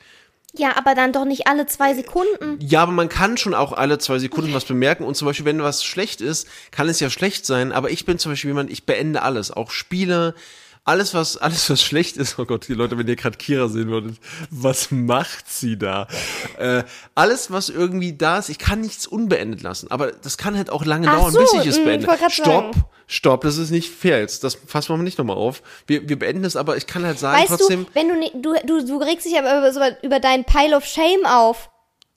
ja, 0.56 0.78
aber 0.78 0.96
dann 0.96 1.14
doch 1.14 1.26
nicht 1.26 1.48
alle 1.48 1.66
zwei 1.66 1.94
Sekunden. 1.94 2.60
Ja, 2.60 2.84
aber 2.84 2.92
man 2.92 3.10
kann 3.10 3.38
schon 3.38 3.54
auch 3.54 3.74
alle 3.74 3.98
zwei 3.98 4.20
Sekunden 4.20 4.54
was 4.54 4.66
bemerken 4.66 5.04
und 5.04 5.16
zum 5.16 5.28
Beispiel, 5.28 5.46
wenn 5.46 5.62
was 5.62 5.84
schlecht 5.84 6.22
ist, 6.22 6.48
kann 6.72 6.90
es 6.90 7.00
ja 7.00 7.10
schlecht 7.10 7.46
sein, 7.46 7.72
aber 7.72 7.90
ich 7.92 8.06
bin 8.06 8.20
zum 8.20 8.32
Beispiel 8.32 8.50
jemand, 8.50 8.70
ich 8.70 8.86
beende 8.86 9.22
alles, 9.22 9.52
auch 9.52 9.72
Spiele, 9.72 10.36
alles 10.90 11.14
was, 11.14 11.38
alles 11.38 11.70
was 11.70 11.82
schlecht 11.84 12.18
ist, 12.18 12.38
oh 12.40 12.46
Gott, 12.46 12.68
die 12.68 12.74
Leute, 12.74 12.98
wenn 12.98 13.08
ihr 13.08 13.16
gerade 13.16 13.38
Kira 13.38 13.68
sehen 13.68 13.90
würdet, 13.90 14.18
was 14.50 14.92
macht 14.92 15.50
sie 15.50 15.78
da? 15.78 16.08
Äh, 16.58 16.84
alles, 17.16 17.52
was 17.52 17.70
irgendwie 17.70 18.18
da 18.18 18.38
ist, 18.40 18.50
ich 18.50 18.58
kann 18.60 18.82
nichts 18.82 19.08
unbeendet 19.08 19.62
lassen, 19.62 19.90
aber 19.92 20.12
das 20.12 20.38
kann 20.38 20.58
halt 20.58 20.70
auch 20.70 20.84
lange 20.84 21.08
Ach 21.10 21.18
dauern, 21.18 21.32
so, 21.32 21.40
bis 21.40 21.54
ich 21.54 21.66
es 21.68 21.78
mh, 21.78 21.84
beende. 21.86 22.08
ich 22.28 22.34
Stopp, 22.34 22.46
sagen. 22.76 22.84
stopp, 23.08 23.42
das 23.42 23.58
ist 23.58 23.70
nicht 23.70 23.90
fair 23.94 24.20
jetzt, 24.20 24.44
das 24.44 24.56
fassen 24.56 24.90
wir 24.90 24.98
mal 24.98 25.04
nicht 25.04 25.18
nochmal 25.18 25.38
auf. 25.38 25.62
Wir, 25.88 26.10
wir 26.10 26.20
beenden 26.20 26.44
es, 26.44 26.58
aber 26.58 26.76
ich 26.76 26.86
kann 26.86 27.06
halt 27.06 27.18
sagen, 27.18 27.40
Weißt 27.42 27.50
trotzdem, 27.50 27.86
du, 27.86 27.90
wenn 27.94 28.10
du, 28.10 28.16
ne- 28.16 28.32
du, 28.36 28.54
du, 28.66 28.86
du 28.86 28.98
regst 28.98 29.26
dich 29.26 29.38
aber 29.40 29.70
über, 29.70 30.04
über 30.04 30.20
deinen 30.20 30.44
Pile 30.44 30.76
of 30.76 30.84
Shame 30.86 31.26
auf. 31.26 31.70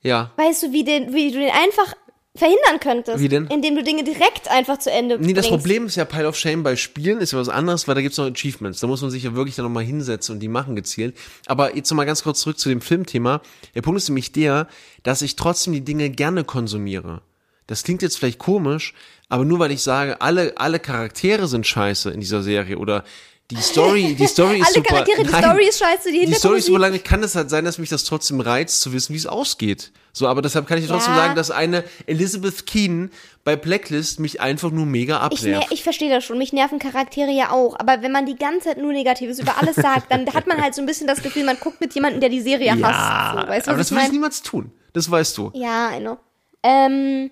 ja. 0.03 0.33
Weißt 0.37 0.65
du, 0.65 0.73
wie, 0.73 0.83
den, 0.83 1.13
wie 1.15 1.31
du 1.31 1.39
den 1.39 1.51
einfach 1.51 1.95
verhindern 2.37 2.81
könntest? 2.81 3.21
Wie 3.21 3.29
denn? 3.29 3.47
Indem 3.49 3.77
du 3.77 3.83
Dinge 3.83 4.05
direkt 4.05 4.49
einfach 4.49 4.79
zu 4.79 4.91
Ende 4.91 5.19
Nee, 5.19 5.35
das 5.35 5.49
bringst. 5.49 5.51
Problem 5.51 5.87
ist 5.87 5.97
ja 5.97 6.05
Pile 6.05 6.29
of 6.29 6.37
Shame 6.37 6.63
bei 6.63 6.77
Spielen 6.77 7.19
ist 7.21 7.33
ja 7.33 7.39
was 7.39 7.49
anderes, 7.49 7.87
weil 7.87 7.95
da 7.95 8.01
gibt's 8.01 8.17
noch 8.19 8.27
Achievements. 8.27 8.81
Da 8.81 8.87
muss 8.87 9.03
man 9.03 9.11
sich 9.11 9.23
ja 9.25 9.35
wirklich 9.35 9.55
dann 9.55 9.65
nochmal 9.65 9.85
hinsetzen 9.85 10.35
und 10.35 10.41
die 10.41 10.49
machen 10.49 10.75
gezielt. 10.75 11.17
Aber 11.47 11.77
jetzt 11.77 11.91
nochmal 11.91 12.07
ganz 12.07 12.23
kurz 12.23 12.41
zurück 12.41 12.59
zu 12.59 12.69
dem 12.71 12.81
Filmthema. 12.81 13.43
Der 13.75 13.83
Punkt 13.83 13.99
ist 14.01 14.09
nämlich 14.09 14.33
der, 14.33 14.67
dass 15.03 15.21
ich 15.23 15.37
trotzdem 15.37 15.75
die 15.75 15.85
Dinge 15.85 16.09
gerne 16.11 16.45
konsumiere. 16.45 17.21
Das 17.67 17.83
klingt 17.85 18.03
jetzt 18.03 18.19
vielleicht 18.19 18.39
komisch, 18.39 18.95
aber 19.29 19.45
nur 19.45 19.59
weil 19.59 19.71
ich 19.71 19.83
sage, 19.83 20.21
alle, 20.21 20.55
alle 20.57 20.79
Charaktere 20.81 21.47
sind 21.49 21.67
scheiße 21.67 22.11
in 22.11 22.21
dieser 22.21 22.43
Serie 22.43 22.79
oder 22.79 23.05
die 23.51 23.57
Story, 23.57 24.15
die 24.19 24.27
Story 24.27 24.59
ist 24.59 24.67
Alle 24.67 24.75
super. 24.75 24.89
Charaktere, 24.89 25.25
die 25.25 25.31
Nein, 25.31 25.43
Story 25.45 25.69
ist 25.69 25.79
scheiße, 25.79 26.11
die 26.11 26.27
die 26.27 26.35
Story 26.35 26.59
ist 26.59 26.65
Hintergrundmusik. 26.67 26.81
lange, 26.81 26.99
kann 26.99 27.23
es 27.23 27.35
halt 27.35 27.51
sein, 27.51 27.65
dass 27.65 27.79
mich 27.79 27.91
das 27.91 28.05
trotzdem 28.05 28.41
reizt, 28.41 28.81
zu 28.81 28.93
wissen, 28.93 29.13
wie 29.13 29.19
es 29.19 29.27
ausgeht. 29.27 29.93
So, 30.15 30.29
aber 30.29 30.43
deshalb 30.43 30.67
kann 30.67 30.77
ich 30.79 30.87
trotzdem 30.89 31.15
Ja. 31.15 31.21
sagen, 31.21 31.35
dass 31.37 31.51
eine 31.51 31.85
Elizabeth 32.07 32.67
Keen 32.67 33.11
bei 33.45 33.57
Blacklist 33.57 34.21
mich 34.21 34.43
einfach 34.43 34.71
nur 34.71 34.85
mega 34.85 35.15
Ich, 35.33 35.43
ner 35.43 35.57
abnervt. 35.57 35.73
ich 35.73 35.83
verstehe 35.83 36.11
das 36.11 36.23
schon, 36.25 36.37
mich 36.37 36.53
nerven 36.53 36.79
Charaktere 36.79 37.31
ja 37.31 37.51
auch, 37.51 37.79
aber 37.79 38.03
wenn 38.03 38.13
man 38.13 38.27
die 38.27 38.37
ganze 38.37 38.69
Zeit 38.69 38.79
nur 38.79 38.93
Negatives 38.93 39.39
über 39.39 39.57
alles 39.59 39.75
sagt, 39.77 40.13
dann 40.13 40.27
hat 40.35 40.47
man 40.47 40.61
halt 40.63 40.75
so 40.75 40.83
ein 40.83 40.87
bisschen 40.87 41.07
das 41.07 41.23
Gefühl, 41.23 41.45
man 41.45 41.57
guckt 41.59 41.81
mit 41.81 41.95
jemandem, 41.95 42.21
der 42.21 42.29
die 42.29 42.43
Serie 42.43 42.73
hasst. 42.73 43.41
So, 43.41 43.49
weißt 43.49 43.69
aber 43.69 43.79
das 43.79 43.87
ich 43.87 43.93
würde 43.97 44.07
ich 44.07 44.13
niemals 44.13 44.43
tun. 44.43 44.71
Das 44.93 45.11
weißt 45.11 45.39
du. 45.39 45.51
Ja, 45.55 45.97
I 45.97 46.01
know. 46.01 46.19
Ähm, 46.63 47.31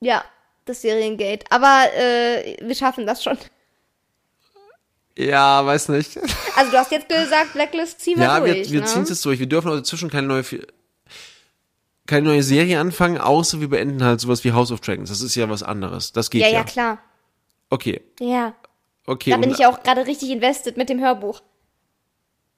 ja, 0.00 0.24
das 0.64 0.82
Seriengate. 0.82 1.46
Aber 1.50 1.84
äh, 1.96 2.56
wir 2.60 2.74
schaffen 2.74 3.06
das 3.06 3.22
schon. 3.22 3.38
Ja, 5.16 5.64
weiß 5.64 5.90
nicht. 5.90 6.18
Also 6.56 6.70
du 6.72 6.78
hast 6.78 6.90
jetzt 6.90 7.08
gesagt, 7.08 7.52
Blacklist 7.52 8.00
ziehen 8.00 8.18
wir 8.18 8.24
ja, 8.24 8.44
wir, 8.44 8.54
durch. 8.54 8.70
wir 8.72 8.80
ne? 8.80 8.86
ziehen 8.86 9.02
es 9.02 9.10
jetzt 9.10 9.24
durch. 9.24 9.38
Wir 9.38 9.46
dürfen 9.48 9.70
auch 9.70 9.76
dazwischen 9.76 10.10
keine 10.10 10.26
neue, 10.26 10.44
keine 12.10 12.28
neue 12.28 12.42
Serie 12.42 12.78
anfangen, 12.80 13.18
außer 13.18 13.60
wir 13.60 13.68
beenden 13.70 14.04
halt 14.04 14.20
sowas 14.20 14.44
wie 14.44 14.52
House 14.52 14.70
of 14.72 14.80
Dragons. 14.80 15.08
Das 15.08 15.20
ist 15.22 15.34
ja 15.36 15.48
was 15.48 15.62
anderes. 15.62 16.12
Das 16.12 16.28
geht 16.30 16.42
Ja, 16.42 16.48
ja. 16.48 16.54
ja, 16.54 16.64
klar. 16.64 16.98
Okay, 17.70 18.00
Ja. 18.18 18.54
okay. 19.06 19.30
Da 19.30 19.36
bin 19.36 19.50
ich 19.50 19.58
ja 19.58 19.70
auch 19.70 19.82
gerade 19.82 20.06
richtig 20.06 20.30
invested 20.30 20.76
mit 20.76 20.88
dem 20.88 21.00
Hörbuch. 21.00 21.40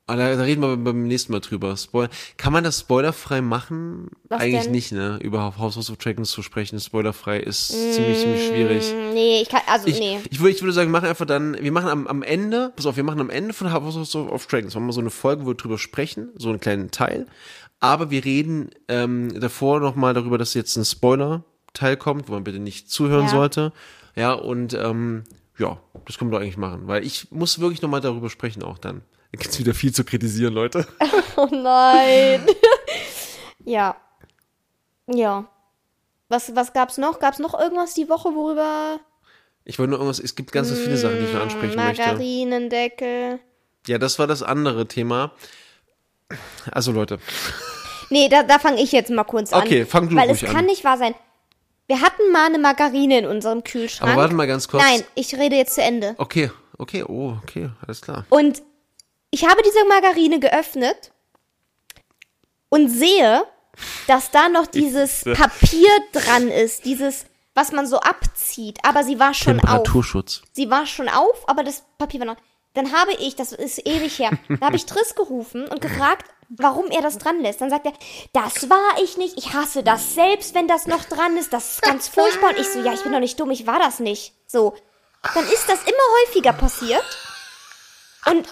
Ah, 0.09 0.17
da, 0.17 0.35
da 0.35 0.43
reden 0.43 0.63
wir 0.63 0.77
beim 0.77 1.07
nächsten 1.07 1.31
Mal 1.33 1.41
drüber. 1.41 1.77
Spoiler. 1.77 2.11
Kann 2.37 2.53
man 2.53 2.65
das 2.65 2.81
spoilerfrei 2.81 3.41
machen? 3.41 4.09
Was 4.29 4.41
Eigentlich 4.41 4.65
denn? 4.65 4.73
nicht, 4.73 4.93
ne? 4.93 5.19
Über 5.23 5.57
House 5.59 5.77
of 5.89 5.97
Dragons 5.97 6.31
zu 6.31 6.43
sprechen, 6.43 6.81
spoilerfrei 6.81 7.39
ist 7.39 7.69
ziemlich, 7.69 8.19
ziemlich 8.19 8.47
schwierig. 8.49 8.93
Mm, 8.93 9.15
Nee, 9.15 9.43
ich 9.43 9.49
kann, 9.49 9.61
also 9.69 9.87
Ich, 9.87 10.01
nee. 10.01 10.19
ich, 10.29 10.41
würde, 10.41 10.51
ich 10.51 10.61
würde 10.61 10.73
sagen, 10.73 10.89
wir 10.89 10.93
machen 10.99 11.09
einfach 11.09 11.25
dann, 11.27 11.57
wir 11.61 11.71
machen 11.71 11.89
am, 11.89 12.07
am 12.09 12.23
Ende, 12.25 12.73
pass 12.75 12.87
auf, 12.87 12.97
wir 12.97 13.05
machen 13.05 13.21
am 13.21 13.31
Ende 13.31 13.55
von 13.55 13.73
House 13.73 14.17
of 14.17 14.47
Dragons, 14.49 14.75
machen 14.75 14.87
wir 14.87 14.93
so 14.93 15.01
eine 15.01 15.11
Folge, 15.11 15.45
wo 15.45 15.51
wir 15.51 15.55
drüber 15.55 15.79
sprechen, 15.79 16.31
so 16.37 16.49
einen 16.49 16.59
kleinen 16.61 16.91
Teil. 16.91 17.27
Aber 17.83 18.11
wir 18.13 18.25
reden 18.25 18.71
ähm, 18.87 19.39
davor 19.41 19.81
nochmal 19.81 20.15
darüber, 20.15 20.39
dass 20.39 20.55
jetzt 20.55 20.77
ein 20.77 20.85
Spoiler-Teil 20.85 21.97
kommt, 21.97 22.29
wo 22.29 22.33
man 22.35 22.45
bitte 22.45 22.61
nicht 22.61 22.89
zuhören 22.89 23.25
Ja. 23.25 23.31
sollte. 23.31 23.73
Ja, 24.15 24.33
und 24.35 24.73
ähm, 24.75 25.25
ja, 25.59 25.81
das 26.07 26.17
können 26.17 26.31
wir 26.31 26.37
doch 26.39 26.43
eigentlich 26.45 26.57
machen, 26.57 26.87
weil 26.87 27.05
ich 27.05 27.33
muss 27.33 27.59
wirklich 27.59 27.83
nochmal 27.83 28.01
darüber 28.01 28.31
sprechen 28.31 28.63
auch 28.63 28.79
dann. 28.79 29.03
Da 29.33 29.39
gibt's 29.41 29.59
wieder 29.59 29.75
viel 29.75 29.93
zu 29.93 30.05
kritisieren, 30.05 30.55
Leute. 30.55 30.87
Oh 31.37 31.49
nein. 31.51 32.47
ja. 33.65 33.97
Ja. 35.07 35.49
Was, 36.29 36.55
was 36.55 36.73
gab's 36.75 36.99
noch? 36.99 37.19
Gab's 37.19 37.39
noch 37.41 37.59
irgendwas 37.59 37.95
die 37.95 38.09
Woche, 38.09 38.29
worüber 38.35 39.01
Ich 39.65 39.79
wollte 39.79 39.91
nur 39.91 39.99
irgendwas, 39.99 40.21
es 40.21 40.35
gibt 40.37 40.53
ganz 40.53 40.71
viele 40.71 40.97
Sachen, 40.99 41.19
die 41.19 41.25
ich 41.25 41.33
noch 41.33 41.41
ansprechen 41.41 41.75
möchte. 41.77 42.03
Margarinendeckel. 42.03 43.41
Ja, 43.89 43.99
das 43.99 44.19
war 44.21 44.27
das 44.29 44.43
andere 44.45 44.87
Thema. 44.87 45.33
Also 46.71 46.93
Leute, 46.93 47.19
Nee, 48.13 48.29
da, 48.29 48.43
da 48.43 48.59
fange 48.59 48.83
ich 48.83 48.93
jetzt 48.93 49.11
mal 49.11 49.25
kurz 49.25 49.55
an. 49.55 49.63
Okay, 49.63 49.87
fang 49.87 50.11
du 50.11 50.15
Weil 50.17 50.29
ruhig 50.29 50.43
es 50.43 50.49
an. 50.49 50.55
kann 50.55 50.67
nicht 50.67 50.85
wahr 50.85 50.99
sein. 50.99 51.15
Wir 51.87 52.03
hatten 52.03 52.31
mal 52.31 52.45
eine 52.45 52.59
Margarine 52.59 53.21
in 53.21 53.27
unserem 53.27 53.65
Kühlschrank. 53.65 54.13
aber 54.13 54.21
warte 54.21 54.35
mal 54.35 54.47
ganz 54.47 54.69
kurz. 54.69 54.83
Nein, 54.83 55.03
ich 55.15 55.35
rede 55.35 55.57
jetzt 55.57 55.75
zu 55.75 55.83
Ende. 55.83 56.15
Okay, 56.19 56.51
okay, 56.77 57.05
oh, 57.09 57.39
okay, 57.43 57.71
alles 57.87 58.03
klar. 58.03 58.27
Und 58.29 58.63
ich 59.31 59.49
habe 59.49 59.63
diese 59.65 59.83
Margarine 59.89 60.41
geöffnet 60.41 61.11
und 62.69 62.91
sehe, 62.91 63.45
dass 64.07 64.31
da 64.31 64.51
noch 64.51 64.67
dieses 64.67 65.25
Papier 65.25 65.89
dran 66.13 66.49
ist, 66.49 66.85
dieses, 66.85 67.25
was 67.55 67.73
man 67.73 67.87
so 67.87 67.99
abzieht. 67.99 68.79
Aber 68.83 69.05
sie 69.05 69.19
war 69.19 69.33
schon 69.33 69.55
auf. 69.59 69.65
Temperaturschutz. 69.65 70.43
Sie 70.53 70.69
war 70.71 70.85
schon 70.85 71.09
auf, 71.09 71.49
aber 71.49 71.65
das 71.65 71.83
Papier 71.97 72.21
war 72.21 72.27
noch. 72.27 72.37
Dann 72.75 72.93
habe 72.93 73.13
ich, 73.15 73.37
das 73.37 73.53
ist 73.53 73.87
ewig 73.87 74.19
her, 74.19 74.31
da 74.61 74.67
habe 74.67 74.77
ich 74.77 74.85
Triss 74.87 75.15
gerufen 75.15 75.67
und 75.67 75.81
gefragt, 75.81 76.27
warum 76.57 76.87
er 76.91 77.03
das 77.03 77.19
dran 77.19 77.41
lässt. 77.41 77.61
Dann 77.61 77.71
sagt 77.71 77.87
er, 77.87 77.93
das 78.33 78.69
war 78.69 79.03
ich 79.03 79.17
nicht, 79.17 79.39
ich 79.39 79.53
hasse 79.55 79.83
das 79.83 80.15
selbst, 80.15 80.55
wenn 80.55 80.69
das 80.69 80.87
noch 80.87 81.05
dran 81.05 81.37
ist, 81.37 81.53
das 81.53 81.75
ist 81.75 81.83
ganz 81.83 82.09
furchtbar. 82.09 82.51
Und 82.51 82.59
ich 82.59 82.69
so, 82.69 82.81
ja, 82.81 82.93
ich 82.93 83.03
bin 83.03 83.13
doch 83.13 83.21
nicht 83.21 83.39
dumm, 83.39 83.51
ich 83.51 83.67
war 83.67 83.79
das 83.79 84.01
nicht. 84.01 84.35
So. 84.47 84.75
Dann 85.35 85.45
ist 85.45 85.69
das 85.69 85.81
immer 85.83 86.27
häufiger 86.27 86.53
passiert. 86.53 87.05
Und 88.27 88.49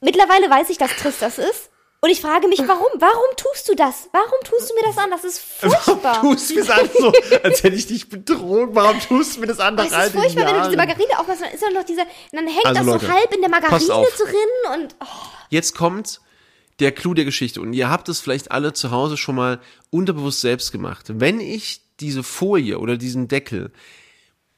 mittlerweile 0.00 0.48
weiß 0.48 0.70
ich, 0.70 0.78
dass 0.78 0.96
Triss 0.96 1.18
das 1.18 1.38
ist. 1.38 1.70
Und 2.04 2.10
ich 2.10 2.20
frage 2.20 2.48
mich, 2.48 2.58
warum? 2.66 2.88
Warum 2.96 3.36
tust 3.36 3.68
du 3.68 3.76
das? 3.76 4.08
Warum 4.10 4.40
tust 4.42 4.70
du 4.70 4.74
mir 4.74 4.82
das 4.86 4.98
an? 4.98 5.10
Das 5.12 5.22
ist 5.22 5.38
furchtbar. 5.38 6.20
tust 6.20 6.50
du 6.50 6.54
mir 6.54 6.64
das 6.64 6.70
an, 6.76 6.90
so, 6.98 7.12
als 7.44 7.62
hätte 7.62 7.76
ich 7.76 7.86
dich 7.86 8.08
betrogen. 8.08 8.74
Warum 8.74 8.98
tust 8.98 9.36
du 9.36 9.40
mir 9.40 9.46
das 9.46 9.60
an? 9.60 9.76
Das 9.76 9.86
ist 9.86 9.94
furchtbar, 9.94 10.46
wenn 10.46 10.54
du 10.56 10.62
diese? 10.64 10.76
Margarine 10.76 11.18
aufmachst, 11.20 11.42
dann 11.42 11.52
ist 11.52 11.62
da 11.62 11.70
noch 11.70 11.84
dieser, 11.84 12.04
dann 12.32 12.48
hängt 12.48 12.66
Also 12.66 12.80
das 12.80 12.86
Leute, 12.86 13.06
so 13.06 13.12
halb 13.12 13.32
in 13.32 13.40
der 13.40 13.50
Margarine 13.50 13.86
drin 13.86 14.72
und 14.74 14.96
oh, 15.00 15.06
Jetzt 15.48 15.76
kommt 15.76 16.20
der 16.82 16.92
Clou 16.92 17.14
der 17.14 17.24
Geschichte. 17.24 17.60
Und 17.60 17.72
ihr 17.72 17.88
habt 17.88 18.08
es 18.08 18.20
vielleicht 18.20 18.52
alle 18.52 18.72
zu 18.72 18.90
Hause 18.90 19.16
schon 19.16 19.36
mal 19.36 19.60
unterbewusst 19.90 20.40
selbst 20.40 20.72
gemacht. 20.72 21.06
Wenn 21.08 21.40
ich 21.40 21.80
diese 22.00 22.22
Folie 22.22 22.78
oder 22.78 22.96
diesen 22.96 23.28
Deckel 23.28 23.72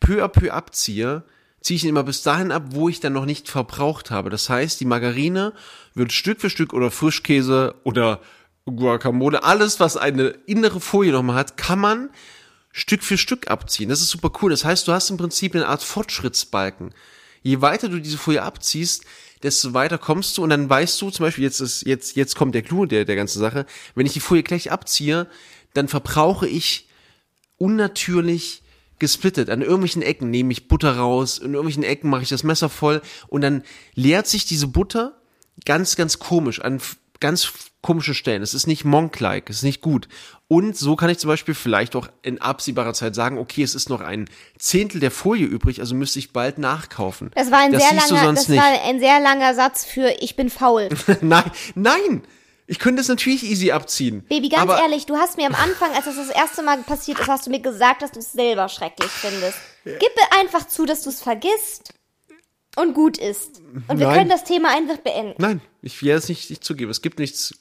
peu 0.01 0.25
à 0.25 0.29
peu 0.29 0.53
abziehe, 0.53 1.25
ziehe 1.61 1.77
ich 1.77 1.85
ihn 1.85 1.91
immer 1.91 2.03
bis 2.03 2.23
dahin 2.23 2.53
ab, 2.53 2.65
wo 2.71 2.89
ich 2.89 3.01
dann 3.01 3.13
noch 3.13 3.25
nicht 3.25 3.49
verbraucht 3.49 4.11
habe. 4.11 4.31
Das 4.31 4.49
heißt, 4.49 4.81
die 4.81 4.85
Margarine 4.85 5.53
wird 5.95 6.13
Stück 6.13 6.41
für 6.41 6.51
Stück 6.51 6.73
oder 6.73 6.91
Frischkäse 6.91 7.75
oder 7.85 8.21
Guacamole, 8.67 9.43
alles, 9.45 9.79
was 9.79 9.97
eine 9.97 10.29
innere 10.47 10.81
Folie 10.81 11.13
nochmal 11.13 11.37
hat, 11.37 11.57
kann 11.57 11.79
man 11.79 12.11
Stück 12.73 13.03
für 13.03 13.19
Stück 13.19 13.51
abziehen. 13.51 13.89
Das 13.89 14.01
ist 14.01 14.11
super 14.11 14.33
cool. 14.41 14.51
Das 14.51 14.65
heißt, 14.65 14.89
du 14.89 14.93
hast 14.93 15.11
im 15.11 15.17
Prinzip 15.17 15.55
eine 15.55 15.69
Art 15.69 15.83
Fortschrittsbalken. 15.83 16.95
Je 17.43 17.61
weiter 17.61 17.89
du 17.89 18.01
diese 18.01 18.19
Folie 18.19 18.43
abziehst, 18.43 19.05
desto 19.45 19.75
weiter 19.75 19.99
kommst 19.99 20.37
du 20.37 20.43
und 20.43 20.51
dann 20.51 20.69
weißt 20.69 21.01
du 21.01 21.11
zum 21.11 21.25
Beispiel, 21.25 21.45
jetzt 21.45 21.61
ist, 21.61 21.87
jetzt, 21.87 22.17
jetzt 22.17 22.35
kommt 22.35 22.55
der 22.55 22.63
Clou 22.63 22.87
der, 22.87 23.05
der 23.05 23.15
ganzen 23.15 23.39
Sache. 23.39 23.67
Wenn 23.95 24.07
ich 24.07 24.15
die 24.15 24.21
Folie 24.21 24.43
gleich 24.43 24.73
abziehe, 24.73 25.29
dann 25.75 25.87
verbrauche 25.87 26.49
ich 26.49 26.89
unnatürlich 27.59 28.63
gesplittet. 28.99 29.51
An 29.51 29.61
irgendwelchen 29.61 30.03
Ecken 30.03 30.31
nehme 30.31 30.51
ich 30.53 30.67
Butter 30.67 30.97
raus, 30.97 31.39
in 31.39 31.53
irgendwelchen 31.53 31.83
Ecken 31.83 32.09
mache 32.09 32.23
ich 32.23 32.29
das 32.31 32.43
Messer 32.43 32.69
voll 32.69 33.03
und 33.29 33.43
dann 33.43 33.63
leert 33.95 34.27
sich 34.27 34.47
diese 34.47 34.67
Butter 34.67 35.21
ganz, 35.65 35.95
ganz 35.95 36.19
komisch 36.19 36.61
an 36.61 36.81
ganz 37.21 37.53
komische 37.83 38.15
Stellen. 38.15 38.43
Es 38.43 38.55
ist 38.55 38.67
nicht 38.67 38.85
Monk-like, 38.85 39.51
es 39.51 39.57
ist 39.57 39.63
nicht 39.63 39.83
gut. 39.83 40.09
Und 40.49 40.77
so 40.77 40.97
kann 40.97 41.11
ich 41.11 41.19
zum 41.19 41.29
Beispiel 41.29 41.55
vielleicht 41.55 41.95
auch 41.97 42.09
in 42.23 42.41
absehbarer 42.41 42.95
Zeit 42.95 43.15
sagen, 43.15 43.39
okay, 43.39 43.63
es 43.63 43.75
ist 43.75 43.91
noch 43.91 44.01
ein 44.01 44.29
Zehntel 44.59 45.01
der 45.01 45.11
Folie 45.11 45.47
übrig, 45.47 45.81
also 45.81 45.95
müsste 45.95 46.19
ich 46.19 46.33
bald 46.33 46.59
nachkaufen. 46.59 47.31
Das 47.35 47.51
war 47.51 47.61
ein 47.61 47.73
das 47.73 47.83
sehr 47.83 47.95
langer, 47.95 48.35
das 48.35 48.51
war 48.51 48.85
ein 48.85 49.01
sehr 49.01 49.21
langer 49.21 49.55
Satz 49.55 49.85
für 49.85 50.15
ich 50.21 50.35
bin 50.35 50.51
faul. 50.51 50.89
nein, 51.21 51.51
nein! 51.75 52.23
Ich 52.67 52.79
könnte 52.79 53.03
es 53.03 53.09
natürlich 53.09 53.45
easy 53.45 53.73
abziehen. 53.73 54.25
Baby, 54.27 54.49
ganz 54.49 54.71
ehrlich, 54.71 55.05
du 55.05 55.17
hast 55.17 55.37
mir 55.37 55.47
am 55.47 55.55
Anfang, 55.55 55.93
als 55.93 56.07
das 56.07 56.17
das 56.17 56.31
erste 56.31 56.63
Mal 56.63 56.79
passiert 56.79 57.21
ist, 57.21 57.29
hast 57.29 57.47
du 57.47 57.51
mir 57.51 57.61
gesagt, 57.61 58.01
dass 58.01 58.13
du 58.13 58.21
es 58.21 58.33
selber 58.33 58.71
schrecklich 58.71 59.11
findest. 59.11 59.59
Gib 59.85 60.01
mir 60.01 60.41
einfach 60.41 60.67
zu, 60.67 60.87
dass 60.87 61.03
du 61.03 61.11
es 61.11 61.21
vergisst 61.21 61.93
und 62.77 62.95
gut 62.95 63.19
ist. 63.19 63.61
Und 63.89 63.99
wir 63.99 64.07
Nein. 64.07 64.17
können 64.17 64.31
das 64.31 64.45
Thema 64.45 64.75
einfach 64.75 64.97
beenden. 64.97 65.35
Nein, 65.37 65.61
ich 65.85 66.03
will 66.03 66.13
es 66.13 66.29
nicht, 66.29 66.51
nicht 66.51 66.65
zugeben. 66.65 66.91
Es 66.91 67.03
gibt 67.03 67.19
nichts. 67.19 67.55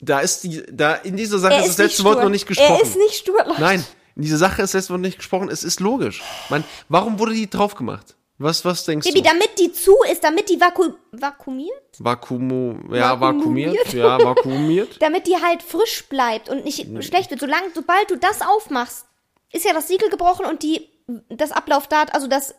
Da 0.00 0.20
ist 0.20 0.44
die, 0.44 0.62
da 0.70 0.94
in 0.94 1.16
dieser 1.16 1.38
Sache 1.38 1.54
Er 1.54 1.60
ist 1.60 1.68
das 1.70 1.78
letzte 1.78 2.04
Wort 2.04 2.22
noch 2.22 2.28
nicht 2.28 2.46
gesprochen. 2.46 2.74
Er 2.74 2.82
ist 2.82 2.96
nicht 2.96 3.14
stur, 3.14 3.44
Leute. 3.46 3.60
Nein, 3.60 3.84
in 4.14 4.22
dieser 4.22 4.38
Sache 4.38 4.62
ist 4.62 4.74
das 4.74 4.80
letzte 4.80 4.92
Wort 4.94 5.02
nicht 5.02 5.18
gesprochen. 5.18 5.48
Es 5.48 5.64
ist 5.64 5.80
logisch. 5.80 6.22
Man, 6.48 6.64
warum 6.88 7.18
wurde 7.18 7.34
die 7.34 7.48
drauf 7.48 7.74
gemacht? 7.74 8.14
Was, 8.38 8.64
was 8.66 8.84
denkst 8.84 9.06
Baby, 9.06 9.22
du? 9.22 9.28
damit 9.30 9.58
die 9.58 9.72
zu 9.72 9.94
ist, 10.10 10.22
damit 10.22 10.50
die 10.50 10.60
vaku 10.60 10.92
vakuumiert? 11.12 11.72
Vakuumo, 11.98 12.94
ja, 12.94 13.18
Vakuumiert. 13.18 13.74
vakuumiert, 13.74 13.92
ja, 13.94 14.18
vakuumiert. 14.22 14.96
Damit 15.00 15.26
die 15.26 15.36
halt 15.36 15.62
frisch 15.62 16.04
bleibt 16.10 16.50
und 16.50 16.64
nicht 16.64 16.86
schlecht 17.02 17.30
wird. 17.30 17.40
Solange, 17.40 17.68
sobald 17.74 18.10
du 18.10 18.16
das 18.16 18.42
aufmachst, 18.42 19.06
ist 19.52 19.64
ja 19.64 19.72
das 19.72 19.88
Siegel 19.88 20.10
gebrochen 20.10 20.44
und 20.44 20.62
die, 20.62 20.86
das 21.30 21.50
Ablaufdatum, 21.50 22.14
also 22.14 22.26
das 22.26 22.54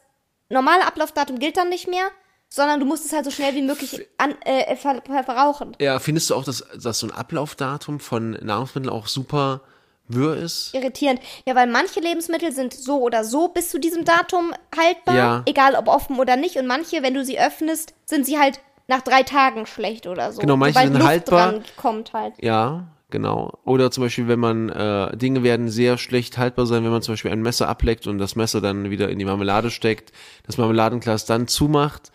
normale 0.50 0.88
Ablaufdatum 0.88 1.38
gilt 1.38 1.58
dann 1.58 1.70
nicht 1.70 1.88
mehr, 1.88 2.10
sondern 2.50 2.80
du 2.80 2.86
musst 2.86 3.06
es 3.06 3.14
halt 3.14 3.26
so 3.26 3.32
schnell 3.32 3.54
wie 3.56 3.62
möglich 3.62 4.08
an, 4.18 4.36
äh, 4.46 4.76
ver 4.76 5.02
ver 5.06 5.24
verrauchen. 5.24 5.76
Ja, 5.80 6.00
findest 6.00 6.30
du 6.30 6.36
auch, 6.36 6.44
dass, 6.44 6.64
dass 6.82 7.00
so 7.00 7.08
ein 7.08 7.12
Ablaufdatum 7.12 8.00
von 8.00 8.32
Nahrungsmitteln 8.32 8.90
auch 8.94 9.08
super 9.08 9.62
wirr 10.08 10.38
ist? 10.38 10.74
Irritierend. 10.74 11.20
Ja, 11.46 11.56
weil 11.56 11.68
manche 11.68 12.00
Lebensmittel 12.00 12.52
sind 12.54 12.74
so 12.74 13.02
oder 13.02 13.24
so 13.26 13.50
bis 13.50 13.70
zu 13.70 13.80
diesem 13.80 14.06
Datum 14.06 14.54
haltbar, 14.78 15.16
Ja. 15.16 15.44
egal 15.46 15.76
ob 15.76 15.88
offen 15.88 16.18
oder 16.20 16.36
nicht. 16.38 16.56
Und 16.58 16.68
manche, 16.68 17.04
wenn 17.04 17.14
du 17.14 17.26
sie 17.26 17.40
öffnest, 17.40 17.94
sind 18.06 18.26
sie 18.26 18.40
halt 18.40 18.60
nach 18.88 19.02
drei 19.02 19.24
Tagen 19.24 19.66
schlecht 19.66 20.08
oder 20.08 20.32
so. 20.32 20.40
Genau, 20.40 20.56
manche 20.56 20.80
sind 20.80 20.94
Luft 20.94 21.06
haltbar. 21.06 21.52
dran 21.52 21.64
kommt 21.76 22.14
halt. 22.14 22.36
Ja, 22.42 22.88
genau. 23.10 23.60
Oder 23.66 23.92
zum 23.92 24.06
Beispiel, 24.06 24.30
wenn 24.30 24.40
man, 24.40 24.70
äh, 24.70 25.18
Dinge 25.18 25.44
werden 25.44 25.68
sehr 25.70 25.98
schlecht 25.98 26.38
haltbar 26.38 26.66
sein, 26.66 26.86
wenn 26.86 26.92
man 26.92 27.02
zum 27.02 27.12
Beispiel 27.16 27.32
ein 27.32 27.42
Messer 27.42 27.68
ableckt 27.68 28.08
und 28.08 28.18
das 28.18 28.38
Messer 28.38 28.62
dann 28.62 28.90
wieder 28.90 29.10
in 29.10 29.20
die 29.20 29.26
Marmelade 29.26 29.72
steckt, 29.72 30.14
das 30.46 30.58
Marmeladenglas 30.58 31.26
dann 31.26 31.50
zumacht. 31.50 32.14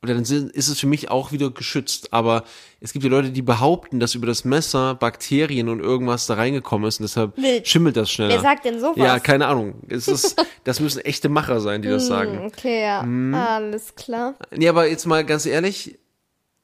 Und 0.00 0.10
dann 0.10 0.20
ist 0.22 0.68
es 0.68 0.78
für 0.78 0.86
mich 0.86 1.10
auch 1.10 1.32
wieder 1.32 1.50
geschützt. 1.50 2.12
Aber 2.12 2.44
es 2.80 2.92
gibt 2.92 3.04
ja 3.04 3.10
Leute, 3.10 3.30
die 3.30 3.42
behaupten, 3.42 3.98
dass 3.98 4.14
über 4.14 4.28
das 4.28 4.44
Messer 4.44 4.94
Bakterien 4.94 5.68
und 5.68 5.80
irgendwas 5.80 6.26
da 6.26 6.34
reingekommen 6.34 6.86
ist 6.86 7.00
und 7.00 7.04
deshalb 7.04 7.36
Wild. 7.36 7.66
schimmelt 7.66 7.96
das 7.96 8.08
schneller. 8.10 8.34
Wer 8.34 8.40
sagt 8.40 8.64
denn 8.64 8.78
sowas? 8.78 8.96
Ja, 8.96 9.18
keine 9.18 9.48
Ahnung. 9.48 9.82
Es 9.88 10.06
ist, 10.06 10.40
das 10.64 10.78
müssen 10.78 11.00
echte 11.00 11.28
Macher 11.28 11.60
sein, 11.60 11.82
die 11.82 11.88
das 11.88 12.06
sagen. 12.06 12.46
Okay, 12.46 12.82
ja. 12.82 13.02
Mhm. 13.02 13.34
Alles 13.34 13.96
klar. 13.96 14.36
Nee, 14.52 14.68
aber 14.68 14.86
jetzt 14.88 15.04
mal 15.04 15.24
ganz 15.24 15.46
ehrlich, 15.46 15.98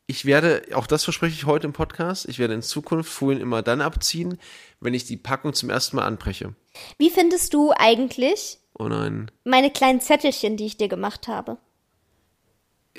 ich 0.07 0.27
werde, 0.27 0.63
auch 0.75 0.87
das 0.87 1.03
verspreche 1.03 1.35
ich 1.35 1.47
heute 1.47 1.67
im 1.67 1.73
Podcast, 1.73 2.29
ich 2.29 2.39
werde 2.39 2.55
in 2.55 2.63
Zukunft 2.63 3.11
Folien 3.11 3.41
immer 3.43 3.63
dann 3.63 3.81
abziehen, 3.81 4.39
wenn 4.81 4.95
ich 4.95 5.07
die 5.07 5.17
Packung 5.17 5.55
zum 5.55 5.71
ersten 5.71 5.97
Mal 5.97 6.05
anbreche. 6.05 6.55
Wie 6.99 7.11
findest 7.11 7.53
du 7.55 7.73
eigentlich 7.77 8.59
Oh 8.79 8.87
nein. 8.89 9.31
meine 9.45 9.71
kleinen 9.71 10.01
Zettelchen, 10.01 10.57
die 10.57 10.67
ich 10.67 10.77
dir 10.77 10.89
gemacht 10.89 11.27
habe? 11.27 11.57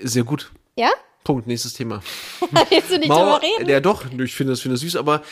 Sehr 0.01 0.23
gut. 0.23 0.51
Ja? 0.75 0.89
Punkt, 1.23 1.47
nächstes 1.47 1.73
Thema. 1.73 2.01
Willst 2.69 2.91
du 2.91 2.99
nicht 2.99 3.07
Mauer, 3.07 3.39
drüber 3.39 3.41
reden? 3.59 3.69
ja 3.69 3.79
doch, 3.79 4.05
ich 4.05 4.35
finde 4.35 4.53
das, 4.53 4.61
finde 4.61 4.75
das 4.75 4.81
süß, 4.81 4.95
aber 4.95 5.23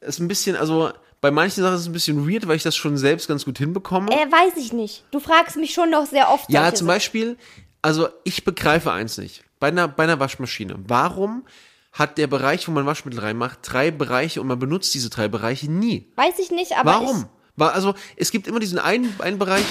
es 0.00 0.10
ist 0.10 0.20
ein 0.20 0.28
bisschen, 0.28 0.56
also 0.56 0.92
bei 1.20 1.30
manchen 1.30 1.62
Sachen 1.62 1.74
ist 1.74 1.80
es 1.82 1.86
ein 1.86 1.92
bisschen 1.92 2.28
weird, 2.28 2.46
weil 2.46 2.56
ich 2.56 2.62
das 2.62 2.76
schon 2.76 2.96
selbst 2.96 3.28
ganz 3.28 3.44
gut 3.44 3.58
hinbekomme. 3.58 4.10
Äh, 4.10 4.30
weiß 4.30 4.56
ich 4.56 4.72
nicht. 4.72 5.04
Du 5.10 5.20
fragst 5.20 5.56
mich 5.56 5.72
schon 5.72 5.90
noch 5.90 6.06
sehr 6.06 6.30
oft. 6.30 6.50
Ja, 6.50 6.72
zum 6.74 6.86
Sachen. 6.86 6.96
Beispiel, 6.96 7.36
also 7.82 8.08
ich 8.24 8.44
begreife 8.44 8.92
eins 8.92 9.18
nicht. 9.18 9.42
Bei 9.58 9.68
einer, 9.68 9.88
bei 9.88 10.04
einer 10.04 10.20
Waschmaschine. 10.20 10.76
Warum 10.86 11.44
hat 11.92 12.18
der 12.18 12.28
Bereich, 12.28 12.68
wo 12.68 12.72
man 12.72 12.86
Waschmittel 12.86 13.20
reinmacht, 13.20 13.58
drei 13.62 13.90
Bereiche 13.90 14.40
und 14.40 14.46
man 14.46 14.58
benutzt 14.58 14.94
diese 14.94 15.10
drei 15.10 15.26
Bereiche 15.26 15.70
nie? 15.70 16.06
Weiß 16.14 16.38
ich 16.38 16.50
nicht, 16.50 16.76
aber 16.76 16.92
Warum? 16.92 17.26
War, 17.56 17.72
also, 17.72 17.94
es 18.16 18.30
gibt 18.30 18.46
immer 18.46 18.60
diesen 18.60 18.78
einen, 18.78 19.12
einen 19.18 19.38
Bereich. 19.38 19.64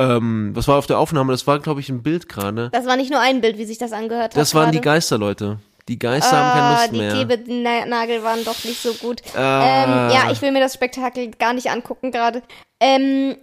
Ähm, 0.00 0.50
was 0.54 0.66
war 0.66 0.76
auf 0.78 0.86
der 0.86 0.98
Aufnahme? 0.98 1.32
Das 1.32 1.46
war, 1.46 1.58
glaube 1.58 1.80
ich, 1.80 1.88
ein 1.90 2.02
Bild 2.02 2.28
gerade. 2.28 2.66
Ich, 2.66 2.70
das 2.72 2.86
war 2.86 2.96
nicht 2.96 3.10
nur 3.10 3.20
ein 3.20 3.40
Bild, 3.40 3.58
wie 3.58 3.64
sich 3.66 3.78
das 3.78 3.92
angehört 3.92 4.34
hat. 4.34 4.36
Das 4.36 4.54
waren 4.54 4.72
die 4.72 4.78
gerade. 4.78 4.96
Geisterleute. 4.96 5.58
Die 5.88 5.98
Geister 5.98 6.36
haben 6.36 6.52
keine 6.52 6.66
Ah, 6.66 6.80
Lust 6.82 6.92
die 6.92 6.98
mehr. 6.98 7.24
Gebennagel 7.24 8.22
waren 8.22 8.44
doch 8.44 8.64
nicht 8.64 8.80
so 8.80 8.92
gut. 8.94 9.22
Ah. 9.36 9.64
Ähm, 10.10 10.14
ja, 10.14 10.30
ich 10.30 10.40
will 10.40 10.52
mir 10.52 10.60
das 10.60 10.74
Spektakel 10.74 11.30
gar 11.32 11.52
nicht 11.52 11.70
angucken 11.70 12.12
gerade. 12.12 12.42
Ähm, 12.78 13.36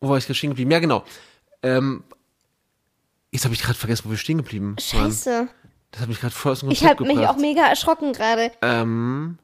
Wo 0.00 0.08
war 0.08 0.16
ich 0.18 0.24
gerade 0.24 0.34
stehen 0.36 0.50
geblieben? 0.50 0.70
Ja, 0.70 0.78
genau. 0.78 1.04
Ähm, 1.62 2.04
jetzt 3.30 3.44
habe 3.44 3.54
ich 3.54 3.62
gerade 3.62 3.78
vergessen, 3.78 4.04
wo 4.06 4.10
wir 4.10 4.16
stehen 4.16 4.38
geblieben 4.38 4.76
waren. 4.76 5.10
scheiße. 5.10 5.48
Das 5.92 6.00
hat 6.02 6.08
mich 6.08 6.20
gerade 6.20 6.34
voll 6.34 6.52
aus 6.52 6.60
dem 6.60 6.70
Ich 6.70 6.78
Konzept 6.80 7.00
habe 7.00 7.12
mich 7.14 7.26
auch 7.28 7.36
mega 7.36 7.66
erschrocken 7.66 8.12
gerade. 8.12 8.50
Ähm, 8.62 9.38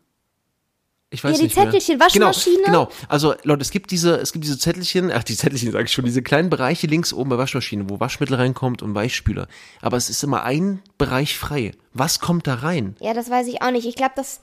ich 1.11 1.23
weiß 1.23 1.33
Ja, 1.33 1.39
die 1.39 1.45
nicht 1.45 1.57
mehr. 1.57 1.67
Zettelchen, 1.67 2.01
Waschmaschine. 2.01 2.63
Genau, 2.65 2.87
genau. 2.87 3.07
Also 3.09 3.35
Leute, 3.45 3.63
es 3.63 3.71
gibt 3.71 3.91
diese, 3.93 4.17
es 4.17 4.33
gibt 4.33 4.45
diese 4.45 4.59
Zettelchen, 4.59 5.13
ach 5.13 5.23
die 5.23 5.37
Zettelchen 5.37 5.71
sage 5.71 5.85
ich 5.85 5.93
schon, 5.93 6.05
diese 6.05 6.23
kleinen 6.23 6.51
Bereiche 6.51 6.89
links 6.89 7.13
oben 7.13 7.31
bei 7.31 7.39
Waschmaschine, 7.39 7.89
wo 7.89 8.01
Waschmittel 8.01 8.37
reinkommt 8.37 8.83
und 8.83 8.95
Weichspüler. 8.95 9.47
Aber 9.83 9.97
es 9.97 10.11
ist 10.11 10.25
immer 10.25 10.43
ein 10.43 10.83
Bereich 10.99 11.39
frei. 11.39 11.73
Was 11.93 12.19
kommt 12.19 12.47
da 12.47 12.55
rein? 12.55 12.97
Ja, 13.01 13.15
das 13.15 13.31
weiß 13.31 13.47
ich 13.47 13.63
auch 13.63 13.71
nicht. 13.71 13.87
Ich 13.87 13.95
glaube, 13.95 14.15
das 14.17 14.41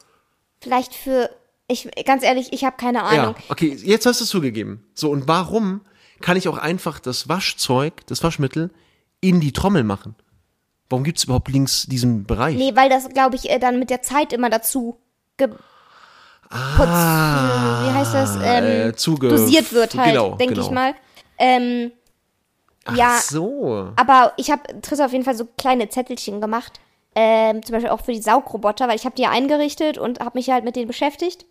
vielleicht 0.62 0.94
für. 0.94 1.30
Ich, 1.68 1.90
ganz 2.06 2.24
ehrlich, 2.24 2.52
ich 2.52 2.66
habe 2.66 2.76
keine 2.78 3.04
Ahnung. 3.04 3.36
Ja, 3.38 3.44
okay, 3.50 3.74
jetzt 3.84 4.06
hast 4.06 4.20
du 4.20 4.24
es 4.26 4.30
zugegeben. 4.30 4.86
So, 4.94 5.10
und 5.10 5.28
warum 5.28 5.82
kann 6.22 6.38
ich 6.38 6.48
auch 6.48 6.58
einfach 6.58 7.00
das 7.00 7.30
Waschzeug, 7.30 8.06
das 8.08 8.24
Waschmittel, 8.24 8.70
in 9.22 9.40
die 9.40 9.54
Trommel 9.54 9.84
machen? 9.84 10.16
Warum 10.90 11.04
gibt's 11.04 11.24
überhaupt 11.24 11.50
links 11.50 11.86
diesen 11.88 12.26
Bereich? 12.26 12.56
Nee, 12.56 12.76
weil 12.76 12.90
das, 12.90 13.10
glaube 13.10 13.36
ich, 13.36 13.50
äh, 13.50 13.60
dann 13.60 13.80
mit 13.80 13.90
der 13.90 14.02
Zeit 14.02 14.34
immer 14.34 14.50
dazu 14.50 15.00
putz, 16.78 16.88
wie 16.88 17.92
heißt 17.94 18.14
das? 18.14 18.36
Ähm, 18.44 18.64
äh, 18.90 18.94
zuge- 18.96 19.30
dosiert 19.30 19.74
wird 19.74 19.96
halt, 19.96 20.12
genau, 20.14 20.36
denke 20.36 20.54
genau. 20.56 20.66
ich 20.66 20.72
mal. 20.72 20.94
Ähm, 21.38 21.92
Ach 22.86 22.96
ja. 22.96 23.18
so. 23.22 23.92
aber 23.96 24.34
ich 24.38 24.52
habe 24.52 24.62
Triss 24.82 25.00
auf 25.00 25.12
jeden 25.12 25.24
Fall 25.26 25.36
so 25.36 25.46
kleine 25.58 25.90
Zettelchen 25.90 26.42
gemacht. 26.42 26.80
Ähm, 27.16 27.64
zum 27.64 27.74
Beispiel 27.74 27.92
auch 27.92 28.02
für 28.02 28.12
die 28.12 28.22
Saugroboter, 28.22 28.88
weil 28.88 28.96
ich 28.96 29.06
habe 29.06 29.16
die 29.16 29.22
ja 29.22 29.30
eingerichtet 29.30 29.98
und 30.00 30.20
habe 30.20 30.38
mich 30.38 30.50
halt 30.50 30.64
mit 30.66 30.76
denen 30.76 30.88
beschäftigt. 30.88 31.46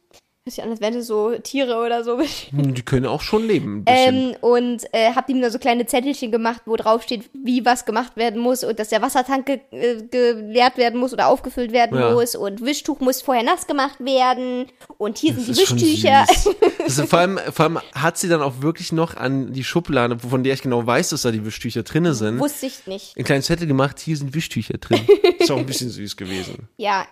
Hört 0.44 0.54
sich 0.56 0.64
an, 0.64 0.70
als 0.70 0.80
wären 0.80 0.94
das 0.94 1.06
so 1.06 1.36
Tiere 1.38 1.76
oder 1.86 2.02
so. 2.02 2.18
Hm, 2.50 2.74
Die 2.74 2.82
können 2.82 3.06
auch 3.06 3.20
schon 3.20 3.46
leben. 3.46 3.84
Ein. 3.86 4.14
Ähm, 4.32 4.36
und 4.40 4.82
äh, 4.92 5.12
hab 5.14 5.28
ihm 5.28 5.40
da 5.40 5.50
so 5.50 5.60
kleine 5.60 5.86
Zettelchen 5.86 6.32
gemacht, 6.32 6.62
wo 6.66 6.74
drauf 6.74 7.04
steht, 7.04 7.30
wie 7.32 7.64
was 7.64 7.84
gemacht 7.84 8.16
werden 8.16 8.40
muss 8.40 8.64
und 8.64 8.78
dass 8.80 8.88
der 8.88 9.00
Wassertank 9.02 9.46
ge 9.46 9.60
äh, 9.70 10.02
geleert 10.10 10.76
werden 10.78 10.98
muss 10.98 11.12
oder 11.12 11.28
aufgefüllt 11.28 11.70
werden 11.72 11.96
Ja. 11.96 12.12
muss 12.12 12.34
und 12.34 12.60
Wischtuch 12.60 12.98
muss 12.98 13.22
vorher 13.22 13.44
nass 13.44 13.68
gemacht 13.68 14.00
werden 14.00 14.66
und 14.98 15.16
hier 15.18 15.32
sind 15.34 15.48
Das 15.48 15.56
die 15.56 15.62
ist 15.62 15.68
schon 15.68 15.80
Wischtücher. 15.80 16.26
ist, 16.86 17.00
vor, 17.08 17.20
allem, 17.20 17.38
vor 17.52 17.64
allem 17.66 17.78
hat 17.94 18.18
sie 18.18 18.28
dann 18.28 18.42
auch 18.42 18.62
wirklich 18.62 18.90
noch 18.90 19.16
an 19.16 19.52
die 19.52 19.62
Schublade, 19.62 20.18
von 20.18 20.42
der 20.42 20.54
ich 20.54 20.62
genau 20.62 20.84
weiß, 20.84 21.10
dass 21.10 21.22
da 21.22 21.30
die 21.30 21.44
Wischtücher 21.46 21.84
drinne 21.84 22.14
sind, 22.14 22.40
Wusste 22.40 22.66
ich 22.66 22.84
nicht. 22.88 23.16
einen 23.16 23.24
kleinen 23.24 23.42
Zettel 23.42 23.68
gemacht, 23.68 24.00
hier 24.00 24.16
sind 24.16 24.34
Wischtücher 24.34 24.78
drin. 24.78 25.00
Ist 25.38 25.52
auch 25.52 25.58
ein 25.58 25.66
bisschen 25.66 25.90
süß 25.90 26.16
gewesen. 26.16 26.68
Ja. 26.78 27.06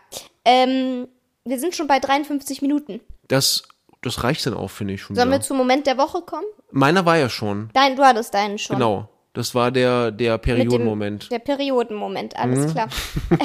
Ähm, 0.45 1.07
wir 1.45 1.61
sind 1.61 1.77
schon 1.77 1.87
bei 1.87 2.01
53 2.01 2.61
Minuten. 2.61 3.01
Das, 3.31 3.63
das 4.03 4.25
reicht 4.25 4.45
dann 4.47 4.55
auch, 4.55 4.69
finde 4.71 4.95
ich 4.95 5.03
schon. 5.03 5.15
Sollen 5.17 5.29
wieder. 5.29 5.39
wir 5.39 5.43
zum 5.43 5.57
Moment 5.57 5.87
der 5.87 5.99
Woche 5.99 6.23
kommen? 6.23 6.45
Meiner 6.71 7.05
war 7.07 7.17
ja 7.17 7.29
schon. 7.29 7.71
Dein, 7.75 7.97
du 7.97 8.03
hattest 8.05 8.35
deinen 8.35 8.59
schon. 8.59 8.77
Genau. 8.77 9.09
Das 9.33 9.55
war 9.55 9.71
der, 9.71 10.11
der 10.11 10.33
Mit 10.35 10.45
dem- 10.47 10.57
Periodenmoment. 10.57 11.31
Der 11.31 11.39
Periodenmoment, 11.39 12.37
alles 12.37 12.67
Mhm. 12.67 12.71
klar. 12.73 12.89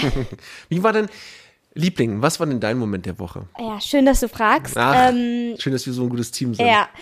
Wie 0.69 0.81
war 0.81 0.93
denn, 0.93 1.07
Liebling, 1.75 2.21
was 2.21 2.39
war 2.39 2.47
denn 2.47 2.59
dein 2.59 2.77
Moment 2.79 3.05
der 3.05 3.19
Woche? 3.19 3.47
Ja, 3.59 3.79
schön, 3.81 4.05
dass 4.05 4.21
du 4.21 4.27
fragst. 4.29 4.77
Ach, 4.77 5.09
Ähm, 5.09 5.55
schön, 5.59 5.73
dass 5.73 5.85
wir 5.85 5.93
so 5.93 6.03
ein 6.03 6.09
gutes 6.09 6.31
Team 6.31 6.53
sind. 6.55 6.65
ja. 6.65 6.87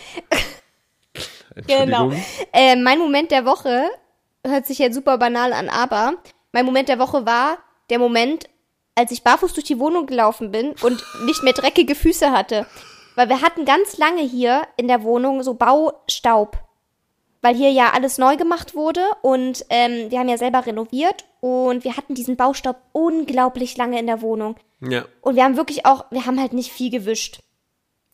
Genau. 1.67 2.09
Entschuldigung. 2.09 2.25
Äh, 2.51 2.75
mein 2.77 2.97
Moment 2.97 3.29
der 3.31 3.45
Woche 3.45 3.83
hört 4.45 4.65
sich 4.65 4.79
jetzt 4.79 4.95
super 4.95 5.17
banal 5.19 5.53
an, 5.53 5.69
aber 5.69 6.13
mein 6.51 6.65
Moment 6.65 6.89
der 6.89 6.97
Woche 6.99 7.25
war 7.25 7.57
der 7.91 7.99
Moment, 7.99 8.45
als 8.95 9.11
ich 9.11 9.23
barfuß 9.23 9.53
durch 9.53 9.65
die 9.65 9.79
Wohnung 9.79 10.05
gelaufen 10.05 10.51
bin 10.51 10.73
und 10.81 11.03
nicht 11.25 11.43
mehr 11.43 11.53
dreckige 11.53 11.95
Füße 11.95 12.31
hatte. 12.31 12.67
Weil 13.15 13.29
wir 13.29 13.41
hatten 13.41 13.65
ganz 13.65 13.97
lange 13.97 14.21
hier 14.21 14.63
in 14.77 14.87
der 14.87 15.03
Wohnung 15.03 15.43
so 15.43 15.53
Baustaub. 15.53 16.57
Weil 17.41 17.55
hier 17.55 17.71
ja 17.71 17.91
alles 17.93 18.17
neu 18.17 18.37
gemacht 18.37 18.73
wurde 18.73 19.01
und 19.21 19.65
ähm, 19.69 20.09
wir 20.09 20.19
haben 20.19 20.29
ja 20.29 20.37
selber 20.37 20.65
renoviert 20.65 21.25
und 21.41 21.83
wir 21.83 21.97
hatten 21.97 22.15
diesen 22.15 22.37
Baustaub 22.37 22.77
unglaublich 22.93 23.75
lange 23.75 23.99
in 23.99 24.07
der 24.07 24.21
Wohnung. 24.21 24.55
Ja, 24.79 25.05
Und 25.21 25.35
wir 25.35 25.43
haben 25.43 25.57
wirklich 25.57 25.85
auch, 25.85 26.05
wir 26.09 26.25
haben 26.25 26.39
halt 26.39 26.53
nicht 26.53 26.71
viel 26.71 26.89
gewischt. 26.89 27.41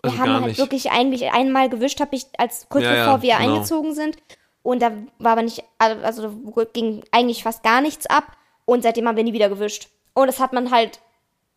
Wir 0.01 0.11
also 0.11 0.23
haben 0.23 0.33
halt 0.33 0.45
nicht. 0.47 0.57
wirklich 0.57 0.91
eigentlich 0.91 1.31
einmal 1.31 1.69
gewischt, 1.69 1.99
habe 1.99 2.15
ich 2.15 2.25
als 2.37 2.67
kurz 2.69 2.85
Ja, 2.85 2.95
ja, 2.95 3.05
bevor 3.05 3.21
wir 3.21 3.37
genau. 3.37 3.53
eingezogen 3.53 3.93
sind. 3.93 4.17
Und 4.63 4.81
da 4.81 4.91
war 5.19 5.33
aber 5.33 5.41
nicht, 5.43 5.63
also 5.77 6.29
da 6.29 6.63
ging 6.73 7.03
eigentlich 7.11 7.43
fast 7.43 7.63
gar 7.63 7.81
nichts 7.81 8.07
ab. 8.07 8.35
Und 8.65 8.83
seitdem 8.83 9.07
haben 9.07 9.15
wir 9.17 9.23
nie 9.23 9.33
wieder 9.33 9.49
gewischt. 9.49 9.89
Und 10.19 10.27
das 10.27 10.39
hat 10.39 10.53
man 10.53 10.71
halt 10.71 10.99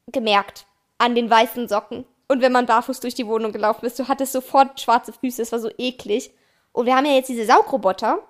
gemerkt 0.09 0.67
an 0.99 1.15
den 1.15 1.29
weißen 1.29 1.69
Socken. 1.69 2.05
Und 2.29 2.41
wenn 2.41 2.53
man 2.53 2.67
barfuß 2.67 3.01
durch 3.01 3.15
die 3.15 3.27
Wohnung 3.27 3.53
gelaufen 3.53 3.85
ist, 3.85 3.99
du 3.99 4.09
hattest 4.09 4.33
sofort 4.33 4.81
schwarze 4.81 5.13
Füße, 5.13 5.43
es 5.43 5.53
war 5.53 5.59
so 5.59 5.71
eklig. 5.79 6.31
Und 6.73 6.87
wir 6.87 6.97
haben 6.97 7.05
ja 7.05 7.13
jetzt 7.13 7.29
diese 7.29 7.45
Saugroboter, 7.45 8.21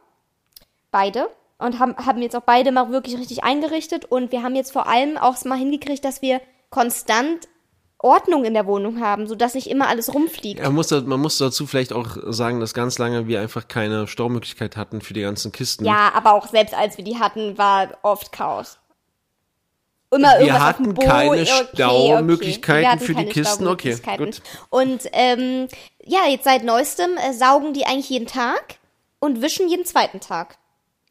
beide, 0.91 1.28
und 1.59 1.78
haben, 1.78 1.97
haben 1.97 2.20
jetzt 2.22 2.35
auch 2.35 2.43
beide 2.43 2.72
mal 2.72 2.91
wirklich 2.91 3.16
richtig 3.16 3.45
eingerichtet. 3.45 4.05
Und 4.05 4.33
wir 4.33 4.43
haben 4.43 4.57
jetzt 4.57 4.72
vor 4.72 4.89
allem 4.89 5.16
auch 5.16 5.43
mal 5.45 5.59
hingekriegt, 5.59 6.05
dass 6.05 6.22
wir 6.22 6.41
konstant 6.70 7.49
Ordnung 7.99 8.45
in 8.45 8.55
der 8.55 8.66
Wohnung 8.66 9.01
haben, 9.01 9.28
sodass 9.28 9.55
nicht 9.55 9.68
immer 9.68 9.89
alles 9.89 10.12
rumfliegt. 10.12 10.61
Man 10.61 10.74
muss, 10.74 10.91
man 10.91 11.20
muss 11.20 11.39
dazu 11.39 11.66
vielleicht 11.66 11.93
auch 11.93 12.16
sagen, 12.26 12.59
dass 12.59 12.74
ganz 12.74 12.99
lange 12.99 13.28
wir 13.28 13.41
einfach 13.41 13.68
keine 13.68 14.09
Staumöglichkeit 14.09 14.76
hatten 14.76 15.01
für 15.01 15.14
die 15.14 15.20
ganzen 15.22 15.53
Kisten. 15.53 15.85
Ja, 15.85 16.11
aber 16.14 16.33
auch 16.33 16.49
selbst 16.49 16.74
als 16.74 16.97
wir 16.97 17.05
die 17.05 17.18
hatten, 17.20 17.57
war 17.59 17.99
oft 18.03 18.33
Chaos. 18.33 18.78
Immer 20.12 20.38
Wir 20.40 20.60
hatten 20.60 20.94
keine 20.94 21.42
Okay, 21.42 21.46
Staumöglichkeiten 21.74 22.82
Wir 22.82 22.90
hatten 22.90 23.04
für 23.04 23.14
die 23.14 23.24
Kisten. 23.26 23.66
Okay, 23.66 23.96
gut. 24.18 24.42
Und 24.68 25.08
ähm, 25.12 25.68
ja, 26.04 26.26
jetzt 26.28 26.44
seit 26.44 26.64
neuestem 26.64 27.16
äh, 27.16 27.32
saugen 27.32 27.72
die 27.72 27.86
eigentlich 27.86 28.10
jeden 28.10 28.26
Tag 28.26 28.76
und 29.20 29.40
wischen 29.40 29.68
jeden 29.68 29.86
zweiten 29.86 30.20
Tag. 30.20 30.58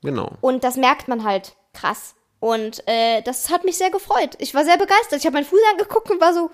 Genau. 0.03 0.33
Und 0.41 0.63
das 0.63 0.77
merkt 0.77 1.07
man 1.07 1.23
halt 1.23 1.53
krass. 1.73 2.15
Und 2.39 2.87
äh, 2.87 3.21
das 3.23 3.49
hat 3.49 3.63
mich 3.63 3.77
sehr 3.77 3.89
gefreut. 3.89 4.35
Ich 4.39 4.53
war 4.53 4.65
sehr 4.65 4.77
begeistert. 4.77 5.19
Ich 5.19 5.25
habe 5.25 5.33
meinen 5.33 5.45
Fuß 5.45 5.59
angeguckt 5.71 6.09
und 6.11 6.21
war 6.21 6.33
so, 6.33 6.51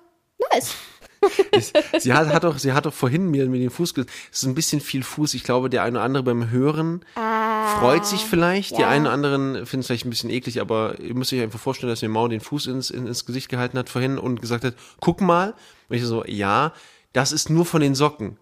nice. 0.52 0.76
Ich, 1.52 1.74
sie 2.00 2.14
hat, 2.14 2.28
hat 2.28 2.44
doch, 2.44 2.58
sie 2.60 2.74
hat 2.74 2.86
doch 2.86 2.94
vorhin 2.94 3.30
mir 3.32 3.48
mit 3.48 3.62
dem 3.62 3.72
Fuß 3.72 3.94
gesagt, 3.94 4.12
es 4.32 4.44
ist 4.44 4.48
ein 4.48 4.54
bisschen 4.54 4.80
viel 4.80 5.02
Fuß. 5.04 5.34
Ich 5.34 5.44
glaube, 5.44 5.70
der 5.70 5.84
eine 5.84 5.98
oder 5.98 6.06
andere 6.06 6.24
beim 6.24 6.50
Hören 6.52 7.04
freut 7.16 8.06
sich 8.06 8.22
vielleicht. 8.22 8.78
Die 8.78 8.82
ja. 8.82 8.90
einen 8.90 9.06
oder 9.06 9.14
anderen 9.14 9.66
finden 9.66 9.82
es 9.82 9.88
vielleicht 9.88 10.06
ein 10.06 10.10
bisschen 10.12 10.30
eklig, 10.30 10.62
aber 10.62 11.00
ihr 11.00 11.16
müsst 11.16 11.34
euch 11.34 11.42
einfach 11.42 11.60
vorstellen, 11.60 11.90
dass 11.90 12.02
mir 12.02 12.10
Mau 12.10 12.28
den 12.28 12.42
Fuß 12.42 12.68
ins, 12.68 12.90
in, 12.92 13.08
ins 13.08 13.26
Gesicht 13.26 13.50
gehalten 13.50 13.78
hat 13.78 13.90
vorhin 13.90 14.18
und 14.20 14.42
gesagt 14.42 14.64
hat, 14.64 14.76
guck 15.00 15.22
mal. 15.22 15.56
Und 15.90 15.96
ich 15.96 16.04
so, 16.04 16.24
ja, 16.26 16.74
das 17.14 17.32
ist 17.32 17.50
nur 17.50 17.66
von 17.66 17.82
den 17.82 17.96
Socken. 17.96 18.38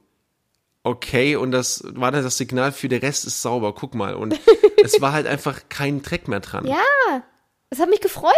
Okay, 0.84 1.36
und 1.36 1.51
das 1.51 1.84
war 1.95 2.11
dann 2.11 2.23
das 2.23 2.38
Signal 2.38 2.71
für 2.71 2.89
der 2.89 3.01
Rest 3.01 3.26
ist 3.26 3.41
sauber, 3.41 3.73
guck 3.73 3.95
mal. 3.95 4.13
Und 4.15 4.39
es 4.84 5.01
war 5.01 5.13
halt 5.13 5.26
einfach 5.28 5.61
kein 5.69 6.01
Dreck 6.03 6.28
mehr 6.28 6.41
dran. 6.41 6.67
Ja, 6.67 7.23
das 7.69 7.80
hat 7.80 7.89
mich 7.89 8.01
gefreut. 8.01 8.34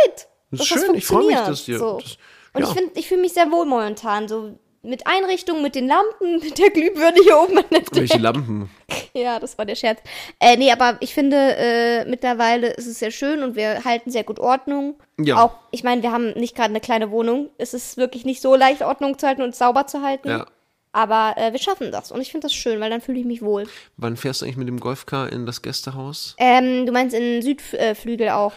Das 0.51 0.61
ist 0.61 0.67
schön, 0.67 0.95
ich 0.95 1.05
freu 1.05 1.23
mich, 1.25 1.35
dass 1.35 1.65
dir- 1.65 1.79
So. 1.79 1.99
das- 1.99 2.17
Und 2.57 2.63
ja. 2.63 2.69
ich 2.69 2.75
finde, 2.75 2.91
ich 2.99 3.07
fühle 3.07 3.21
mich 3.21 3.33
sehr 3.33 3.51
wohl 3.51 3.65
momentan. 3.65 4.27
So 4.27 4.57
mit 4.81 5.05
Einrichtungen, 5.05 5.61
mit 5.61 5.75
den 5.75 5.87
Lampen, 5.87 6.39
mit 6.43 6.57
der 6.57 6.71
Glühbirne 6.71 7.17
hier 7.23 7.37
oben 7.37 7.59
an 7.59 7.65
der 7.71 7.83
Welche 7.91 8.17
Lampen? 8.17 8.69
Ja, 9.13 9.39
das 9.39 9.57
war 9.57 9.65
der 9.65 9.75
Scherz. 9.75 9.99
Äh, 10.39 10.57
nee, 10.57 10.71
aber 10.71 10.97
ich 10.99 11.13
finde, 11.13 11.35
äh, 11.35 12.05
mittlerweile 12.05 12.67
ist 12.67 12.85
es 12.85 12.99
sehr 12.99 13.09
schön 13.09 13.41
und 13.41 13.55
wir 13.55 13.83
halten 13.83 14.11
sehr 14.11 14.23
gut 14.23 14.39
Ordnung. 14.39 14.95
Ja. 15.19 15.43
Auch, 15.43 15.55
ich 15.71 15.83
meine, 15.83 16.03
wir 16.03 16.11
haben 16.11 16.33
nicht 16.33 16.55
gerade 16.55 16.69
eine 16.69 16.81
kleine 16.81 17.09
Wohnung. 17.09 17.49
Es 17.57 17.73
ist 17.73 17.97
wirklich 17.97 18.25
nicht 18.25 18.43
so 18.43 18.55
leicht, 18.55 18.83
Ordnung 18.83 19.17
zu 19.17 19.25
halten 19.25 19.41
und 19.41 19.55
sauber 19.55 19.87
zu 19.87 20.03
halten. 20.03 20.29
Ja. 20.29 20.45
Aber 20.91 21.33
äh, 21.35 21.51
wir 21.51 21.59
schaffen 21.59 21.91
das 21.91 22.11
und 22.11 22.21
ich 22.21 22.31
finde 22.31 22.45
das 22.45 22.53
schön, 22.53 22.79
weil 22.79 22.91
dann 22.91 23.01
fühle 23.01 23.19
ich 23.19 23.25
mich 23.25 23.41
wohl. 23.41 23.67
Wann 23.97 24.17
fährst 24.17 24.41
du 24.41 24.45
eigentlich 24.45 24.57
mit 24.57 24.67
dem 24.67 24.79
Golfcar 24.79 25.31
in 25.31 25.47
das 25.47 25.63
Gästehaus? 25.63 26.35
Ähm, 26.37 26.85
du 26.85 26.91
meinst 26.91 27.15
in 27.15 27.41
Südflügel 27.41 28.29
auch? 28.29 28.53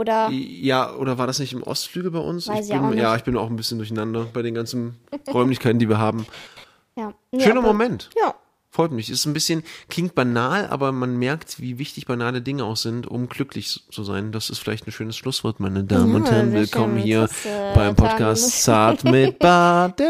Oder? 0.00 0.30
Ja, 0.30 0.94
oder 0.94 1.18
war 1.18 1.26
das 1.26 1.38
nicht 1.40 1.52
im 1.52 1.62
Ostflügel 1.62 2.10
bei 2.10 2.20
uns? 2.20 2.48
Weiß 2.48 2.64
ich 2.66 2.72
bin, 2.72 2.80
auch 2.80 2.88
nicht. 2.90 3.00
Ja, 3.02 3.14
ich 3.16 3.22
bin 3.24 3.36
auch 3.36 3.50
ein 3.50 3.56
bisschen 3.56 3.76
durcheinander 3.76 4.26
bei 4.32 4.40
den 4.40 4.54
ganzen 4.54 4.96
Räumlichkeiten, 5.32 5.78
die 5.78 5.90
wir 5.90 5.98
haben. 5.98 6.26
Ja. 6.96 7.12
Nee, 7.30 7.42
Schöner 7.42 7.58
aber- 7.58 7.68
Moment. 7.68 8.08
Ja. 8.18 8.34
Freut 8.72 8.92
mich. 8.92 9.10
Ist 9.10 9.26
ein 9.26 9.32
bisschen, 9.34 9.62
klingt 9.88 10.14
banal, 10.14 10.68
aber 10.68 10.92
man 10.92 11.18
merkt, 11.18 11.60
wie 11.60 11.78
wichtig 11.78 12.06
banale 12.06 12.40
Dinge 12.40 12.64
auch 12.64 12.76
sind, 12.76 13.06
um 13.06 13.28
glücklich 13.28 13.82
zu 13.90 14.04
sein. 14.04 14.30
Das 14.32 14.48
ist 14.48 14.58
vielleicht 14.60 14.86
ein 14.86 14.92
schönes 14.92 15.16
Schlusswort, 15.16 15.58
meine 15.60 15.82
Damen 15.84 16.14
und 16.14 16.26
Ja, 16.26 16.32
Herren. 16.32 16.50
sehr 16.52 16.60
Willkommen 16.60 16.94
schön. 16.98 17.02
hier 17.02 17.20
Das, 17.22 17.44
äh, 17.44 17.72
beim 17.74 17.96
Podcast 17.96 18.62
Zart 18.62 19.02
mit 19.04 19.38
Bart. 19.40 19.98
Ja, 20.00 20.06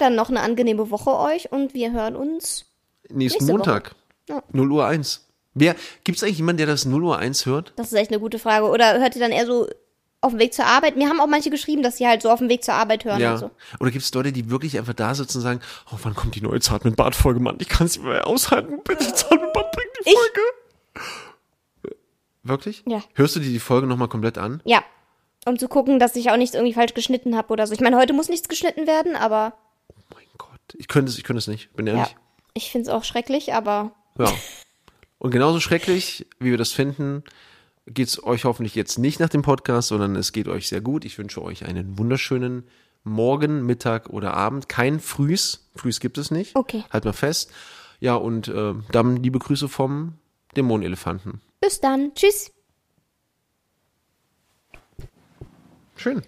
dann 0.00 0.14
noch 0.16 0.30
eine 0.30 0.40
angenehme 0.40 0.90
Woche 0.90 1.10
euch 1.16 1.52
und 1.52 1.74
wir 1.74 1.92
hören 1.92 2.16
uns. 2.16 2.64
Nächsten 3.10 3.18
Nächste 3.44 3.44
Montag. 3.52 3.94
Ja. 4.28 4.42
0 4.52 4.72
Uhr 4.72 4.86
1. 4.86 5.23
Wer, 5.54 5.76
gibt's 6.04 6.22
eigentlich 6.22 6.38
jemanden, 6.38 6.58
der 6.58 6.66
das 6.66 6.84
0 6.84 7.02
Uhr 7.04 7.18
1 7.18 7.46
hört? 7.46 7.72
Das 7.76 7.88
ist 7.88 7.94
echt 7.94 8.10
eine 8.10 8.20
gute 8.20 8.38
Frage. 8.38 8.68
Oder 8.68 8.98
hört 9.00 9.14
ihr 9.14 9.20
dann 9.20 9.30
eher 9.32 9.46
so 9.46 9.68
auf 10.20 10.32
dem 10.32 10.38
Weg 10.40 10.52
zur 10.54 10.66
Arbeit? 10.66 10.96
Mir 10.96 11.08
haben 11.08 11.20
auch 11.20 11.26
manche 11.28 11.50
geschrieben, 11.50 11.82
dass 11.82 11.98
sie 11.98 12.06
halt 12.08 12.22
so 12.22 12.30
auf 12.30 12.38
dem 12.40 12.48
Weg 12.48 12.64
zur 12.64 12.74
Arbeit 12.74 13.04
hören 13.04 13.20
Ja. 13.20 13.32
und 13.32 13.38
so. 13.38 13.50
Oder 13.78 13.90
gibt's 13.90 14.12
Leute, 14.14 14.32
die 14.32 14.50
wirklich 14.50 14.76
einfach 14.78 14.94
da 14.94 15.14
sitzen 15.14 15.38
und 15.38 15.42
sagen, 15.42 15.60
oh, 15.92 15.98
wann 16.02 16.14
kommt 16.14 16.34
die 16.34 16.40
neue 16.40 16.60
Zart 16.60 16.84
mit 16.84 16.96
Bart 16.96 17.14
Folge, 17.14 17.40
Mann? 17.40 17.56
Ich 17.60 17.68
kann 17.68 17.86
es 17.86 17.96
nicht 17.96 18.06
mehr 18.06 18.26
aushalten. 18.26 18.80
Bitte, 18.84 19.12
Zart 19.14 19.40
mit 19.40 19.52
Bart 19.52 19.70
bringt 19.72 19.90
die 20.04 20.10
Ich- 20.10 20.16
Folge. 20.16 20.40
Wirklich? 22.42 22.82
Ja. 22.86 23.02
Hörst 23.14 23.36
du 23.36 23.40
dir 23.40 23.48
die 23.50 23.58
Folge 23.60 23.86
nochmal 23.86 24.08
komplett 24.08 24.38
an? 24.38 24.60
Ja. 24.64 24.82
Um 25.46 25.58
zu 25.58 25.68
gucken, 25.68 25.98
dass 25.98 26.16
ich 26.16 26.30
auch 26.30 26.36
nichts 26.36 26.54
irgendwie 26.54 26.74
falsch 26.74 26.94
geschnitten 26.94 27.36
habe 27.36 27.52
oder 27.52 27.66
so. 27.66 27.74
Ich 27.74 27.80
meine, 27.80 27.96
heute 27.96 28.12
muss 28.12 28.28
nichts 28.28 28.48
geschnitten 28.48 28.86
werden, 28.86 29.16
aber 29.16 29.54
Mein 30.14 30.24
Gott. 30.38 30.50
Ich 30.74 30.88
könnte 30.88 31.10
es, 31.10 31.18
ich 31.18 31.24
könnte 31.24 31.38
es 31.38 31.46
nicht. 31.48 31.72
Bin 31.74 31.86
ja. 31.86 31.94
ehrlich. 31.94 32.16
Ich 32.54 32.70
finde 32.70 32.88
es 32.88 32.94
auch 32.94 33.04
schrecklich, 33.04 33.52
aber 33.54 33.92
Ja. 34.18 34.26
Und 35.24 35.30
genauso 35.30 35.58
schrecklich, 35.58 36.26
wie 36.38 36.50
wir 36.50 36.58
das 36.58 36.72
finden, 36.72 37.24
geht's 37.86 38.22
euch 38.22 38.44
hoffentlich 38.44 38.74
jetzt 38.74 38.98
nicht 38.98 39.20
nach 39.20 39.30
dem 39.30 39.40
Podcast, 39.40 39.88
sondern 39.88 40.16
es 40.16 40.32
geht 40.32 40.48
euch 40.48 40.68
sehr 40.68 40.82
gut. 40.82 41.06
Ich 41.06 41.16
wünsche 41.16 41.40
euch 41.40 41.64
einen 41.64 41.96
wunderschönen 41.96 42.64
Morgen, 43.04 43.64
Mittag 43.64 44.10
oder 44.10 44.34
Abend. 44.34 44.68
Kein 44.68 45.00
Frühs. 45.00 45.70
Frühs 45.74 46.00
gibt 46.00 46.18
es 46.18 46.30
nicht. 46.30 46.54
Okay. 46.54 46.84
Halt 46.90 47.06
mal 47.06 47.14
fest. 47.14 47.50
Ja, 48.00 48.16
und 48.16 48.48
äh, 48.48 48.74
dann 48.92 49.16
liebe 49.16 49.38
Grüße 49.38 49.70
vom 49.70 50.18
Dämonenelefanten. 50.58 51.40
bis 51.58 51.80
dann. 51.80 52.12
Tschüss. 52.14 52.52
Schön. 55.96 56.20